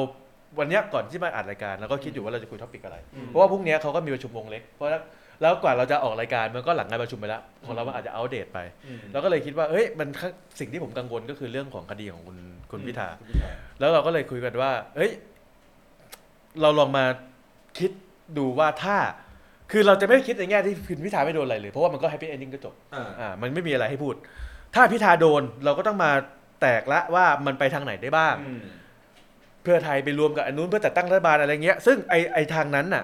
[0.60, 5.01] วันเนี้ยก่อนที่มาอัดรายการเราก็คิดอยู่ว่าเราจะคุย topic อะไร อืม เพราะว่าพรุ่งเนี้ยเขาก็มีประชุมวงเล็ก เพราะแล้ว
[5.41, 10.08] แล้วกว่าเราจะออกรายการมันก็หลังการประชุมไปแล้วของเรามันอาจจะอัปเดตไปอืมเราก็เลยคิดว่าเอ้ยมัน
[10.60, 12.38] สิ่งที่ผมกังวลก็คือเรื่องของคดีของคุณ
[12.72, 13.49] คุณพิธาคุณพิธา
[13.80, 15.12] แล้วเราก็เลยคุยกันว่า เอ้ย
[16.62, 17.06] เราลองมา
[17.80, 17.91] คิด
[18.38, 18.97] ดูว่าถ้า
[19.72, 24.16] คือเราจะไม่คิดในแง่ที่คุณพิธาไม่โดนอะไรเลย เพราะว่ามันก็ happy ending ก็จบ อ่าอ่า มันไม่มีอะไรให้พูด
[24.76, 26.12] ถ้าพิธาโดนเราก็ต้องมา
[26.62, 28.62] แตกละว่ามันไปทางไหนได้บ้าง อืม
[29.66, 33.03] เพื่อไทยไปรวมกับอันนู้นเพื่อจัดตั้งรัฐบาลอะไรเงี้ย ซึ่งไอไอทางนั้นน่ะ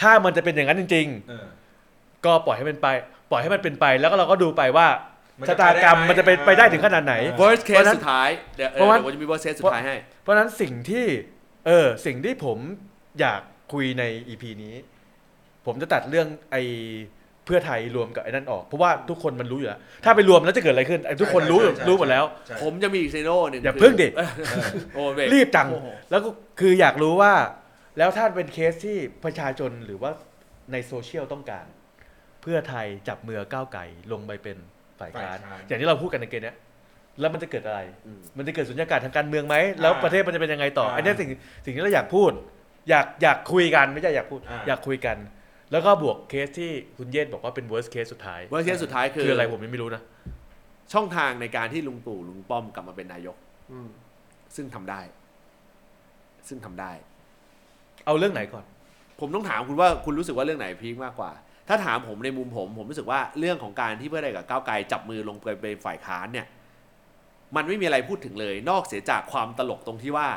[0.00, 1.46] ถ้ามันจะเป็นอย่างนั้นจริง เออ
[1.84, 2.88] ๆ ก็ปล่อยให้มันไป
[3.30, 4.86] ปล่อยให้มันเป็นไป แล้วก็เราก็ดูไปว่า
[5.40, 11.06] มันชะจะตากรรมไปได้ไหมมันจะเป็นไปได้ถึงขนาดไหนอ่า worst เพราะ case ฉะนั้นสุดท้าย เดี๋ยวเอเพราะอว่า เดี๋ยวผมจะมี worst case สุดท้ายให้ เพราะฉะนั้นสิ่งที่
[11.66, 12.58] เออสิ่งที่ผม
[13.20, 13.40] อยาก
[13.72, 14.74] คุยในอีพีนี้
[15.66, 16.56] ผมจะตัดเรื่องไอ
[17.44, 24.30] เพื่อไทยรวมกับไอ้นั่นออก เพราะว่าทุกคนมันรู้อยู่แล้ว ถ้าไปรวมแล้วจะเกิดอะไรขึ้นไอ้ทุกคนรู้ใช่ใช่ รู้หมดแล้ว ใช่ ผมจะมีอีกซีโร่หนึ่งอย่าคืพึ่งดิเออ
[24.94, 26.30] โอ้เบรกรีบจัง โอ้โห แล้วก็
[26.60, 27.32] คืออยากรู้ว่า
[27.98, 30.10] แล้วถ้าเป็นเคสที่ประชาชนหรือว่า
[30.72, 31.66] ในโซเชียลต้องการ
[32.42, 34.56] เพื่อไทยจับมือก้าวไก่ลงไปเป็น
[35.00, 36.56] ฝ่ายค้านฝ่ายค้าน อย่างที่เราพูดกันในเกมเนี้ย
[37.20, 41.28] แล้วมันจะเกิดอะไร อืม มันจะเกิดสุญญากาศทางการเมืองไหมแล้วอ่าประเทศมันจะเป็นยังไงต่ออ่าอันเนี้ยสิ่ง
[41.64, 42.32] สิ่งที่เราอยากพูด
[42.90, 45.16] อยากอยากคุยกันไม่ใช่อยากพูด อ่า อยากคุยกัน
[45.74, 50.02] แล้วก็บวกเคสที่คุณเยศบอกว่าเป็น worst case สุดท้าย worst case สุดท้ายคือ คืออะไรผมยังไม่รู้นะ
[50.92, 53.36] ช่องทางในการที่ลุงตู่ลุงป้อมกลับมาเป็นนายก
[53.72, 53.88] อืม
[54.56, 55.00] ซึ่งทำได้
[56.48, 56.92] ซึ่งทำได้
[58.06, 58.64] เอาเรื่องไหนก่อน
[59.20, 61.30] ผมต้องถามคุณว่าคุณรู้สึกว่าเรื่องไหนพีคมากกว่า
[61.68, 66.46] ถ้าถามผมในมุมผม ผมรู้สึกว่าเรื่องของการที่เพื่อไทยกับก้าวไกลจับมือลงไปเป็นฝ่ายค้านเนี่ย
[67.56, 70.28] มันไม่มีอะไรพูดถึงเลย นอกเสียจากความตลกตรงที่ว่า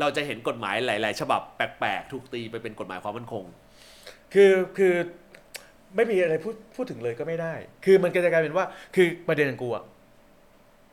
[0.00, 3.44] เราจะเห็นกฎหมายหลาย ๆ ฉบับแปลกๆ ถูกตีไปเป็นกฎหมายความมั่นคง
[4.32, 4.94] คือคือ
[5.96, 7.54] ไม่มีอะไรพูดพูดถึงเลยก็ไม่ได้
[7.84, 8.64] คือมันก็จะกลายเป็นว่า
[8.94, 9.84] คือประเด็นของกูอะ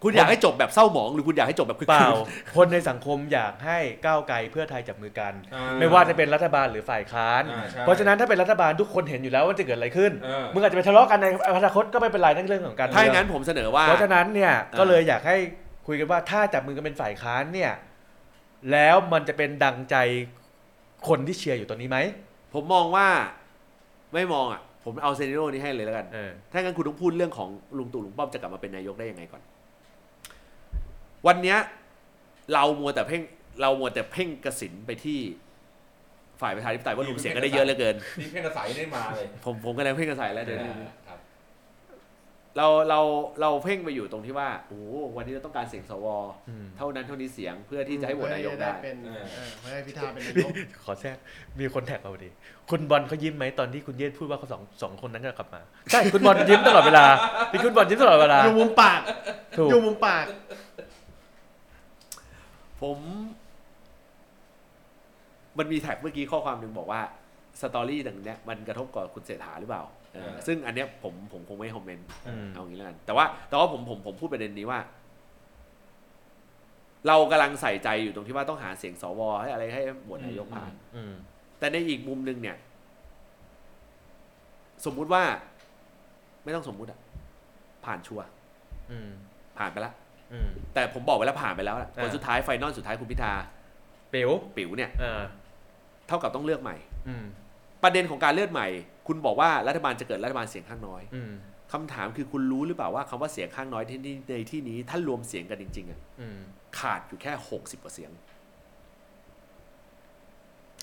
[0.03, 2.11] คุณอยากให้จบแบบเศร้าหมองหรือคุณอยากให้จบแบบคึกเปคืล่าน
[2.55, 11.27] คนในสังคมอยากให้ก้าวไกลเพื่อไทยจับมือกัน อ่ไม่ว่าจะเป็นรัฐบาลหรือฝ่ายค้าน อ่าใช่เพราะฉะนั้นถ้าเป็นรัฐบาลทุกคนเห็นอยู่แล้วว่าจะเกิดอะไรขึ้น เออ มึงอาจจะไปทะเลาะกันใน
[11.57, 15.37] อนาคตก็ไม่เป็นไรนั่นเรื่องของการถ้าอย่างเมืนั้นผมเสนอว่า เพราะฉะนั้นเนี่ยอ่าก็เลยอยากให้
[15.87, 17.71] คุยกันว่าถ้าจับมือกันเป็นฝ่ายค้านเนี่ย
[18.71, 19.95] แล้วมันจะเป็นดังใจ
[21.07, 21.97] คนที่เชียร์อยู่ตอนนี้ไหม
[22.53, 23.07] ผมมองว่า
[24.13, 29.41] ไม่มองอะ ผมเอาเซนิโร่นี้ให้เลยแล้วกัน เออ ถ้างั้นคุณต้องพูดเรื่องของลุงตู่ลุงป้อมจะกลับมาเป็นนายกได้ยังไงก่อน
[31.27, 31.57] วันเนี้ย
[32.53, 33.21] เรามัวแต่เพ่ง
[33.61, 35.19] เรามัวแต่เพ่งกระสินไปที่
[36.41, 40.91] ฝ่ายประชาธิปไตยว่าลุงเสียงก็ได้เยอะเหลือเกิน นี่เพ่งกระสายได้มาเลย ผมผมกำลังเพ่งกระใสแล้วเดี๋ยวนี้ครับ
[42.59, 42.99] เราเรา
[43.41, 46.07] เราเพ่งไปอยู่ตรงที่ว่าโอ้โหวันนี้เราต้องการเสียงสว
[46.49, 50.51] อืมเท่านั้นเท่านี้เสียงเพื่อที่จะให้โหวตนายกได้เป็นเออเออเพื่อให้พิธาเป็นนายนี่ก
[50.83, 51.17] ขอแทรก
[51.59, 52.29] มีคนแท็กมาพอดี
[52.69, 57.05] คุณบอลเขายิ้มไหมตอนที่คุณเยศพูดว่าเขาสองสองคนนั้นจะกลับมาใช่คุณบอลยิ้มตลอดเวลา
[57.51, 59.01] พี่คุณบอลยิ้มตลอดเวลาอยู่มุมปาก
[59.57, 60.25] ถูกอยู่มุมปาก
[62.81, 62.97] ผม
[65.57, 67.01] มันมีแท็กเมื่อกี้ข้อความหนึ่งบอกว่า
[67.61, 69.98] สตอรี่ดังเนี้ยมันกระทบกับคุณเศรษฐาหรือเปล่าเออเออ
[70.47, 74.79] ซึ่งอันเนี้ยผมผมคงไม่คอมเมนต์อืมเอางี้แล้วกันแต่ว่าแต่ว่าผมผมผมพูดประเด็นนี้ว่า
[77.07, 81.13] เรากำลังใส่ใจอยู่ตรงที่ว่าต้องหาเสียงสวให้อะไรให้โหวตนายกผ่านอืม
[81.59, 82.57] แต่ในอีกมุมหนึ่งเนี่ย
[84.85, 85.23] สมมุติว่า
[86.43, 86.99] ไม่ต้องสมมุติอะ
[87.85, 88.25] ผ่านชัวร์
[88.91, 89.09] อืม
[89.57, 89.93] ผ่านไปแล้ว
[90.33, 93.33] อืมแต่ผมบอกไว้แล้วผ่านไปแล้วอะผลอ่าสุดท้ายไฟนอลสุดท้ายคุณพิธา
[94.09, 95.21] เป๋วปิ๋วเนี่ยอ่า
[96.07, 96.75] เท่ากับต้องเลือกใหม่
[97.07, 97.23] อืม
[97.83, 98.67] ประเด็นของการเลือกใหม่
[99.09, 101.31] คุณบอกว่ารัฐบาลจะเกิดรัฐบาลเสียงข้างน้อยอืม
[101.73, 106.39] คำถามคือคุณรู้หรือเปล่าว่าคำว่าเสียงข้างน้อยที่นี่ในที่นี้ถ้ารวมเสียงกันจริงๆอะอืม
[106.79, 108.11] ขาดอยู่แค่หกสิบกว่าเสียง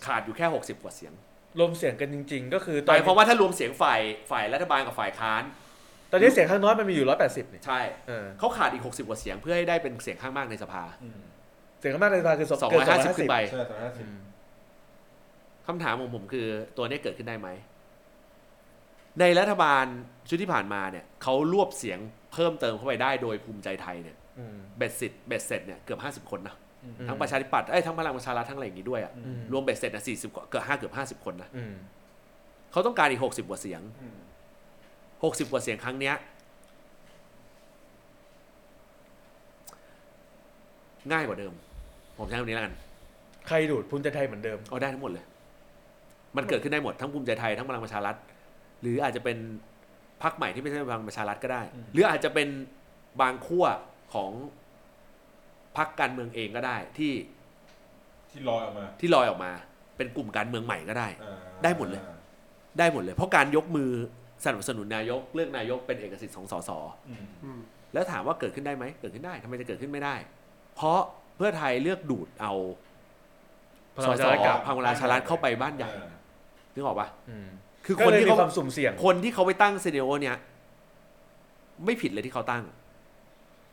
[0.07, 1.13] ขาดอยู่แค่หกสิบกว่าเสียง
[1.59, 4.01] รวมเสียงกันจริง ๆ ก็คือหตอนมายความว่าถ้ารวมเสียงฝ่าย
[4.31, 5.43] ฝ่ายรัฐบาลกับฝ่ายค้าน
[6.11, 10.85] ตอนนี้เสียงข้างน้อยมันมีอยู่ร้อยแปดสิบนี่ใช่เออเขาขาดอีกหกสิบกว่าเสียงเพื่อให้ได้เป็นเสียงข้างมากในสภา
[11.81, 14.19] เสียงข้างมากในสภาคือสองเกิร้อยห้าสิบขึ้นไปใช่สองร้อยห้าสิอืบม
[15.67, 16.47] คำถามของผมคือ
[16.77, 17.49] ตัวนี้เกิดขึ้นได้ไหม
[19.21, 19.85] ในรัฐบาล
[20.29, 21.99] ชุดที่ผ่านมาเนี่ยเขารวบเสียง
[22.33, 26.55] เพิ่มเติมเข้าไปได้โดยภูมิใจไทยเนี่ยอืมเบ็ดเสร็จเบ็ดเสร็จเนี่ยเกือบห้าสิบ50 คนนะ
[26.85, 31.75] อืมทั้งประชาธิปัตย์เอ้ยทั้งพลังประชารัฐทั้งอะไรอย่างงี้ด้วยอะอืมรวมเบ็ดเสร็จนะสี่สิบกว่าเกือบห้าเกือบห้าสิบคนนะอืม
[32.73, 33.81] เขาต้องการอีกหกสิบกว่าเสียง
[35.25, 36.15] หกสิบกว่าเสียงครั้งเนี้ย
[41.13, 41.53] ง่ายกว่าเดิม
[42.19, 42.75] ผมใช้คำนี้แล้วกัน
[43.47, 45.25] ใครดูดภูมิใจไทยเหมือนเดิมเอาได้ทั้งหมดเลย
[46.37, 48.17] มันเกิดขึ้นได้หมดทั้งภูมิใจไทยทั้งพลังประชารัฐ
[48.81, 49.39] หรืออาจจะเป็น
[50.23, 51.63] พรรคใหม่ที่ไม่ใช่พลังประชารัฐก็ได้
[51.93, 52.49] หรืออาจจะเป็น
[53.21, 53.65] บางขั้ว
[54.15, 54.31] ของ
[55.77, 57.13] พรรคการเมืองเองก็ได้ที่
[58.31, 59.53] ที่ลอยออกมา ที่ลอยออกมา
[59.97, 62.03] เป็นกลุ่มการเมืองใหม่ก็ได้อ่าได้หมดเลย
[62.79, 63.91] ได้หมดเลย เพราะการยกมือ
[64.45, 66.71] สนับสนุนนายก เลือกนายกเป็นเอกสิทธิ์ของสส
[67.09, 67.61] อืมอืม
[67.93, 70.15] แล้วถามว่าเกิดขึ้นได้ไหมเกิดขึ้นได้ทำไมจะเกิดขึ้นไม่ได้
[70.77, 71.01] เพราะ
[71.37, 72.53] เพื่อไทยเลือกดูดเอา
[73.95, 76.11] พสลังประสชารัฐกับพลังประชารัฐเข้าไปบ้านใหญ่อ่า
[76.75, 77.49] นึกออกปะอืม
[77.87, 80.37] คือก็คนเลยที่มีเขาความสุ่มเสี่ยง คนที่เขาไปตั้งซีเนโอเนี้ย
[81.85, 82.65] ไม่ผิดเลยที่เขาตั้ง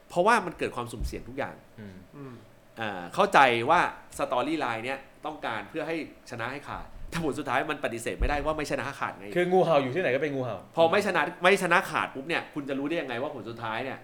[0.10, 2.34] เพราะว่ามันเกิดความสุ่มเสี่ยงทุกอย่างอืมอืม
[2.80, 3.40] อ่าเข้าใจ
[3.70, 3.80] ว่า
[4.18, 5.96] สตอรี่ไลน์เนี้ยต้องการเพื่อให้
[6.30, 14.00] ชนะให้ขาดแต่ผลสุดท้ายมันปฏิเสธไม่ได้ว่าไม่ชนะขาดไง คืองูเห่าอยู่ที่ไหนก็เป็นงูเห่า พอไม่ชนะไม่ชนะขาดปุ๊บเนี่ย คุณจะรู้ได้ยังไงว่าผลสุดท้ายเนี่ย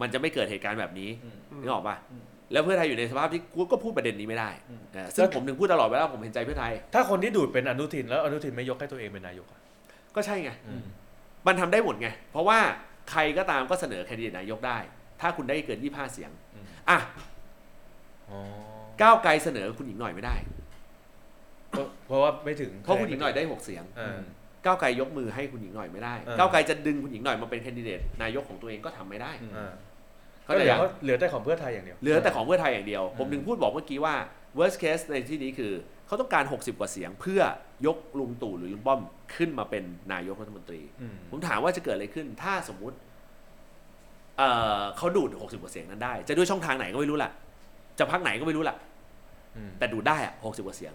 [0.00, 2.22] มันจะไม่เกิดเหตุการณ์แบบนี้อืมนึกออกปะอืม
[2.52, 9.60] แล้วเพื่อไทยอยู่ในสภาพที่กูก็พูดประเด็นนี้ไม่ได้อืมเออซึ่งผมถึงพูดตลอดเวลาผมเห็นใจเพื่อไทย ถ้าคนที่ดูดเป็นอนุทินแล้วอนุทินไม่ยกให้ตัวเองเป็นนายกอะ
[10.16, 10.84] ก็ใช่ไง อืม
[11.46, 12.58] มันทำได้หมดไง เพราะว่า
[13.10, 14.78] ใครก็ตามก็เสนอแคนดิเดตนายกได้
[15.20, 16.98] ถ้าคุณได้เกิน 25 เสียง อืม อะ
[18.30, 18.38] อ๋อ
[19.02, 20.36] ก้าวไกลเสนอคุณหญิงหน่อยไม่ได้
[21.70, 24.18] เพราะเพราะว่าไม่ถึง เพราะคุณหญิงหน่อยได้ 6 เสียงอ่า
[24.64, 29.87] ก้าวไกลยกมือให้คุณหญิงหน่อยไม่ได้เออก้าวไกลจะดึงคุณหญิงหน่อยมาเป็นแคนดิเดตนายกของตัวเองก็ทำไม่ได้อืมอ่าเขา
[30.48, 34.14] ก็ใจเหลือยังเหลือแต่ของเพื่อไทยอย่างเดียว เหลือแต่ของเพื่อไทยอย่างเดียวผมอืมถึงพูดบอกเมื่อกี้ว่า
[34.58, 35.72] worst case ในที่นี้คือ
[36.06, 37.40] เขาต้องการ 60 กว่าเสียงเพื่อ
[37.86, 39.00] ยกลุงตู่หรือลุงป้อม
[39.34, 42.96] ขึ้นมาเป็นนายกรัฐมนตรีอืมผมถามว่าจะเกิดอะไรขึ้น ถ้าสมมุติ
[44.38, 47.30] เอ่อเขาดูด 60 กว่าเสียงนั้นได้ จะด้วยช่องทางไหนก็ไม่รู้ล่ะ
[47.98, 48.76] จะพักไหนก็ไม่รู้ล่ะ
[49.56, 50.92] อืมแต่ดูดได้อะ60 กว่าเสียง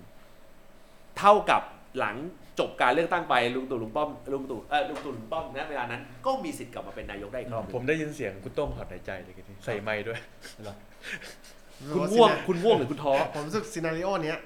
[1.20, 1.62] เท่ากับ
[2.00, 2.16] หลัง
[2.60, 10.20] จบการเลือกตั้งไปลุงตู่ลุงป้อมลุงตู่เออลุงตู่ลุงป้อมนะเวลานั้น ก็มีสิทธิ์กลับมาเป็นนายกได้อีกรอบหนึ่งผมได้ยินเสียงคุณโต้งถอนหายใจเลยทีใส่ไม้ด้วย
[11.96, 14.39] คุณง่วงคุณง่วงหรือคุณท้อผมรู้สึกซีนารีโอเนี้ย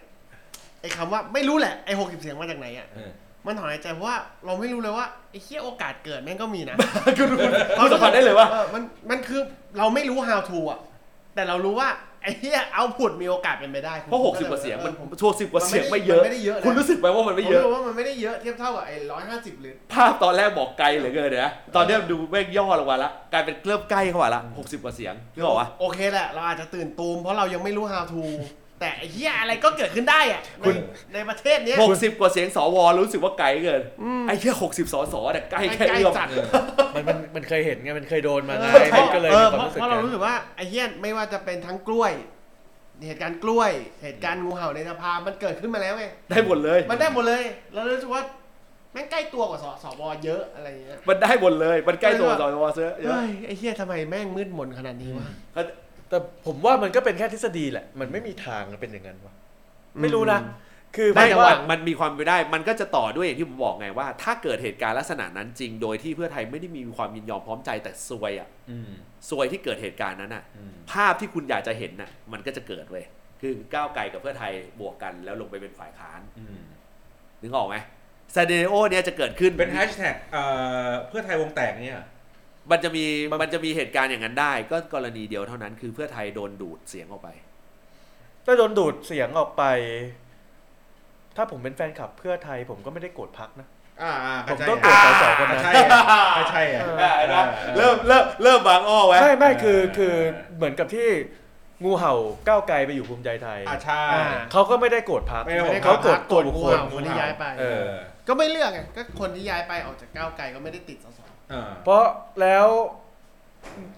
[0.81, 3.11] ไอ้คำว่าไม่รู้แหละไอ้หกสิบเสียงมาจากไหนอะเออ
[3.45, 6.77] มันถอนหายใจเพราะว่าเราไม่รู้เลยว่าไอ้เคี้ยโอกาสเกิดแม่งก็มีนะ
[7.17, 9.41] คุณคุณคุณสัมผัสได้เลยว่าออมันมันคือ
[9.77, 10.79] เราไม่รู้ how to อะ
[11.35, 11.89] แต่เรารู้ว่า
[12.23, 28.21] ไอ้เหี้ยเอาผุดมีโอกาสเป็นไปได้เพราะ60กว่าเสียงมันผมโชว์สิบกว่าเสียงไม่เยอะมันไม่ได้เยอะนะคุณรู้สึกไหมว่ามันไม่เยอะผมรู้ว่ามันไม่ได้เยอะเทียบเท่ากับไอ้ร้อยห้าสิบหรือภาพตอนแรกบอกไกลเหลือเกินนะตอนเนี้ยดูแม่งย่อลงมาละกลายเป็นเริ่มใกล้เข้ามาละ60กว่าเสียงนึกออกปะโอเคแหละเราอาจจะตื่นตูมเพราะเรายังไม่รู้ how to
[28.79, 30.65] แต่ไอ้เหี้ยอะไรก็เกิดขึ้นได้อะใน
[31.13, 33.81] ในประเทศเนี้ย60กว่าเสียงสวรู้สึกว่าไกลเกิน
[34.27, 36.27] ไอ้แค่60สสแต่ใกล้แค่ใกล้เอื้อมจัด
[36.95, 42.13] มันมันมันเคยเห็นไง มันเคยโดนมาไงเออเพมัราะนก็เลยเอมีอความเพราะรู้สึกเพราะเรากันรู้สึกว่าไอ้เหี้ยไม่ว่าจะเป็นทั้งกล้วย
[43.07, 43.71] เหตุการณ์กล้วย
[44.03, 47.43] เหตุการณ์งูเห่าในสภามันเกิดขึ้นมาแล้วไงได้หมดเลย มันได้หมดเลย
[47.73, 48.23] เรารู้สึกว่า
[48.93, 55.27] แม่งใกล้ตัวกว่าสสวเยอะอะไรอย่างเงี้ยมันได้หมดเลย มันใกล้ตัวสวเยอะเยอะเฮ้ยไอ้เหี้ยทำไมแม่งมืดมนขนาดนี้วะ
[56.09, 59.33] แต่ผมว่ามันก็เป็นแค่ทฤษฎีแหละ มันไม่มีทางเป็นอย่างนั้นวะ
[60.01, 60.39] ไม่รู้นะ
[60.95, 68.91] คือได้ไม่แต่ว่าว่ามันมีความไปนได้ มันก็จะต่อด้วยอย่างที่ผมบอกไงว่า ถ้าเกิดเหตุการณ์ลักษณะนั้นจริง โดยที่เพื่อไทยไม่ได้มีความยินยอมพร้อมใจแต่ซวยอะอืม
[69.29, 73.05] ซวยที่เกิดเหตุการณ์นั้นอะอืมภาพที่คุณอยากจะเห็นน่ะ มันก็จะเกิดเว้ย
[73.41, 76.59] คือก้าวไกลกับเพื่อไทยบวกกันแล้วลงไปเป็นฝ่ายค้านอืม
[77.41, 77.75] นึกออกไหม
[78.35, 80.43] ซเดโอเนี่ยจะเกิดขึ้นเป็นแฮชแท็กเอ่
[80.87, 82.01] อเพื่อไทยวงแตกเนี่ย
[82.71, 83.05] มันจะมี
[83.41, 87.29] มันจะมีเหตุการณ์อย่างนั้นได้ ก็กรณีเดียวเท่านั้น คือเพื่อไทยโดนดูดเสียงออกไป
[88.45, 89.63] ถ้าโดนดูดเสียงออกไป
[91.35, 93.67] ถ้าผมเป็นแฟนคลับเพื่อไทย ผมก็ไม่ได้โกรธพักนะ
[94.01, 97.45] อ่าอ่าผมก็โกรธสสคนนั้นใช่อะใช่อะเออ
[97.77, 100.15] เริ่มเริ่มเริ่มบางอ้อไว้ไม่ไม่คือคือ
[100.55, 101.09] เหมือนกับที่
[101.83, 102.13] งูเห่า
[102.47, 107.89] ก้าวไกลไปอยู่ภูมิใจไทยอ่าใช่อ่าเขาก็ไม่ได้โกรธพรรคไม่ได้ไม่ได้เขาเขาโกรธโกรธบุคงูคลเห่าคนที่ย้ายไปเออ
[108.27, 112.03] ก็ไม่เลือกไงก็คนที่ย้ายไปออกจากก้าวไกลก็ไม่ได้ติดสสเออเพราะ
[112.41, 112.67] แล้ว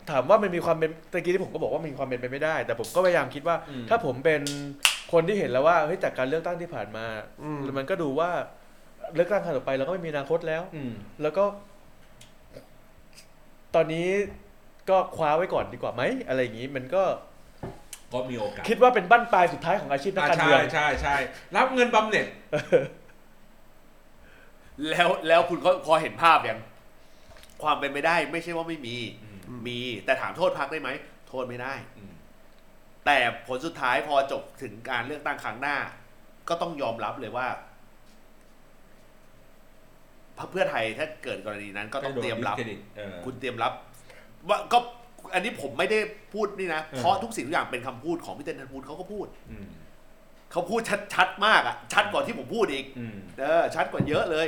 [0.09, 4.41] ถามว่ามันมีความเป็นตะกี้ที่ผมก็บอกว่ามีความเป็นไปไม่ได้ แต่ผมก็พยายามคิดว่าอืมถ้าผมเป็น
[5.11, 7.05] คนที่เห็นแล้วว่าเฮ้ยจากการเลือกตั้งที่ผ่านมา
[7.43, 8.29] อืมมันก็ดูว่า
[9.15, 10.91] เลือกตั้งครั้งต่อไปเราก็ไม่มีอนาคตแล้ว อืม
[11.21, 11.43] แล้วก็
[13.75, 14.09] ตอนนี้
[14.89, 17.03] ก็คว้าไว้ก่อนดีกว่าไหมอะไรอย่างนี้ มันก็
[18.13, 21.15] ก็มีโอกาสคิดว่าเป็นบั้นปลายสุดท้ายของอาชีพนักอ่าการใช่เมืองใช่ใช่
[21.55, 22.25] รับเงินบำเหน็จ
[24.89, 26.59] แล้วแล้วคุณก็พอเห็นภาพยัง
[27.63, 30.89] ความเป็นไปได้ไม่ใช่ว่าไม่มีอืมมีแต่ถามโทษพักได้ไหม
[31.29, 32.13] โทษไม่ได้อืม
[33.05, 35.77] แต่ผลสุดท้ายพอจบถึงการเลือกตั้งครั้งหน้า
[36.49, 37.47] ก็ต้องยอมรับเลยว่า
[40.37, 43.71] พรรคเพื่อไทยถ้าเกิดกรณีนั้นก็ต้องเตรียมรับให้โดน discredit เออคุณเตรียมรับ
[44.49, 44.79] ว่าก็
[45.33, 45.99] อันนี้ผมไม่ได้
[46.33, 49.67] พูดนี่นะเออเพราะทุกสิ่งทุกอย่างเป็นคำพูดของพี่เต้นธันพูดเขาก็พูดอืม
[50.51, 54.47] เขาพูดชัดชัดมากอะชัดกว่าที่ผมพูดอีกอืมเออชัดกว่าเยอะเลย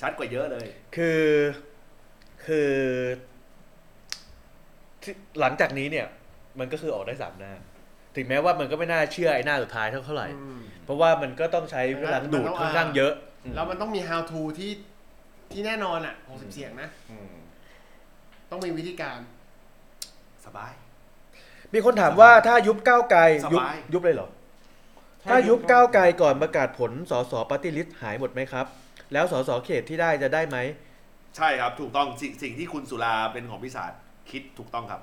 [0.00, 0.66] ชัดกว่าเยอะเลย
[0.96, 1.22] คือ
[2.46, 2.72] คือ
[5.02, 6.06] ที่หลังจากนี้เนี่ย
[6.58, 7.52] มันก็คือออกได้สามหน้า
[8.16, 13.12] ถึงแม้ว่ามันก็ไม่น่าเชื่อไอ้หน้าสุดท้ายเท่าเท่าไหร่อืมเพราะว่ามันก็ต้องใช้เวลาดูดค่อนข้างเยอะ
[13.54, 14.72] แล้วมันต้องมี how to ที่
[15.52, 17.34] ที่แน่นอนอะ60เสียงนะอืม
[18.50, 19.18] ต้องมีวิธีการ
[20.46, 20.72] สบาย
[21.74, 24.28] มีคนถามว่าถ้ายุบก้าวไกลสยุบบายยุบเลยเหรอ
[25.30, 28.66] ถ้ายุบก้าวไกลก่อนประกาศผลสส party list หายหมดไหมครับ
[29.14, 30.58] แล้วสสเขตที่ได้จะได้ไหม
[31.36, 33.92] ใช่ครับถูกต้องสิ่งสิ่งที่คุณสุราเป็นของพิศาจ
[34.30, 35.00] คิดถูกต้องครับ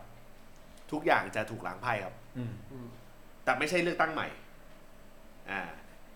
[0.91, 2.43] ทุกอย่างจะถูกล้างไพ่ครับ อื
[2.83, 2.87] ม
[3.43, 4.27] แต่ไม่ใช่เลือกตั้งใหม่
[5.49, 5.61] อ่า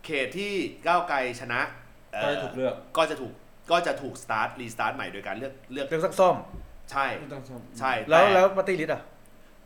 [0.06, 0.54] เขตที่
[0.88, 1.62] ก้าวไกลชนะ
[2.24, 3.34] ก็จะถูกเลือก ก็จะถูก
[3.72, 6.36] ก็จะถูก start restart ใหม่โดยการเลือกเลือกเรื่องซักซ่อม
[6.92, 7.06] ใช่
[7.80, 9.02] ใช่แล้วแล้วปฏิริษอะ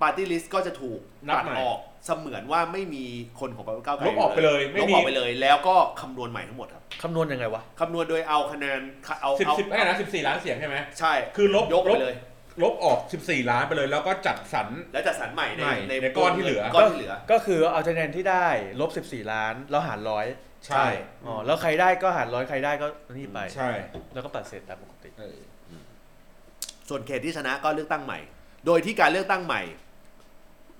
[0.01, 3.05] ปาร์ตี้ลิสต์ก็จะถูกนับตัดใหม่ ออก เสมือนว่าไม่มี
[3.39, 8.79] คนของพรรคก้าวไกลลบออกไปเลยไม่ลบมี ออกไปเลย แล้วก็คำนวณใหม่ทั้งหมดครับคำนวณยังไงวะ คำนวณโดยเอาคะแนน
[9.21, 12.15] เอาสิบเอาสิบไม่นะสิบสี่ล้านเสียงใช่ไหม ใช่คือลบยกลไปบ เลย
[12.63, 18.47] ลบออกสิบสี่ล้านไปเลย แล้วก็จัดสรร แล้วจัดสรรใหม่ในใหม่ในในก้อนที่เหลือ ก้อนที่เหลือ ก็คือเอาคะแนนที่ได้
[18.81, 20.25] ลบ 14 ล้าน แล้วหารร้อย
[20.67, 20.85] ใช่
[21.25, 23.69] อ๋อแล้วใครได้ก็หารร้อยใครได้ก็นี่ไป ใช่
[24.13, 25.39] แล้วก็ปัดเศษตามปกติ เออ
[26.89, 28.19] ส่วนเขตที่ชนะก็เลือกตั้งใหม่
[28.65, 29.61] โดยที่การเลือกตั้งใหม่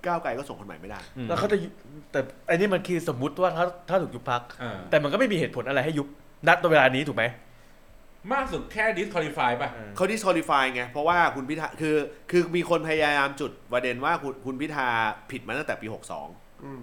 [0.06, 1.68] ก้าวไกลก็ส่งคนใหม่ไม่ได้ แล้วเขาจะยุ
[2.12, 2.20] แต่
[2.50, 6.08] อันนี้มันคือสมมุติว่าถ้าถ้าถูกยุบพรรค อ่า แต่มันก็ไม่มีเหตุผลอะไรให้ยุบ
[6.48, 7.26] นัดเวลานี้ถูกไหม
[8.34, 11.96] มากสุดแค่ disqualify ป่ะ เขา disqualify ไง เพราะว่าคุณพิธาคือ
[12.32, 14.88] คือมีคนพยายามจุดประเด็นว่าคุณคุณพิธา
[15.32, 15.88] ผิดมาตั้งแต่ปี
[16.26, 16.82] 62อืม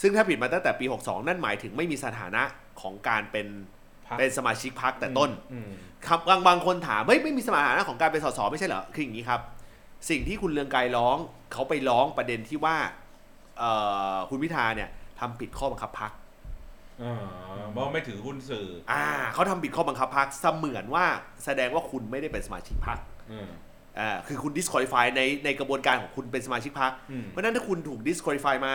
[0.00, 2.42] ซึ่งถ้าผิดมาตั้งแต่ปี 62 นั่นหมายถึงไม่มีสถานะ
[2.80, 3.46] ของการเป็น
[4.06, 5.70] พรรค เป็นสมาชิกพรรคแต่ต้น อืม
[6.06, 9.40] ครับบางบางคนถามเฮ้ยไม่มีสถานะของการเป็นสสไม่ใช่เหรอคืออย่างนี้ครับ
[10.10, 11.16] สิ่งที่คุณเลืองไกรร้อง
[11.52, 12.76] เขาไปร้องประเด็นที่ว่า
[13.58, 13.70] เอ่
[14.14, 14.88] อคุณพิธาเนี่ย
[15.20, 16.12] ทำผิดข้อบังคับพรรค
[17.02, 17.16] อ่า
[17.70, 19.04] เพราะไม่ถือหุ้นสื่อ อ่า
[19.34, 21.04] เขาทำผิดข้อบังคับพรรคเสมือนว่า
[21.44, 22.98] แสดงว่าคุณไม่ได้เป็นสมาชิกพรรค
[23.32, 23.48] อืม
[23.98, 28.74] อ่าคือคุณ disqualify ในในกระบวนการของคุณเป็นสมาชิกพรรคอืมเพราะฉะนั้นถ้าคุณถูก disqualify มา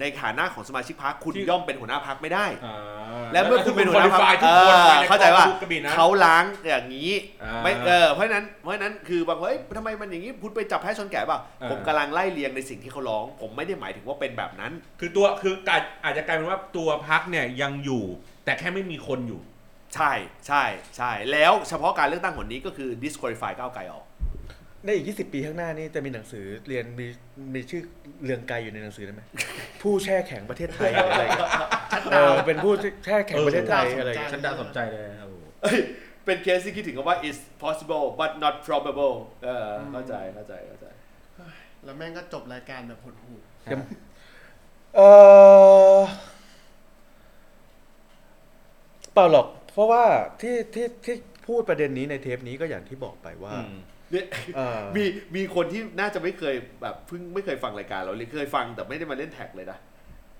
[0.00, 7.10] ในฐานะของสมาชิกพรรคคุณที่ย่อมเป็นหัวหน้าพรรคไม่ได้อ่า และเมื่อคุณเป็นหัวหน้าพรรค qualify ทุกคนเออภยในเข้าใจว่ากระบี่นะเขาล้างอย่างนี้
[7.42, 18.04] อ่าไม่เออเพราะฉะนั้นเพราะฉะนั้นคือบางคนเอ้ยทำไมมันอย่างนี้คุณไปจับแพ้ชนแก่เปล่าอ่าผมกำลังไล่เรียงในสิ่งที่เขาร้อง ผมไม่ได้หมายถึงว่าเป็นแบบนั้น คือตัวคือการอาจจะกลายเป็นว่าตัวพักเนี่ยยังอยู่
[18.44, 19.40] แต่แค่ไม่มีคนอยู่
[19.94, 20.12] ใช่
[20.46, 20.64] ใช่
[20.96, 24.04] ใช่แล้วเฉพาะการเลือกตั้งหนนี้ก็คือ disqualify ก้าวไกลออก
[24.84, 27.06] ในอีก 20 ปีข้างหน้านี่จะมีหนังสือเรียนมี
[27.54, 27.82] มีชื่อ
[28.24, 29.22] เรืองไกรอยู่ในหนังสือได้ไหม
[29.82, 31.50] ผู้แช่แข็งประเทศไทยหรืออะไรอย่างเงี้ย
[32.12, 32.72] เออเป็นผู้
[33.04, 35.28] แช่แข็งประเทศไทยอะไรอย่างเงี้ย ฉันดาสนใจเลยครับ
[35.62, 35.78] เอ้ย
[36.24, 40.86] เป็นเคสที่คิดถึงคำว่า is possible but not probable เออเข้าใจเข้าใจเข้าใจ
[41.84, 43.32] แล้วแม่งก็จบรายการแบบหดหู
[44.96, 45.00] เอ
[45.96, 46.00] อ
[49.12, 50.04] เปล่าหรอก เพราะว่า
[50.40, 53.54] ที่ที่ที่พูดประเด็นนี้ในเทปนี้ก็อย่างที่บอกไปว่า
[54.12, 54.26] เนี่ย
[54.56, 55.04] เออ มี
[55.36, 59.78] มีคนที่น่าจะไม่เคยแบบเพิ่งไม่เคยฟังรายการเราเลยเคยฟังแต่ไม่ได้มาเล่น tag เลยนะ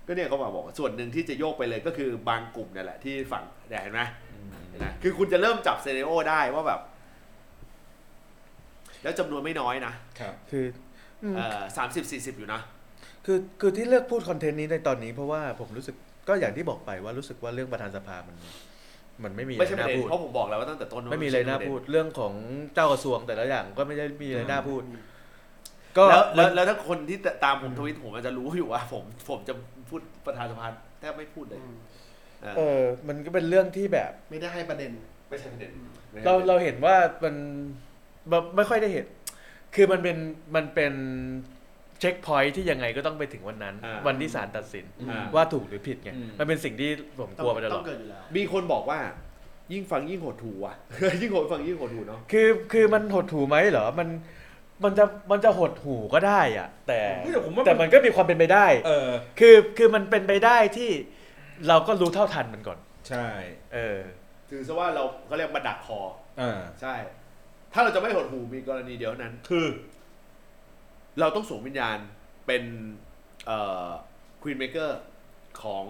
[0.06, 4.00] ก็เนี่ยเขามาบอกว่าส่วนหนึ่งที่จะโยกไปเลยก็คือบางกลุ่มเนี่ยแหละที่ฝั่งเนี่ยเห็นไหม
[4.68, 6.80] เห็นไหมคือคุณจะเริ่มจับ scenario ได้ว่าแบบ
[9.02, 10.64] แล้วจำนวนไม่น้อยนะครับ คือ
[11.22, 12.60] อืมเออสามสิบสี่สิบอยู่นะ
[13.26, 15.96] คือคือที่เลือกพูด content นี้ในตอนนี้เพราะว่าผมรู้สึก
[16.28, 18.36] ก็อย่างที่บอกไปว่ารู้สึกว่าเรื่องประธานสภามัน
[19.24, 22.32] มันไม่มีอะไม่ไรใช่ประน่าเด็นพูดเพราะผมบอกแล้วว่าตั้งแต่ต้นว่าไม่มีอะไรน่าใช่ปพูดเด็เรื่องของ
[22.74, 24.82] เจ้ากระทรวงแต่ละอย่างก็ไม่ได้มีอะไรน่าพูด
[25.98, 29.54] ก็แล้วแล้มัวนแล้วถ้าคนที่ตามผมทวิตผมอาจจะรู้อยู่ว่า ผมผมจะ
[29.88, 30.66] พูดประธานสภา
[31.00, 31.60] แทบไม่พูดเลย
[32.42, 34.90] เออเออมันก็เป็นเรื่องที่แบบ ไม่ได้ให้ประเด็น
[35.28, 35.70] ไม่ใช่ประเด็น
[36.10, 37.34] ไม่ใช่เราประด็นเราเห็นว่ามัน
[38.30, 39.06] แบบไม่ค่อยได้เห็น
[39.74, 40.16] คือมันเป็น
[40.54, 40.92] มันเป็น
[42.00, 48.98] เช็คพอยท์ที่ยังไงก็ต้องไปถึงวันนั้น อ่าวันที่ศาลตัดสินอ่าว่าถูกหรือผิดไงอืม มันเป็นสิ่งที่ผมต้กลัวมาตลต้ออด งเกิดอยู่แล้ว มีคนบอกว่า
[49.72, 50.74] ยิ่งฟังยิ่งหดหูว่ะ
[51.20, 54.08] ยิ่งหดฟังยิ่งหดหูเนาะคือคือมันหดหูไหมเหรอ มัน
[54.84, 59.10] มันจะมันจะหดหูก็ได้อะแต่เฮ้ยแต่ผมว่าแต่มันก็มีความเป็นไปได้ เออ
[59.40, 60.90] คือคือมันเป็นไปได้ที่
[61.68, 63.26] เราก็รู้เท่าทันมันก่อน ใช่
[63.74, 64.00] เออ
[64.50, 66.00] ถือซะว่าเราเขาเรียกมาดักคอ
[66.38, 66.94] เออใช่
[67.72, 69.66] ถ้าเราจะไม่หดหูมีกรณีเดียวเท่านั้น คือ
[71.20, 71.98] เราต้องสวมวิญญาณ
[72.46, 72.62] เป็น
[73.46, 73.88] เอ่อ
[74.42, 75.00] queen maker
[75.62, 75.84] ของ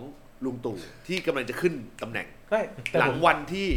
[0.44, 0.76] ลุงตู่
[1.06, 3.68] ที่กำลังจะขึ้นตำแหน่ง ไม่แต่หลัผงมวันที่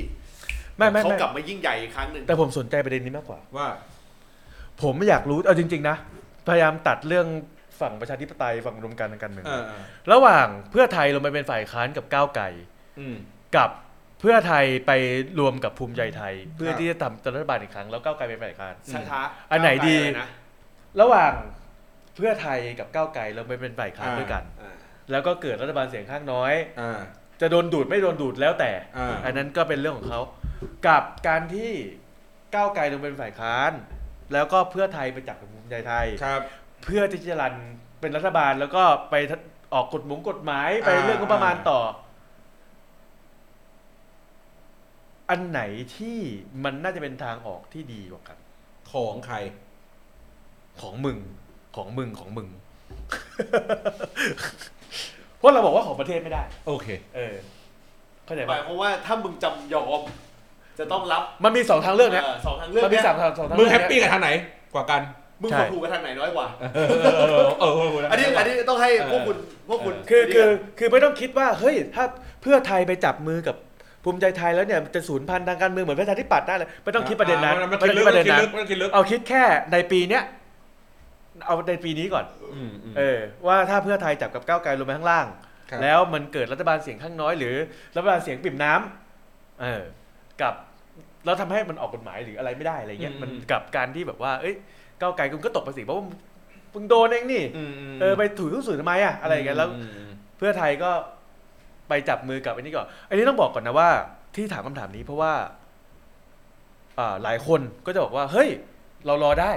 [0.78, 3.68] ไม่ไม่เขาไม่กลับมายิ่งใหญ่อีกครั้งหนึ่งแต่ผมสนใจประเด็นนี้มากกว่า ว่า
[4.82, 5.98] ผมไม่อยากรู้เอาจริง ๆ นะ
[6.48, 7.28] พยายามตัดเรื่อง
[7.80, 12.46] ฝั่งประชาธิปไตยฝั่งอุดมการณ์ทางการเมืองเออเออระหว่างเพื่อไทยลงไปเป็นฝ่ายค้านกับก้าวไกล
[13.00, 13.16] อืม
[13.58, 13.70] กับ
[14.20, 14.92] เพื่อไทยไป
[15.40, 18.74] รวมกับภูมิใจไทย เพื่อครับที่จะทำรัฐบาลอีกครั้งแล้วก้าวไกลเป็นฝ่ายค้าน
[19.10, 20.30] ช้าๆอันไหนดี ก้าวกลอะไรนะ
[21.00, 21.34] ระหว่าง
[22.16, 24.76] เพื่อไทยกับก้าวไกลลงไปเป็นฝ่ายค้านด้วยกัน อ่า
[25.12, 27.00] แล้วก็เกิดรัฐบาลเสียงข้างน้อย อ่า
[27.42, 30.22] จะโดนดูดไม่โดนดูดแล้วแต่ อ่า อันนั้นก็เป็นเรื่องของเขา
[30.88, 31.72] กับการที่
[32.56, 33.72] ก้าวไกลลงเป็นฝ่ายค้าน
[34.34, 36.42] แล้วก็เพื่อไทยไปจับกับภูมิใจไทย ครับ
[36.84, 37.56] เพื่อที่จะรัน
[38.02, 39.16] เป็นรัฐบาลแล้วก็ไป
[39.74, 41.80] ออกกฎหมงกฎหมายไปอ่า เรื่องงบประมาณต่อ
[45.30, 45.62] อันไหน
[45.96, 46.20] ที่
[46.64, 48.38] มันน่าจะเป็นทางออกที่ดีกว่ากัน
[48.92, 49.36] ของใคร
[50.82, 51.18] ของมึง
[51.76, 52.48] ของมึงของมึง
[55.38, 57.36] เพราะเราบอกว่าของประเทศไม่ได้ โอเค เออ
[58.26, 60.02] เข้าใจหปะมายความว่าถ้ามึงจำยอม
[60.80, 64.30] จะต้องรับมันมีสองทางเลือกนะสองทางเลือกมันมีเนี่ยสามทางสองทางมึงเลืแฮอกปปี้กับทางไหน
[64.74, 65.02] กว่ากัน
[65.42, 69.38] มึงใช่หดหูกับทางไหนน้อยกว่า เออเออเออเออเอออันนี้อันนี้ต้องให้พวกคุณ
[69.70, 70.48] พวกคุณคือคือ
[70.80, 72.04] คือไม่ต้องคิดว่าเฮ้ยถ้า
[72.42, 73.56] เพื่อไทยไปจับมือกับ
[74.04, 80.24] ภูมิใจไทยแล้วเนี่ยจะสูญพันธุ์ทางการเมืองเหมือนประชาธิปัตย์ได้เลยไม่ต้องคิดประเด็นนั้นมันไม่คิดต้องลึคิกดประเด็นมันคิดนั้นลึกมันคิดลึก เอาคิดแค่ในปีเนี้ย
[81.46, 85.26] เอาในปีนี้ก่อนอืมอืมเออว่าถ้าเพื่อไทยจับกับก้าวไกลลงไปข้างล่าง
[85.70, 87.56] ครับแล้วมันเกิดรัฐบาลเสียงข้างน้อย หรือ
[87.96, 89.84] รัฐบาลเสียงปิ่มน้ำเออ
[90.42, 90.54] กับ
[91.26, 94.56] แล้วทำให้มันออกกฎหมายหรืออะไรไม่ได้อะไรเงี้ยมันกับการที่แบบว่าเอ้ย
[95.02, 96.06] ก้าวไกลคุณก็ตกภาษีเพราะว่า
[96.74, 100.92] มึงโดนเองนี่อืมมเออไปถุยผู้สื่อทำไมอะอะไรอย่างเงี้ยแล้วมอืมเพื่อไทยก็
[101.90, 103.90] ไปจับมือกับอันนี้ก่อนอันนี้ต้องบอกก่อนนะว่า
[104.36, 105.34] ที่ถามคำถามนี้เพราะว่า
[107.00, 108.50] อ่าหลายคนก็จะบอกว่า เฮ้ย
[109.06, 109.52] เรารอได้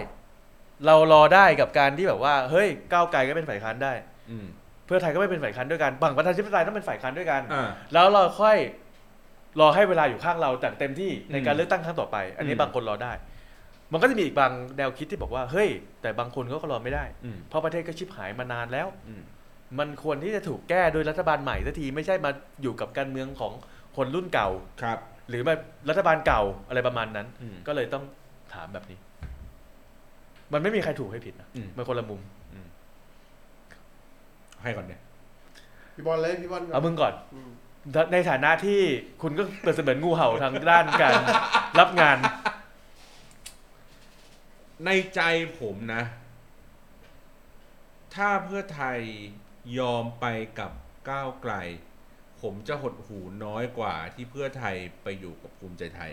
[0.86, 3.92] เรารอได้กับการที่แบบว่าเฮ้ยก้าวไกลก็เป็นฝ่ายค้านได้
[4.30, 4.46] อืม
[4.86, 8.56] เพื่อไทยก็ไม่เป็นฝ่ายค้านด้วยกันฝั่งประชาธิปไตยต้องเป็นฝ่ายค้านด้วยกัน อ่า แล้วเราค่อย
[9.60, 13.12] รอให้เวลาอยู่ข้างเราแต่เต็มที่ในการอืมเลือกตั้งครั้งต่อไป อันนี้อืม บางคนรอได้
[13.92, 15.68] มันก็จะมีอีกบางแนวคิดที่บอกว่าเฮ้ย
[16.02, 19.22] แต่บางคนก็รอไม่ได้ อืมเพราะประเทศก็ชิบหายมานานแล้ว อืม
[19.78, 22.30] มันควรที่จะถูกแก้โดยรัฐบาลใหม่สักทีไม่ใช่มา
[22.62, 23.52] อยู่กับการเมืองของ
[23.96, 24.48] คนรุ่นเก่า
[24.82, 24.98] ครับ
[25.28, 25.54] หรือมา
[25.88, 28.04] รัฐบาลเก่าอะไรประมาณนั้น อืม ก็เลยต้อง
[28.54, 28.98] ถามแบบนี้
[30.54, 32.20] มันไม่มีใครถูกให้ผิดนะอืม มันคนละมุม
[34.62, 35.00] ให้ก่อนเนี่ย
[35.94, 37.50] พี่บอลเลยพี่บอลก่เอาอนมึงก่อน อืม
[38.12, 38.80] ในฐานะที่
[39.22, 41.14] คุณก็เปรียบเสมือนงูเห่าทางด้านการ
[41.78, 42.18] รับงาน
[44.84, 45.20] ในใจ
[45.60, 46.02] ผมนะ
[48.14, 48.98] ถ้าเพื่อไทย
[49.78, 50.26] ยอมไป
[50.58, 50.72] กับ
[51.10, 51.54] ก้าวไกล
[52.40, 56.12] ผมจะหดหูน้อยกว่าที่เพื่อไทยไปอยู่กับภูมิใจไทย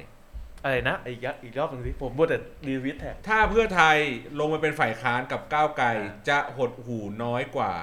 [0.63, 3.97] อะไรนะอีกยะอีกรอบหนึงสิผมพูดแต่รีวิทแท็ก ถ้าเพื่อไทย
[4.39, 7.73] ลงมาเป็นฝ่ายค้านกับก้าวไกลอ่า จะหดหูน้อยกว่า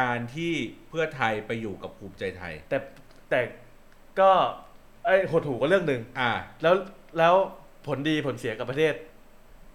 [0.00, 0.52] การที่
[0.88, 2.78] เพื่อไทยไปอยู่กับภูมิใจไทย แต่
[3.30, 3.40] แต่
[4.20, 4.30] ก็
[5.04, 6.30] ไอ้หดหูก็เรื่องหนึ่งอ่า
[6.62, 6.74] แล้ว
[7.18, 7.34] แล้ว
[7.86, 8.94] ผลดีผลเสียกับประเทศ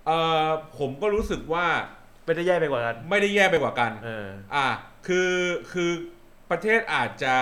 [0.06, 0.48] เอ่อ
[0.80, 1.65] ผมก็รู้สึกว่า
[2.26, 4.68] ไม่ได้แย่ไปกว่ากัน ไม่ได้แย่ไปกว่ากัน เออ อ่า
[5.07, 5.32] คือ
[5.72, 5.91] คือ
[6.52, 7.36] ประเทศอาจจะ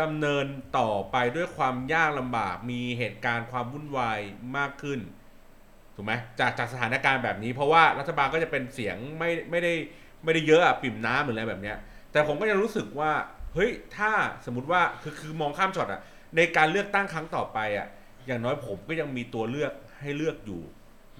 [0.00, 0.46] ดำเนิน
[0.78, 4.18] ต่อไปด้วยความยากลำบากมีเหตุการณ์ความวุ่นวาย
[4.56, 5.00] มากขึ้น
[5.94, 9.72] ถูกไหมจากจากสถานการณ์แบบนี้ เพราะว่ารัฐบาลก็จะเป็นเสียงไม่ไม่ได้
[10.24, 11.76] ไม่ได้เยอะอะปิ่มน้ำหรืออะไรแบบเนี้ย
[12.12, 13.12] แต่ผมก็ยังรู้สึกว่า
[13.54, 14.10] เฮ้ยถ้า
[14.46, 16.00] สมมติว่าคือคือมองข้ามช็อตอะ
[16.36, 17.86] ในการเลือกตั้งครั้งต่อไปอะ
[18.26, 20.60] อย่างน้อยผมก็ยังมีตัวเลือกให้เลือกอยู่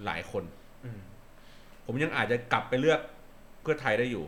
[0.05, 0.43] หลายคน
[0.85, 0.99] อืม
[1.85, 2.99] ผมยังอาจจะกลับไปเลือก
[3.61, 4.25] เพื่อไทยได้อยู่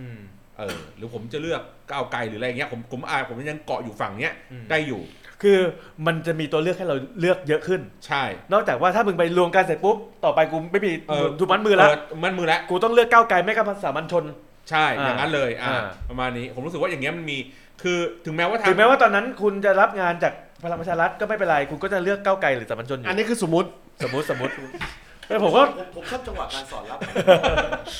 [0.00, 0.20] อืม
[0.58, 5.00] เออหรือผมจะเลือกก้าวไกลหรืออะไรเงี้ยผมผมอาผมยังเกาะอยู่ฝั่งเนี้ยอืมได้อยู่
[5.42, 5.58] คือ
[6.06, 8.22] มันจะมีตัวเลือกให้เราเลือกเยอะขึ้น ใช่
[8.52, 14.24] นอกจากว่าถ้ามึงไปรวมกันเสร็จปุ๊บต่อไปกูไม่มีเออ ถูกมัดมือแล้วเมันมือแล้วกูต้องเลือกก้าวไกลไม่กับสามัญชน
[14.70, 17.38] ใช่อ่าอย่างนั้นเลยอ่าอ่า ประมาณนี้ผมรู้สึกว่าอย่างเงี้ยมันมี
[17.82, 20.32] คือถึงแม้ว่าทางถึงแม้ว่าตอนนั้นคุณจะรับงานจาก
[20.64, 23.68] พลังประชารัฐก็ไม่เป็นไรคุณก็จะเลือกก้าวไกลหรือสามัญชนอยู่อันนี้คือสมมติ
[24.04, 24.52] สมมติสมมติ
[25.28, 26.98] แต่ผมก็ผมผมชอบจังหวะการสอนรับ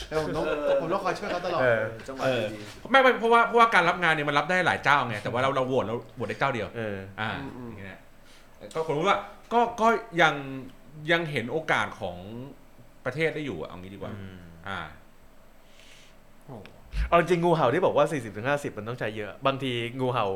[0.09, 2.59] แต่ผมต้องเออผมต้องคอยช่วยเขาตลอดเออ จังหวะดี
[2.90, 8.00] ไม่ไม่เพราะว่าเพราะว่าการรับงานเนี่ยมันรับได้หลายเจ้าไงแต่ว่าเราเราโหวตเราโหวตได้เจ้าเดียว เออ อ่าอืมอืมอย่างเงี้ย
[8.74, 9.18] ก็ผมรู้ว่า
[9.52, 9.88] ก็ก็
[10.22, 10.34] ยัง
[11.10, 12.16] ยังเห็นโอกาสของ
[13.05, 14.12] ประเทศได้อยู่อะเอางี้ดีกว่า
[14.68, 14.80] อ่า
[17.09, 20.26] เอาจริงๆงูเห่าที่บอกว่า 40-50ถึง50 มันต้องใช้เยอะ บางทีงูเห่า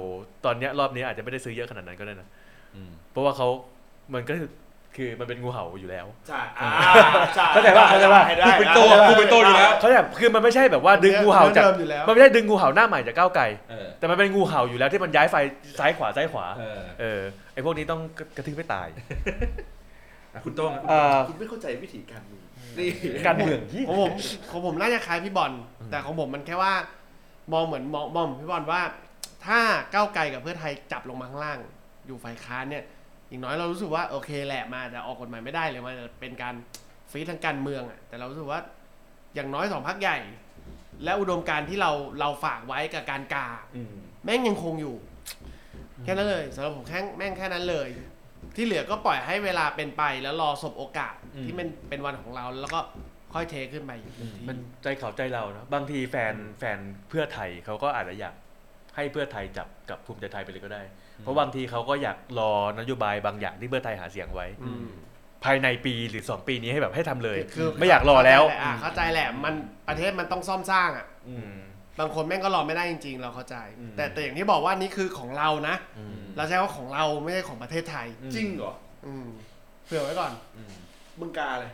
[0.45, 2.29] ตอนเนี้ยรอบนี้อาจจะไม่ได้ซื้อเยอะขนาดนั้นก็ได้นะ
[2.75, 3.49] อืม เพราะว่าเขา
[4.15, 4.33] มันก็
[4.97, 6.71] คือคือมันเป็นงูเห่าอยู่แล้ว ใช่อ่า
[7.35, 15.37] ใช่เข้าใจป่ะเข้าใจป่ะ ได้กูเป็นโตกูเป็นโตอยู่แล้ว เขาแบบคือมันไม่ใช่แบบว่าดึงงูเห่าจากเดิมอยู่แล้ว มันไม่ใช่ดึงงูเห่าหน้าใหม่จากก้าวไกล เออแต่มันเป็นงูเห่าอยู่แล้วที่มันย้ายไฟ
[15.79, 17.21] ซ้ายขวาซ้ายขวา เออเออ
[17.55, 18.01] ไอพวกนี้ต้อง
[18.37, 18.89] กระทืบไม่ตาย
[20.35, 22.45] อะคุณโต้งเอ่อคุณไม่เข้าใจวิธีการเมือง
[22.79, 22.89] นี่
[23.27, 24.13] การเมืองยี่ของผม
[24.51, 25.53] ของผมน่าจะคล้ายพี่บอล
[25.91, 26.73] แต่ของผมมันแค่ว่า
[27.53, 28.83] มองเหมือนมองมองเหมือนพี่บอลว่า
[29.47, 29.61] ถ้า
[29.95, 31.59] ก้าวไกลกับเพื่อไทยจับลงมาข้างล่าง
[32.07, 32.85] อยู่ฝ่ายค้านเนี่ย
[33.33, 36.55] อย่างน้อยเรารู้สึกว่าโอเคแหละมาแต่ออกกฎหมายไม่ได้เลยมันจะเป็นการ
[37.11, 38.61] ฟีดทางการเมืองอะแต่เรารู้สึกว่า
[39.35, 40.19] อย่างน้อยสองพักใหญ่
[41.05, 41.91] และอุดมการณ์ที่เรา
[42.21, 43.95] เราฝากไว้กับการกาอืม
[44.25, 44.97] แม่งยังคงอยู่
[46.05, 47.89] แค่นั้นเลยสำหรับผมแค่แม่งแค่นั้นเลย
[48.57, 51.15] ที่เหลือก็ปล่อยให้เวลาเป็นไปแล้วรอสบโอกาส
[51.45, 52.81] ที่มันเป็นวันของเราแล้วก็
[53.35, 56.79] ค่อยเทขึ้นไปอีกทีมันใจเขาใจเราเนอะบางทีแฟนแฟน
[57.09, 58.35] เพื่อไทยเขาก็อาจจะอยาก
[58.97, 60.83] ให้เพื่อไทยจับกับภูมิใจไทยไปเลยก็ได้
[61.23, 64.89] เพราะบางทีเขาก็อยากรอนโยบายบางอย่างที่เพื่อไทยหาเสียงไว้อืม
[65.45, 69.55] ภายในปีหรือ 2 ปีนี้ให้แบบให้ทำเลยคือไม่อยากรอแล้วเข้าใจหะอะเข้าใจแหละมัน
[69.89, 71.53] ประเทศมันต้องซ่อมสร้างอะอืม
[71.99, 78.75] บางคนแม่งก็รอไม่ได้จริง ๆ เราเข้าใจอืมแต่แต่อย่างที่บอกว่านี่คือของเรานะอืมเราใช้ว่าของเราไม่ใช่ของประเทศไทย จริงเหรอ
[79.07, 79.27] อืม
[79.87, 80.73] เผื่อไว้ก่อนอืม
[81.21, 81.71] มึงกาเลย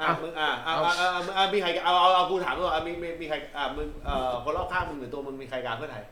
[0.00, 6.04] อะมึงอะอะอะอะอะมีใครเอาเอาเอากูถามก่อนอะมีมีมีใครอะมึงเอ่อคนรอบข้างมึงหรือตัวมึงมีใครกาเพื่อไทย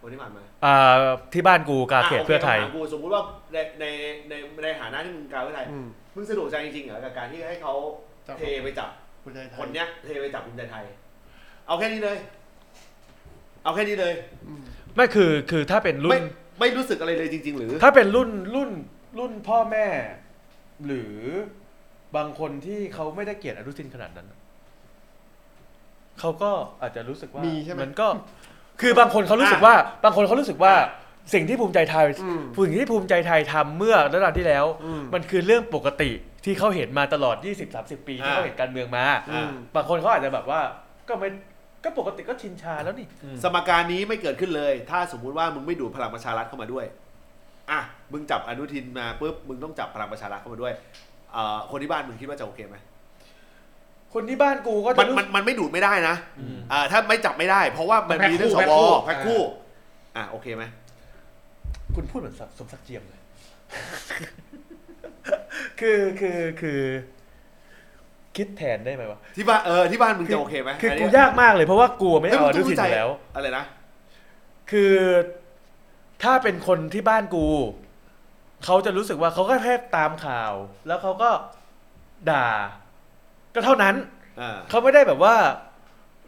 [0.00, 0.76] คนที่ผ่านมาอ่า
[1.32, 3.22] ที่บ้านกูกาเขตะโคเพื่อไทยคำถามกูสมมุติว่า
[3.52, 3.84] ในใน
[4.28, 7.74] ในในฐานะที่มึงกาเพื่อไทยอืมมึงสะดวกใจจริงๆเหรอกับการที่ให้เขา
[8.28, 8.90] จับเทไปจับ
[9.24, 10.84] คุณใจไทยคนเนี้ยเทไปจับภูมิใจไทย
[11.66, 12.16] เอาแค่นี้เลย
[13.64, 14.14] เอาแค่นี้เลย
[14.46, 14.62] อืม
[14.96, 16.24] ไม่คือคือถ้าเป็นรุ่ไม่น
[16.60, 18.70] ไม่รู้สึกอะไรเลยจริง ๆ หรือ ถ้าเป็นรุ่นรุ่น
[19.18, 19.86] รุ่นพ่อแม่
[20.86, 21.14] หรือ
[22.16, 24.28] บางคนที่เขาไม่ได้เกลียดอนุทินขนาดนั้น
[26.20, 26.50] เขาก็
[26.82, 28.08] อาจจะรู้สึกว่ามีใช่ไหมนก็
[28.80, 29.74] คือบางคนเขารู้สึกว่า
[30.04, 30.74] บางคนเขารู้สึกว่า
[31.34, 36.10] สิ่งที่ภูมิใจไทยอืมสิ่งที่ภูมิใจไทยทำเมื่อรัฐบาลที่แล้ว อืมมันคือเรื่องปกติ
[36.44, 37.36] ที่เขาเห็นมาตลอด
[37.72, 40.60] 20-30 ปีที่อ่า เขาเห็นการเมืองมา อืม บางคนเขาอาจจะแบบว่า
[41.08, 41.28] ก็ไม่
[41.84, 43.06] ก็ปกติก็ชินชาแล้วนี่
[43.42, 46.84] สมการนี้ไม่เกิดขึ้นเลย ถ้าสมมุติว่ามึงไม่ดูดพลังประชารัฐเข้ามาด้วย
[47.70, 47.80] อะ
[48.12, 50.72] มึงจับอนุทินมาปุ๊บ มึงต้องจับพลังประชารัฐเข้ามาด้วย
[51.32, 52.76] เอ่อคนที่บ้านมึงคิดว่าจะโอเคไหม
[54.14, 59.40] คนที่บ้านกูก็มัจะนรู้มันมันไม่ดูดไม่ได้นะอืม อ่าถ้าไม่จับไม่ได้ เพราะว่ามันมีเรื่องสแพ็วคคู่ แพ็คคู่
[60.16, 60.64] อะโอเคไหม
[61.94, 63.20] คุณพูดเหมือนสมศักดิ์เจียมเลย
[65.80, 66.80] คือคือคือ
[68.36, 73.64] คิดแทนได้ไหมวะ ที่บ้านเออที่บ้านมึงจะโอเคไหมคืออันกูเนี้ยยากมากเลยเพราะว่ากูไม่เฮ้ยเอามึองนุต้องทินเข้าอใจยู่แล้ว อะไรนะ
[74.70, 74.94] คือ
[76.22, 77.46] ถ้าเป็นคนที่บ้านกู
[78.64, 80.52] เขาจะรู้สึกว่าเขาก็แค่ตามข่าว
[80.86, 81.30] แล้วเขาก็
[82.30, 82.48] ด่า
[83.54, 83.94] ก็เท่านั้น
[84.40, 85.34] อ่า เขาไม่ได้แบบว่า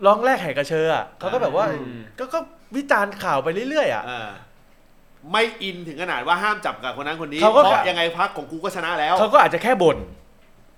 [0.06, 2.38] ร้องแรกแหกกระเชออะเขาก็แบบว่าอืม ก็ก็
[2.76, 4.30] วิจารณ์ข่าวไปเรื่อยๆอะ อ่า
[5.32, 9.98] ไม่อินถึงขนาดว่าห้ามจับกับคนนั้นคนนี้เขาก็เพราะยังไงพักของกูก็ชนะแล้วเขาก็อาจจะแค่บ่น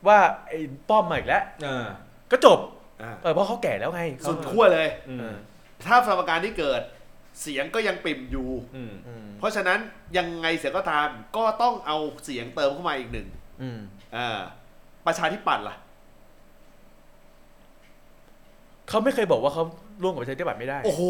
[0.06, 0.18] ว่า
[0.48, 1.86] ไอ้ป้อมมาอีกแล้วอ่า
[2.30, 2.58] ก็จบ
[3.02, 5.36] อ่าเออเพราะเขาแก่แล้วไงเขาสุดขั้วเลย อืมเออ
[5.86, 6.80] ถ้าสมการที่เกิด
[7.40, 9.78] เสียงก็ยังปริ่มอยู่ อืมอืมเพราะฉะนั้น
[10.16, 13.28] ยังไงเสียก็ตามก็ต้องเอาเสียงเติมเข้ามาอีกหนึ่ง
[13.62, 13.78] อืม
[14.16, 14.38] อ่า
[15.06, 15.76] ประชาธิปัตย์ล่ะ
[18.88, 19.64] เขาไม่เคยบอกว่าเขา
[20.02, 21.02] ร่วมกับประชาธิปัตย์ไม่ได้ โอ้โห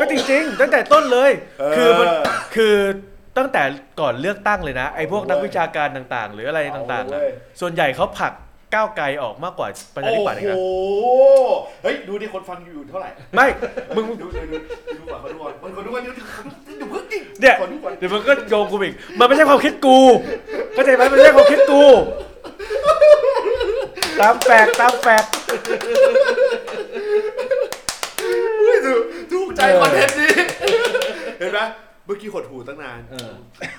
[0.00, 2.08] ก็จริงๆ ตั้งแต่ต้นเลย เออ คือมัน
[2.54, 2.74] คือ
[3.38, 3.62] ตั้งแต่
[4.00, 8.32] ก่อนเลือกตั้งเลยนะ ไอ้พวกนักวิชาการต่างๆ หรืออะไรต่างๆเออะเว้ยส่วนใหญ่เขาผลัก
[8.74, 11.48] ก้าวไกลออกมากกว่าประชาธิปัตย์อีกนะโอ้โห
[11.82, 13.46] เฮ้ย ดูดิคนฟังอยู่เท่าไหร่ ไม่
[13.96, 14.56] มึง ดูดูดู
[14.98, 16.10] ดูก่อนเขาดูก่อนคนดูก่อนดู
[16.80, 19.98] ดูเพิ่งจริงเนี่ย คนดูก่อนเดี๋ยวมันก็โยงกูอีก มันไม่ใช่ความคิดกู
[20.74, 21.82] เข้าใจไหมมันไม่ใช่ความคิดกู
[24.20, 25.30] ตามแฟกต์ตามแฟกต์
[28.60, 29.02] เฮ้ยถูก
[29.32, 30.30] ถูกใจเออคอนเทนต์นี้
[31.38, 31.60] เห็นไหม
[32.06, 33.32] เมื่อกี้หดหูตั้งนาน เออ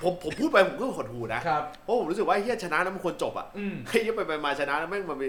[0.03, 5.27] ผมผมพูดไปผมก็หดหูนะครับ เพราะผมรู้สึกว่าไอ้เฮียชนะแล้วมันควรจบอะอืมไอ้เฮียไปไปมาชนะแล้วแม่งมันมี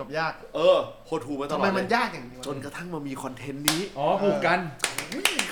[0.00, 0.78] จบยากเออ
[1.10, 4.58] หดหูมาตทำลอไมดมันเลยยากอย่างนี้วะจนกระทั่งมามีคอนเทนต์นี้อ๋อผูกกัน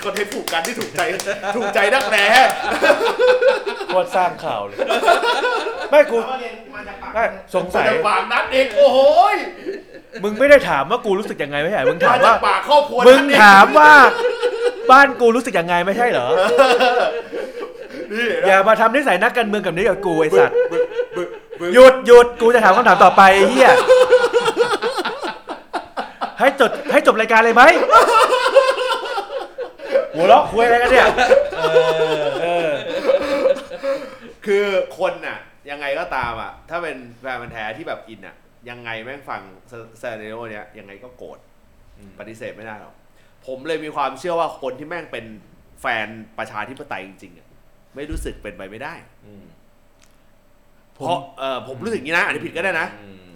[0.03, 1.01] คอนเทนต์ผูกกันที่ถูกใจ
[1.55, 2.27] ถูกใจนักแร้
[3.87, 4.77] โคตรสร้างข่าวเลย
[5.91, 7.23] ไม่กูแล้วประเด็นมาจากปากไม่
[7.55, 8.97] สงสัยมาจากปากนัดเองโอ้โห
[9.33, 9.35] ย
[10.23, 13.93] มึงไม่ได้ถามว่ากูรู้สึกยังไงไม่ใช่มึงถามมาจาว่ากปากครอบครัวมึงนัดเองถามว่า
[14.91, 16.27] บ้านกูรู้สึกยังไงไม่ใช่เหรอ
[18.11, 20.83] นี่อย่ามาทำนิสัยนักการเมืองกับนี้กับกูไอสัตว์บึก
[21.17, 23.69] บึกบึกหยุดหยุดกูจะถามคำถามต่อไปไอ้เฮีย
[26.39, 27.63] ให้จดให้จบรายการเลยไหม
[30.13, 31.07] หัวเราะคุยอะไรกันเนี่ย
[32.41, 32.69] เออ
[34.45, 34.65] คือ
[34.97, 35.39] คนน่ะ
[35.69, 38.35] ยังไงก็ตามอะ ถ้าเป็นแฟนมันธุ์แท้ที่แบบอินอะ
[38.69, 39.41] ยังไงแม่งฟัง
[39.99, 41.37] เซนเนโอเนี้ยยังไงก็โกรธ
[41.97, 42.93] อืมปฏิเสธไม่ได้หรอก
[43.45, 45.25] ผมเลยมีความเชื่อว่าคนที่แม่งเป็น
[45.81, 46.07] แฟน
[46.37, 47.47] ประชาธิปไตยจริงๆอะ
[47.95, 48.93] ไม่รู้สึกเป็นไปไม่ได้
[49.25, 49.45] อืม
[50.95, 53.29] เพราะเออผมรู้สึกอย่างนี้นะอันนี้ผิดก็ได้นะอืม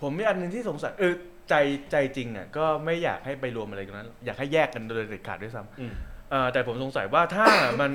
[0.00, 1.14] ผมมีอันหนึงที่สงสัยเออ
[1.48, 1.54] ใจ
[1.92, 7.46] ใจจริงอะก็ไม่อยากให้ไปรวมอะไรกันนั้น อยากให้แยกกันโดยเด็ดขาดด้วยซ้อืมำเอ่อแต่ผมสงสัยว่าถ้า
[7.80, 7.92] มัน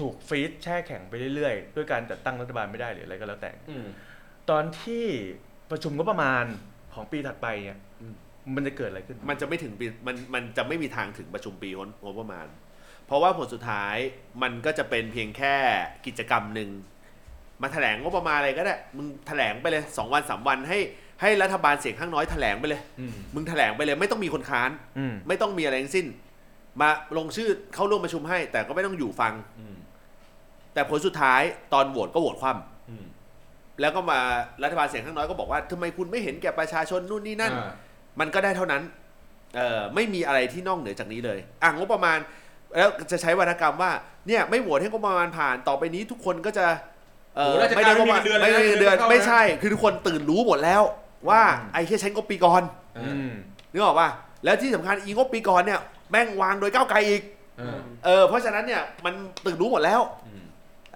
[0.00, 3.86] ถูกฟรีซแช่แข็งไปเรื่อยๆ ด้วยการจัดตั้งรัฐบาลไม่ได้หรืออะไรก็แล้วแต่ อืม
[4.50, 5.04] ตอนที่
[5.70, 6.44] ประชุมงบประมาณ
[6.94, 8.14] ของปีถัดไปเนี่ยอืม
[8.54, 11.68] มันจะเกิดอะไรขึ้น มันจะไม่ถึงปีมันมันจะไม่มีทางถึงประชุมปี
[12.04, 12.46] งบประมาณ
[13.06, 13.96] เพราะว่าผลสุดท้าย
[14.42, 15.54] มันก็จะเป็นเพียงแค่
[16.06, 16.70] กิจกรรมหนึ่ง
[17.62, 20.78] มาแถลงงบประมาณอะไรก็ได้ มึงแถลงไปเลยสองวันสามวันให้
[21.20, 26.06] ให้รัฐบาลเสียงข้างน้อยแถลงไปเลยอืมมึงแถลงไปเลย ไม่ต้องมีคนค้านอืมไม่ต้องมีอะไรทั้งสิ้น
[26.80, 29.76] มาลงชื่อเข้าร่วมประชุมให้ แต่ก็ไม่ต้องอยู่ฟังอืม
[30.74, 31.42] แต่ผลสุดท้าย
[31.72, 32.50] ตอนโหวตก็โหวตคว่
[32.90, 34.20] อืมำแล้วก็มา
[34.62, 37.70] รัฐบาลเสียงข้างน้อยก็บอกว่าทำไมคุณไม่เห็นแก่ประชาชนนู่นนี่นั่นอ่า
[38.20, 38.82] มันก็ได้เท่านั้น
[39.56, 42.18] เออไม่มีอะไรที่นอกเหนือจากนี้เลย อะงบประมาณ
[42.76, 43.92] แล้วจะใช้วรรณกรรมว่า
[44.26, 46.66] เนี่ยไม่โหวตให้งบประมาณผ่าน ต่อไปนี้ทุกคนก็จะ
[47.36, 50.82] เออโหราชไม่การได้งบประมาณไม่ไม่มีได้เงิเงินนเดืเดืออนนเข้านะไม่ใช่ คือทุกคนตื่นรู้หมดแล้ว
[51.28, 52.62] ว่าอืมไอ้แค่ใช้งบปีก่อน
[52.96, 53.30] อ่าอืม
[53.72, 54.08] นึกออกป่ะ
[54.44, 55.80] แล้วที่สำคัญอีงบปีก่อนเนี่ย
[56.10, 57.22] แม่งวางโดยก้าวไกลอีก
[57.60, 59.14] อ่าเออเพราะฉะนั้นเนี่ยมัน
[59.44, 60.44] ตื่นรู้หมดแล้วอืม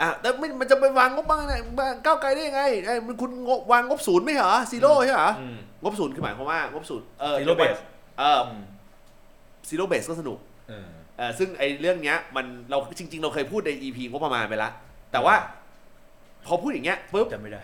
[0.00, 1.60] อะแต่ไม่มันจะไปวางงบบ้างเนี่ย
[2.04, 7.80] ก้าวไกลได้ยังไงไอ้มันคุณงบวางงบศูนย์ไม่เหรอซีโร่ใช่เหรออืมงบศูนย์คือหมายความว่างบศูนย์เออ Zero base
[8.18, 8.40] เออ
[9.68, 10.38] ซีโร่เบสก็สนุก
[10.68, 10.86] เออ
[11.18, 14.72] เออซึ่งไอ้เรื่องเนี้ยมันเราจริง ๆ เราเคยพูดใน EP งบประมาณไปแล้ว
[15.12, 15.34] แต่ว่า
[16.46, 17.62] พอพูดอย่างเงี้ยปุ๊บจำไม่ได้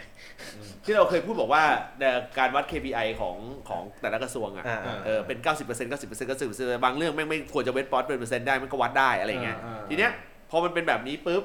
[0.85, 1.65] ที่เราเคยพูดบอกว่า
[1.99, 2.05] ใน
[2.39, 3.37] การวัด KPI ของ
[3.69, 6.29] ของแต่ละกระทรวงอะอ่า เออเป็น 90% 90%
[6.77, 10.13] 90%บางเรื่องแม่งไม่ควรจะเวทปอตเป็นเปอร์เซ็นต์ได้มันก็วัดได้อะไรอย่างเงี้ยอ่าอ่า ทีเนี้ย
[10.51, 11.45] พอมันเป็นแบบนี้ปุ๊บ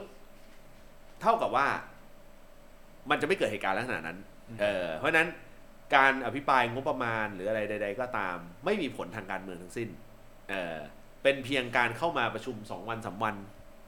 [1.21, 1.67] เท่ากับว่า
[3.09, 4.17] มันจะไม่เกิดเหตุการณ์ลักษณะนั้น
[4.61, 5.27] เออเพราะฉะนั้น
[5.95, 9.89] การอภิปรายงบประมาณหรืออะไรใด ๆ ก็ตาม ไม่มีผลทางการเมืองทั้งสิ้น
[10.49, 10.77] เออ
[11.23, 13.35] เป็นเพียงการเข้ามาประชุมสองวันสามวัน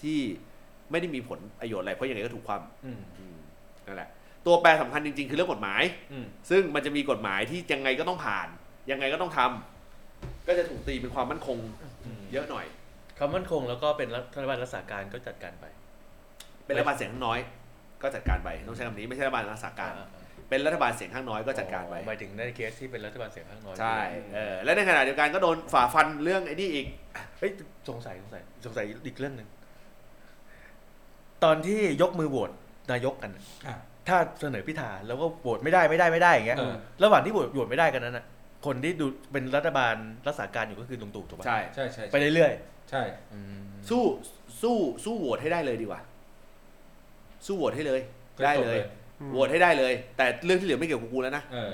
[0.03, 0.19] ที่
[0.91, 3.16] ไม่ได้มีผลประโยชน์อะไรเพราะยังไงก็ถูกความ อืมอืม
[3.87, 4.09] นั่นแหละ
[4.45, 5.81] ตัวแปรสำคัญจริง ๆ คือเรื่องกฎหมาย
[6.11, 8.47] อืมซึ่งมันจะมีกฎหมายที่ยังไงก็ต้องผ่าน
[8.91, 11.57] ยังไงก็ต้องทำก็จะถูกตีเป็นความมั่นคง
[12.05, 12.65] อืมเยอะหน่อย
[13.19, 15.65] คำมั่นคงแล้วก็เป็นรัฐบาลรักษาการก็จัดการไป
[16.65, 17.39] เป็นรัฐบาลเสียงข้างน้อย
[18.01, 19.91] ก็จัดการไปต้องใช้คำนี้ไม่ใช่รัฐบาลรักษาการ
[20.49, 23.97] เป็นรัฐบาลเสียงข้างน้อยก็จัดการไปหมายถึงในเคสที่เป็นรัฐบาลเสียงข้างน้อยใช่
[24.35, 26.87] เออและในขณะเดียวกันก็โดนฝ่าฟันเรื่องไอ้นี่อีก
[27.39, 27.51] เฮ้ย
[27.89, 29.49] สงสัยสงสัยสงสัยอีกเรื่องหนึ่ง
[31.43, 32.51] ตอนที่ยกมือโหวต
[32.91, 33.75] นายกกันน่ะอะ
[34.07, 36.73] ถ้าเสนอพิธาแล้วก็โหวตไม่ได้ไม่ได้ไม่ได้อย่างเงี้ยเออ
[37.03, 38.25] ระหว่างที่โหวตโหวตไม่ได้กันนั้นน่ะ
[38.65, 39.95] คนที่ดูเป็นรัฐบาล
[40.27, 42.51] รักษาการอยู่ก็คือลุงตู่ถูกปะใช่ ใช่ใช่ไปเรื่อย
[42.89, 44.03] ใช่ๆอืมสู้
[44.61, 46.01] สู้สู้โหวตให้ได้เลยดีกว่า
[47.45, 47.99] สู้โหวตให้เลย
[48.37, 48.81] ก็ได้จบเลย
[49.31, 51.71] โหวตให้ได้เลย แต่เรื่องที่เหลือไม่เกี่ยวกับกูแล้วนะเออ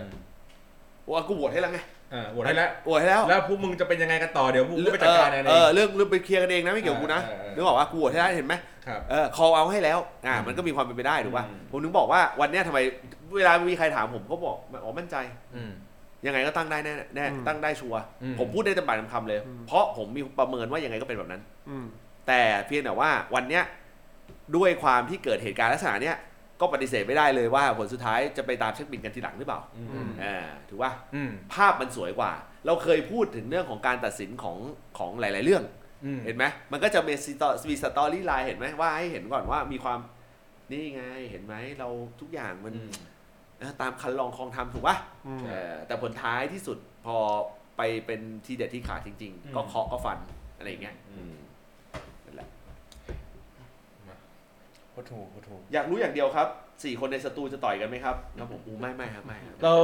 [1.14, 1.80] ว่ากูโหวตให้แล้วไง
[2.14, 8.73] อ่าโหวตให้แล้ว โหวตให้แล้ว แล้วพวกมึงจะเป็นยังไงกันต่อเดี๋ยวพวกมึงไปจัดการเอง เออเรื่องเรื่องไปเคลียร์กันเองนะไม่เกี่ยวกับกูนะเออเออเออ นึกออกว่ากูโหวตให้ได้เห็นไหมครับ
[9.10, 12.80] เออ call เอาให้แล้วอ่าอืมมันก็มีความเป็นไปได้ถูกป่ะอืมผมถึงบอกว่าวันเนี้ยทำไม
[13.36, 15.16] เวลามีใครถามผมก็บอกอ๋อมั่นใจ
[15.56, 15.72] อืม
[16.26, 21.86] ยังไงก็ตั้งได้แน่แน่อืมตั้งได้ชัวร์อืม ผมพูดได้เต็มปากเต็มคำเลย อืม เพราะผมมีประเมินว่ายังไงก็เป็นแบบนั้น อืม
[22.28, 23.64] แต่เพียงแต่ว่าวันเนี้ย
[24.56, 26.18] ด้วยความที่เกิดเหตุการณ์ลักษณะเนี้ย
[26.62, 32.32] ก็ปฏิเสธไม่ได้เลยว่าผลสุดท้ายจะไปตามเช็คบิลกันทีหลังหรือเปล่าอืมอืมอ่าถือว่าอืม ภาพมันสวยกว่า
[32.66, 34.58] เราเคยพูดถึงเรื่องของการตัดสินของ
[34.98, 35.83] ของหลาย ๆ เรื่องอืม
[36.26, 40.00] เห็นไหมมันก็จะมีสตอมี storyline เห็นไหมว่าให้เห็นก่อนว่ามีความ
[40.72, 41.90] นี่ไงเห็นไหมเรา
[42.20, 42.92] ทุกอย่างมันอืม
[43.60, 44.96] เออตามคันลองคลองทำถูกป่ะ
[45.28, 47.18] อืมเออแต่ผลท้ายที่สุดพอ
[47.78, 50.18] ไปเป็นทีเด็ดที่ขาดจริงอืมๆก็เคาะก็ฟัน
[50.58, 51.34] อะไรอย่างเงี้ยอืม
[52.26, 52.48] นั่นแหละ
[54.92, 56.48] โคตรถูกโคตรถูกอยากรู้อย่างเดียวครับ
[56.84, 59.76] สี่คนในสตูจะต่อยกันไหมครับครับผมอูไม่ไม่ครับไม่ครับเรา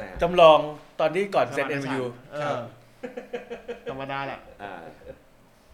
[0.00, 0.58] ไม่ครับจำลอง
[1.00, 2.02] ตอนที่ก่อนเซ็น MU
[2.32, 2.60] เออ
[3.90, 4.80] ธรรมดาแหละอ่า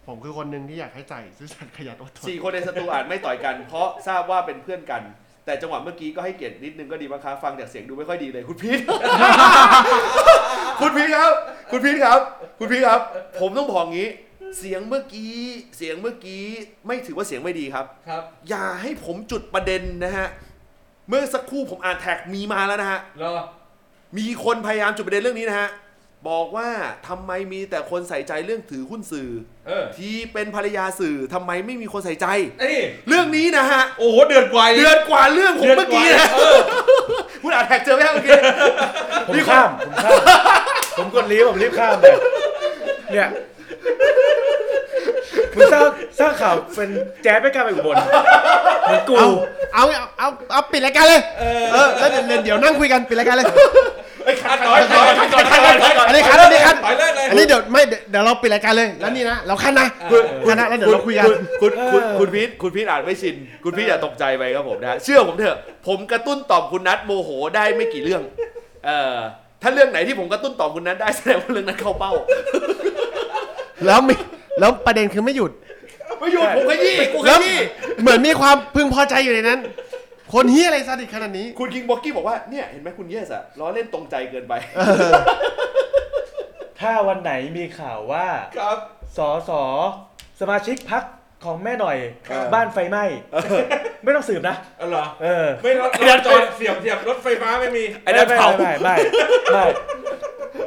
[0.07, 5.01] ผมคือคนหนึ่งที่อยากให้ใจซื่อสัตย์ขยันอดทนสี่คนในสตูอาจไม่ต่อยกัน เพราะทราบว่าเป็นเพื่อนกัน
[5.45, 8.79] แต่จังหวะเมื่อกี้ก็ให้เกียรตินิดนึงก็ดีบ้างครับฟังจากเสียงดูไม่ค่อยดีเลยคุณพีท
[10.81, 11.33] คุณพีทครับ
[11.71, 12.19] คุณพีทครับ
[12.59, 13.01] คุณพีทครับ
[13.39, 14.09] ผมต้องบอกงี้
[14.59, 15.35] เสียงเมื่อกี้
[15.77, 16.43] เสียงเมื่อกี้
[16.87, 20.27] ไม่ถือว่าเสียงไม่ดีครับ ครับ อย่าให้ผมจุดประเด็นนะฮะ
[21.09, 23.31] เมื่อสักครู่ผมอ่านแท็กมีมาแล้วนะฮะ รอ
[24.17, 25.69] มีคนพยายามจุดประเด็นเรื่องนี้นะฮะ
[26.29, 26.69] บอกว่า
[27.07, 29.29] ทำไมมีแต่คนใส่ใจเรื่องถือหุ้นสื่อ
[29.67, 32.27] เออที่เป็นภรรยาสื่อทำไมไม่มีคนใส่ใจ
[32.61, 32.77] เอ้ย
[33.07, 36.57] เรื่องนี้นะฮะ โอ้โหเดือดกว่าเดือนกว่าเรื่องผมเมื่อกี้นะเออ
[37.43, 38.37] คุณอ่านแท็กเจอไหมฮะเมื่อกี้
[39.27, 40.19] ผมข้ามผมข้าม
[40.97, 42.05] ผมกดรีบผมรีบข้ามไป
[43.11, 43.29] เนี่ย
[45.55, 45.85] มึงสร้าง
[46.19, 46.89] สร้างข่าวเป็น
[47.23, 47.95] แจ๊สไม่กล้าไปอุบล
[48.83, 49.27] เหมือนกูเอา
[49.73, 51.43] เอาเอาเอาปิดรายการเลย เอ
[51.85, 53.47] อแล้วเดี๋ยวเดี๋ยวนั่งคุยกันปิดรายการเลย
[54.25, 59.87] ไอ้ขัดต่อยต่อยต่อยต่อยต่อยอันนี้คัดอันนี้คัดต่อยเลิกเลยอันนี้เดี๋ยวไม่เดี๋ยวเราปิดรายการเลยแล้วนี่นะเราคัดนะ
[60.47, 61.27] คัดนะแล้วเดี๋ยวเราคุยกัน
[61.61, 65.57] คุณคุณคุณพีทคุณพีทอาจไม่ชิน คุณพีทอย่าตกใจไปครับผมนะเชื่อผมเถอะ
[65.87, 68.21] ผมกระตุ้นต่อมคุณนัทโมโหได้ไม่กี่เรื่อง
[68.85, 69.17] เอ่อ
[69.61, 72.11] ถ้าเรื่องไหนที่ผมกระตุ้นต่อมคุณนัทได้แสดงว่าเรื่องนั้นเข้าเป้า
[73.85, 74.13] แล้วมี
[74.59, 75.51] แล้วประเด็นคือไม่หยุด
[76.19, 77.57] ไม่หยุดผมขยี้กูขยี้
[78.01, 79.59] เหมือนมีความพึงพอใจอยู่ในนั้น
[80.33, 84.53] คนเหี้ยอะไรซาดิสต์ขนาดนี้ คุณคิงบ็อกกี้บอกว่าเนี่ยเห็นไหมคุณเยสอะล้อเล่นตรงใจเกินไป
[86.79, 88.27] ถ้าวันไหนมีข่าวว่า
[88.57, 88.77] ครับ
[89.17, 89.63] สอสอ
[90.41, 91.03] สมาชิกพัก
[91.45, 91.97] ของแม่หน่อย
[92.29, 93.03] ครับ บ้านไฟไหม้
[94.03, 98.95] ไม่ต้องสืบนะ อ๋อเหรอ เออไม่รถรถจอดเสียบเสียบรถไฟฟ้าไม่มีไอ้นั่นไม่เผาไม่ไม่
[99.53, 99.65] ไม่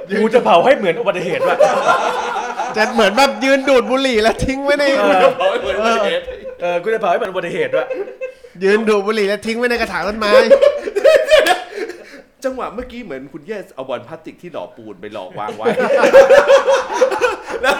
[0.06, 1.56] ไม่กูจะเผาให้เหมือนอุบัติเหตุว่ะ
[2.76, 6.22] จะเหมือนแบบยืนดูดบุหรี่แล้วทิ้งไว้ใน เออ เผาให้เหมือนอุบัติเหตุ
[6.60, 7.86] เออกูจะเผาให้เหมือนอุบัติเหตุว่ะ
[8.62, 10.32] ยืนดูดบุหรี่แล้วทิ้งไว้ในกระถางต้นไม้
[12.44, 15.66] จังหวะเมื่อกี้เหมือนคุณเยสเอาบอลพลาสติกที่หล่อปูนไปหลอกวางไว้
[17.62, 17.76] แล้ว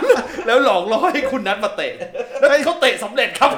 [0.46, 1.92] แล้วหลอกล่อให้คุณนัทมาเตะ
[2.38, 3.51] แล้วเขาเตะสำเร็จครับ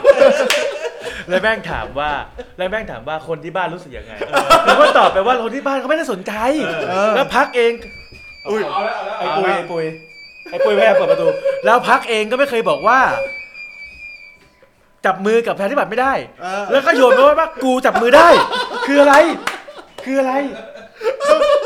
[1.28, 2.10] แล้วแม่งถามว่า
[2.56, 4.12] แล้วแม่งถามว่าคนที่บ้านรู้สึกยังไง
[4.64, 6.32] แล้วก็ตอบไปว่าคนที่บ้านเขาไม่ได้สนใจ
[7.14, 7.72] แล้วพักเอง
[8.48, 9.84] อุ้ยเอาแล้วเอาแล้วไอ้เอาปุยแล้วไอ้ปุย
[10.50, 11.26] ไอ้ปุยแม่เปิดประตู
[11.64, 12.98] แล้วพักเองก็ไม่เคยบอกว่า
[15.06, 16.12] จับมือกับแพทย์ที่บัตรไม่ได้
[16.42, 18.28] เออ แล้วก็โยนมาว่ากูจับมือได้
[18.86, 19.14] คืออะไร
[20.04, 20.32] คืออะไร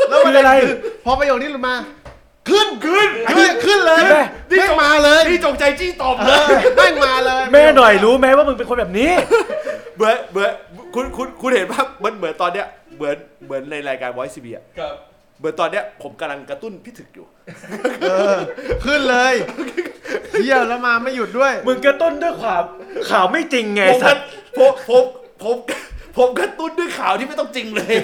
[0.09, 1.75] แล้วประเด็นคืออะไร คือพอประโยคนี้หลุดมา
[2.49, 4.21] ขึ้นขึ้นขึ้นขึ้นเลยใช่ไหม
[4.59, 9.11] แม่งมาเลยนี่จงใจจี้ตอบเอเลอยแม่งมาเลยแม่หน่อยรู้ไหมว่ามึงเป็นคนแบบนี้
[9.97, 10.51] เหมือนเหมือน
[10.95, 14.95] คุณคุณคุณเห็นว่ามันเหมือนตอนเนี้ยเหมือนเหมือนในรายการ Voice CV อะครับ
[15.39, 17.27] เหมือนตอนเนี้ยผมกำลังกระตุ้นพี่ถึกอยู่
[18.03, 18.37] เออ
[18.85, 19.35] ขึ้นเลย
[20.43, 22.65] เยี่ยมแล้วมาไม่หยุดด้วย มึงกระตุ้นด้วยความ
[23.11, 24.25] ข่าวไม่จริงไงผมสักตระว์
[24.59, 25.05] ผมผม
[25.43, 25.57] ผม
[26.17, 27.95] ผมกระตุ้นด้วยข่าวที่ไม่ต้องจริงเลย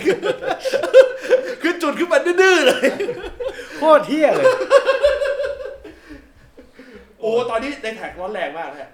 [1.62, 2.86] คือจุดขึ้นมาดื้อๆเลย
[3.78, 4.46] โคตรเที่ยเลย
[7.20, 8.90] โอ้ ตอนนี้ในแท็กร้อนแรงมากนะ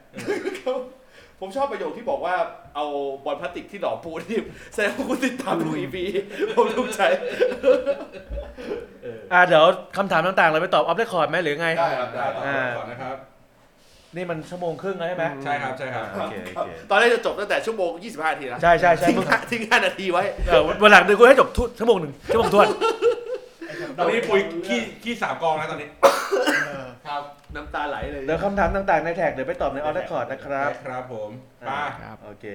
[1.44, 2.34] ผมชอบประโยคที่บอกว่า
[2.76, 2.86] เอา
[3.24, 4.38] บอลพลาสติกที่หล่อปูนที่
[4.74, 6.04] แสดงว่าคุณติดตามดูอีพี
[6.54, 7.00] ผมถูกใจ
[9.32, 9.64] อ่าเดี๋ยว
[9.96, 13.16] คำถามต่างๆ เราไปตอบ off record ไหมหรือไง ได้ครับได้อ่าก่อนนะครับ
[14.16, 22.66] นี่มันชั่วโมงครึ่งแล้วใช่ไหมใช่ครับใช่ครับ โอเคโอเคตอนแรกจะจบตั้งแต่ชั่วโมง 25นาทีนะใช่ใช่ใช่ทิ้งมึงห้าทิ้งห้านาทีไว้ เออวันหลังเดี๋ยวกูให้จบทุกชั่วโมงหนึ่งชั่วโมงถ้วน
[23.98, 25.88] ตอนนี้ปุยขี้ขี้สามกองแล้วตอนนี้
[27.08, 27.22] ครับ
[27.56, 31.30] น้ำตาไหลเลย เดี๋ยวคำถามต่างๆในแท็กเดี๋ยวไปตอบใน off record นะครับ ครับผม
[31.68, 32.46] อ่ามาโอเค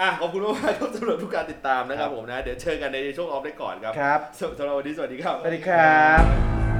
[0.00, 4.20] อะขอบคุณมากๆครับสำหรับทุกการติดตามนะครับผมนะ เดี๋ยวเจอกันในช่วง off record ครับครับ
[4.58, 6.75] สำหรับวันนี้สวัสดีครับ สวัสดีครับ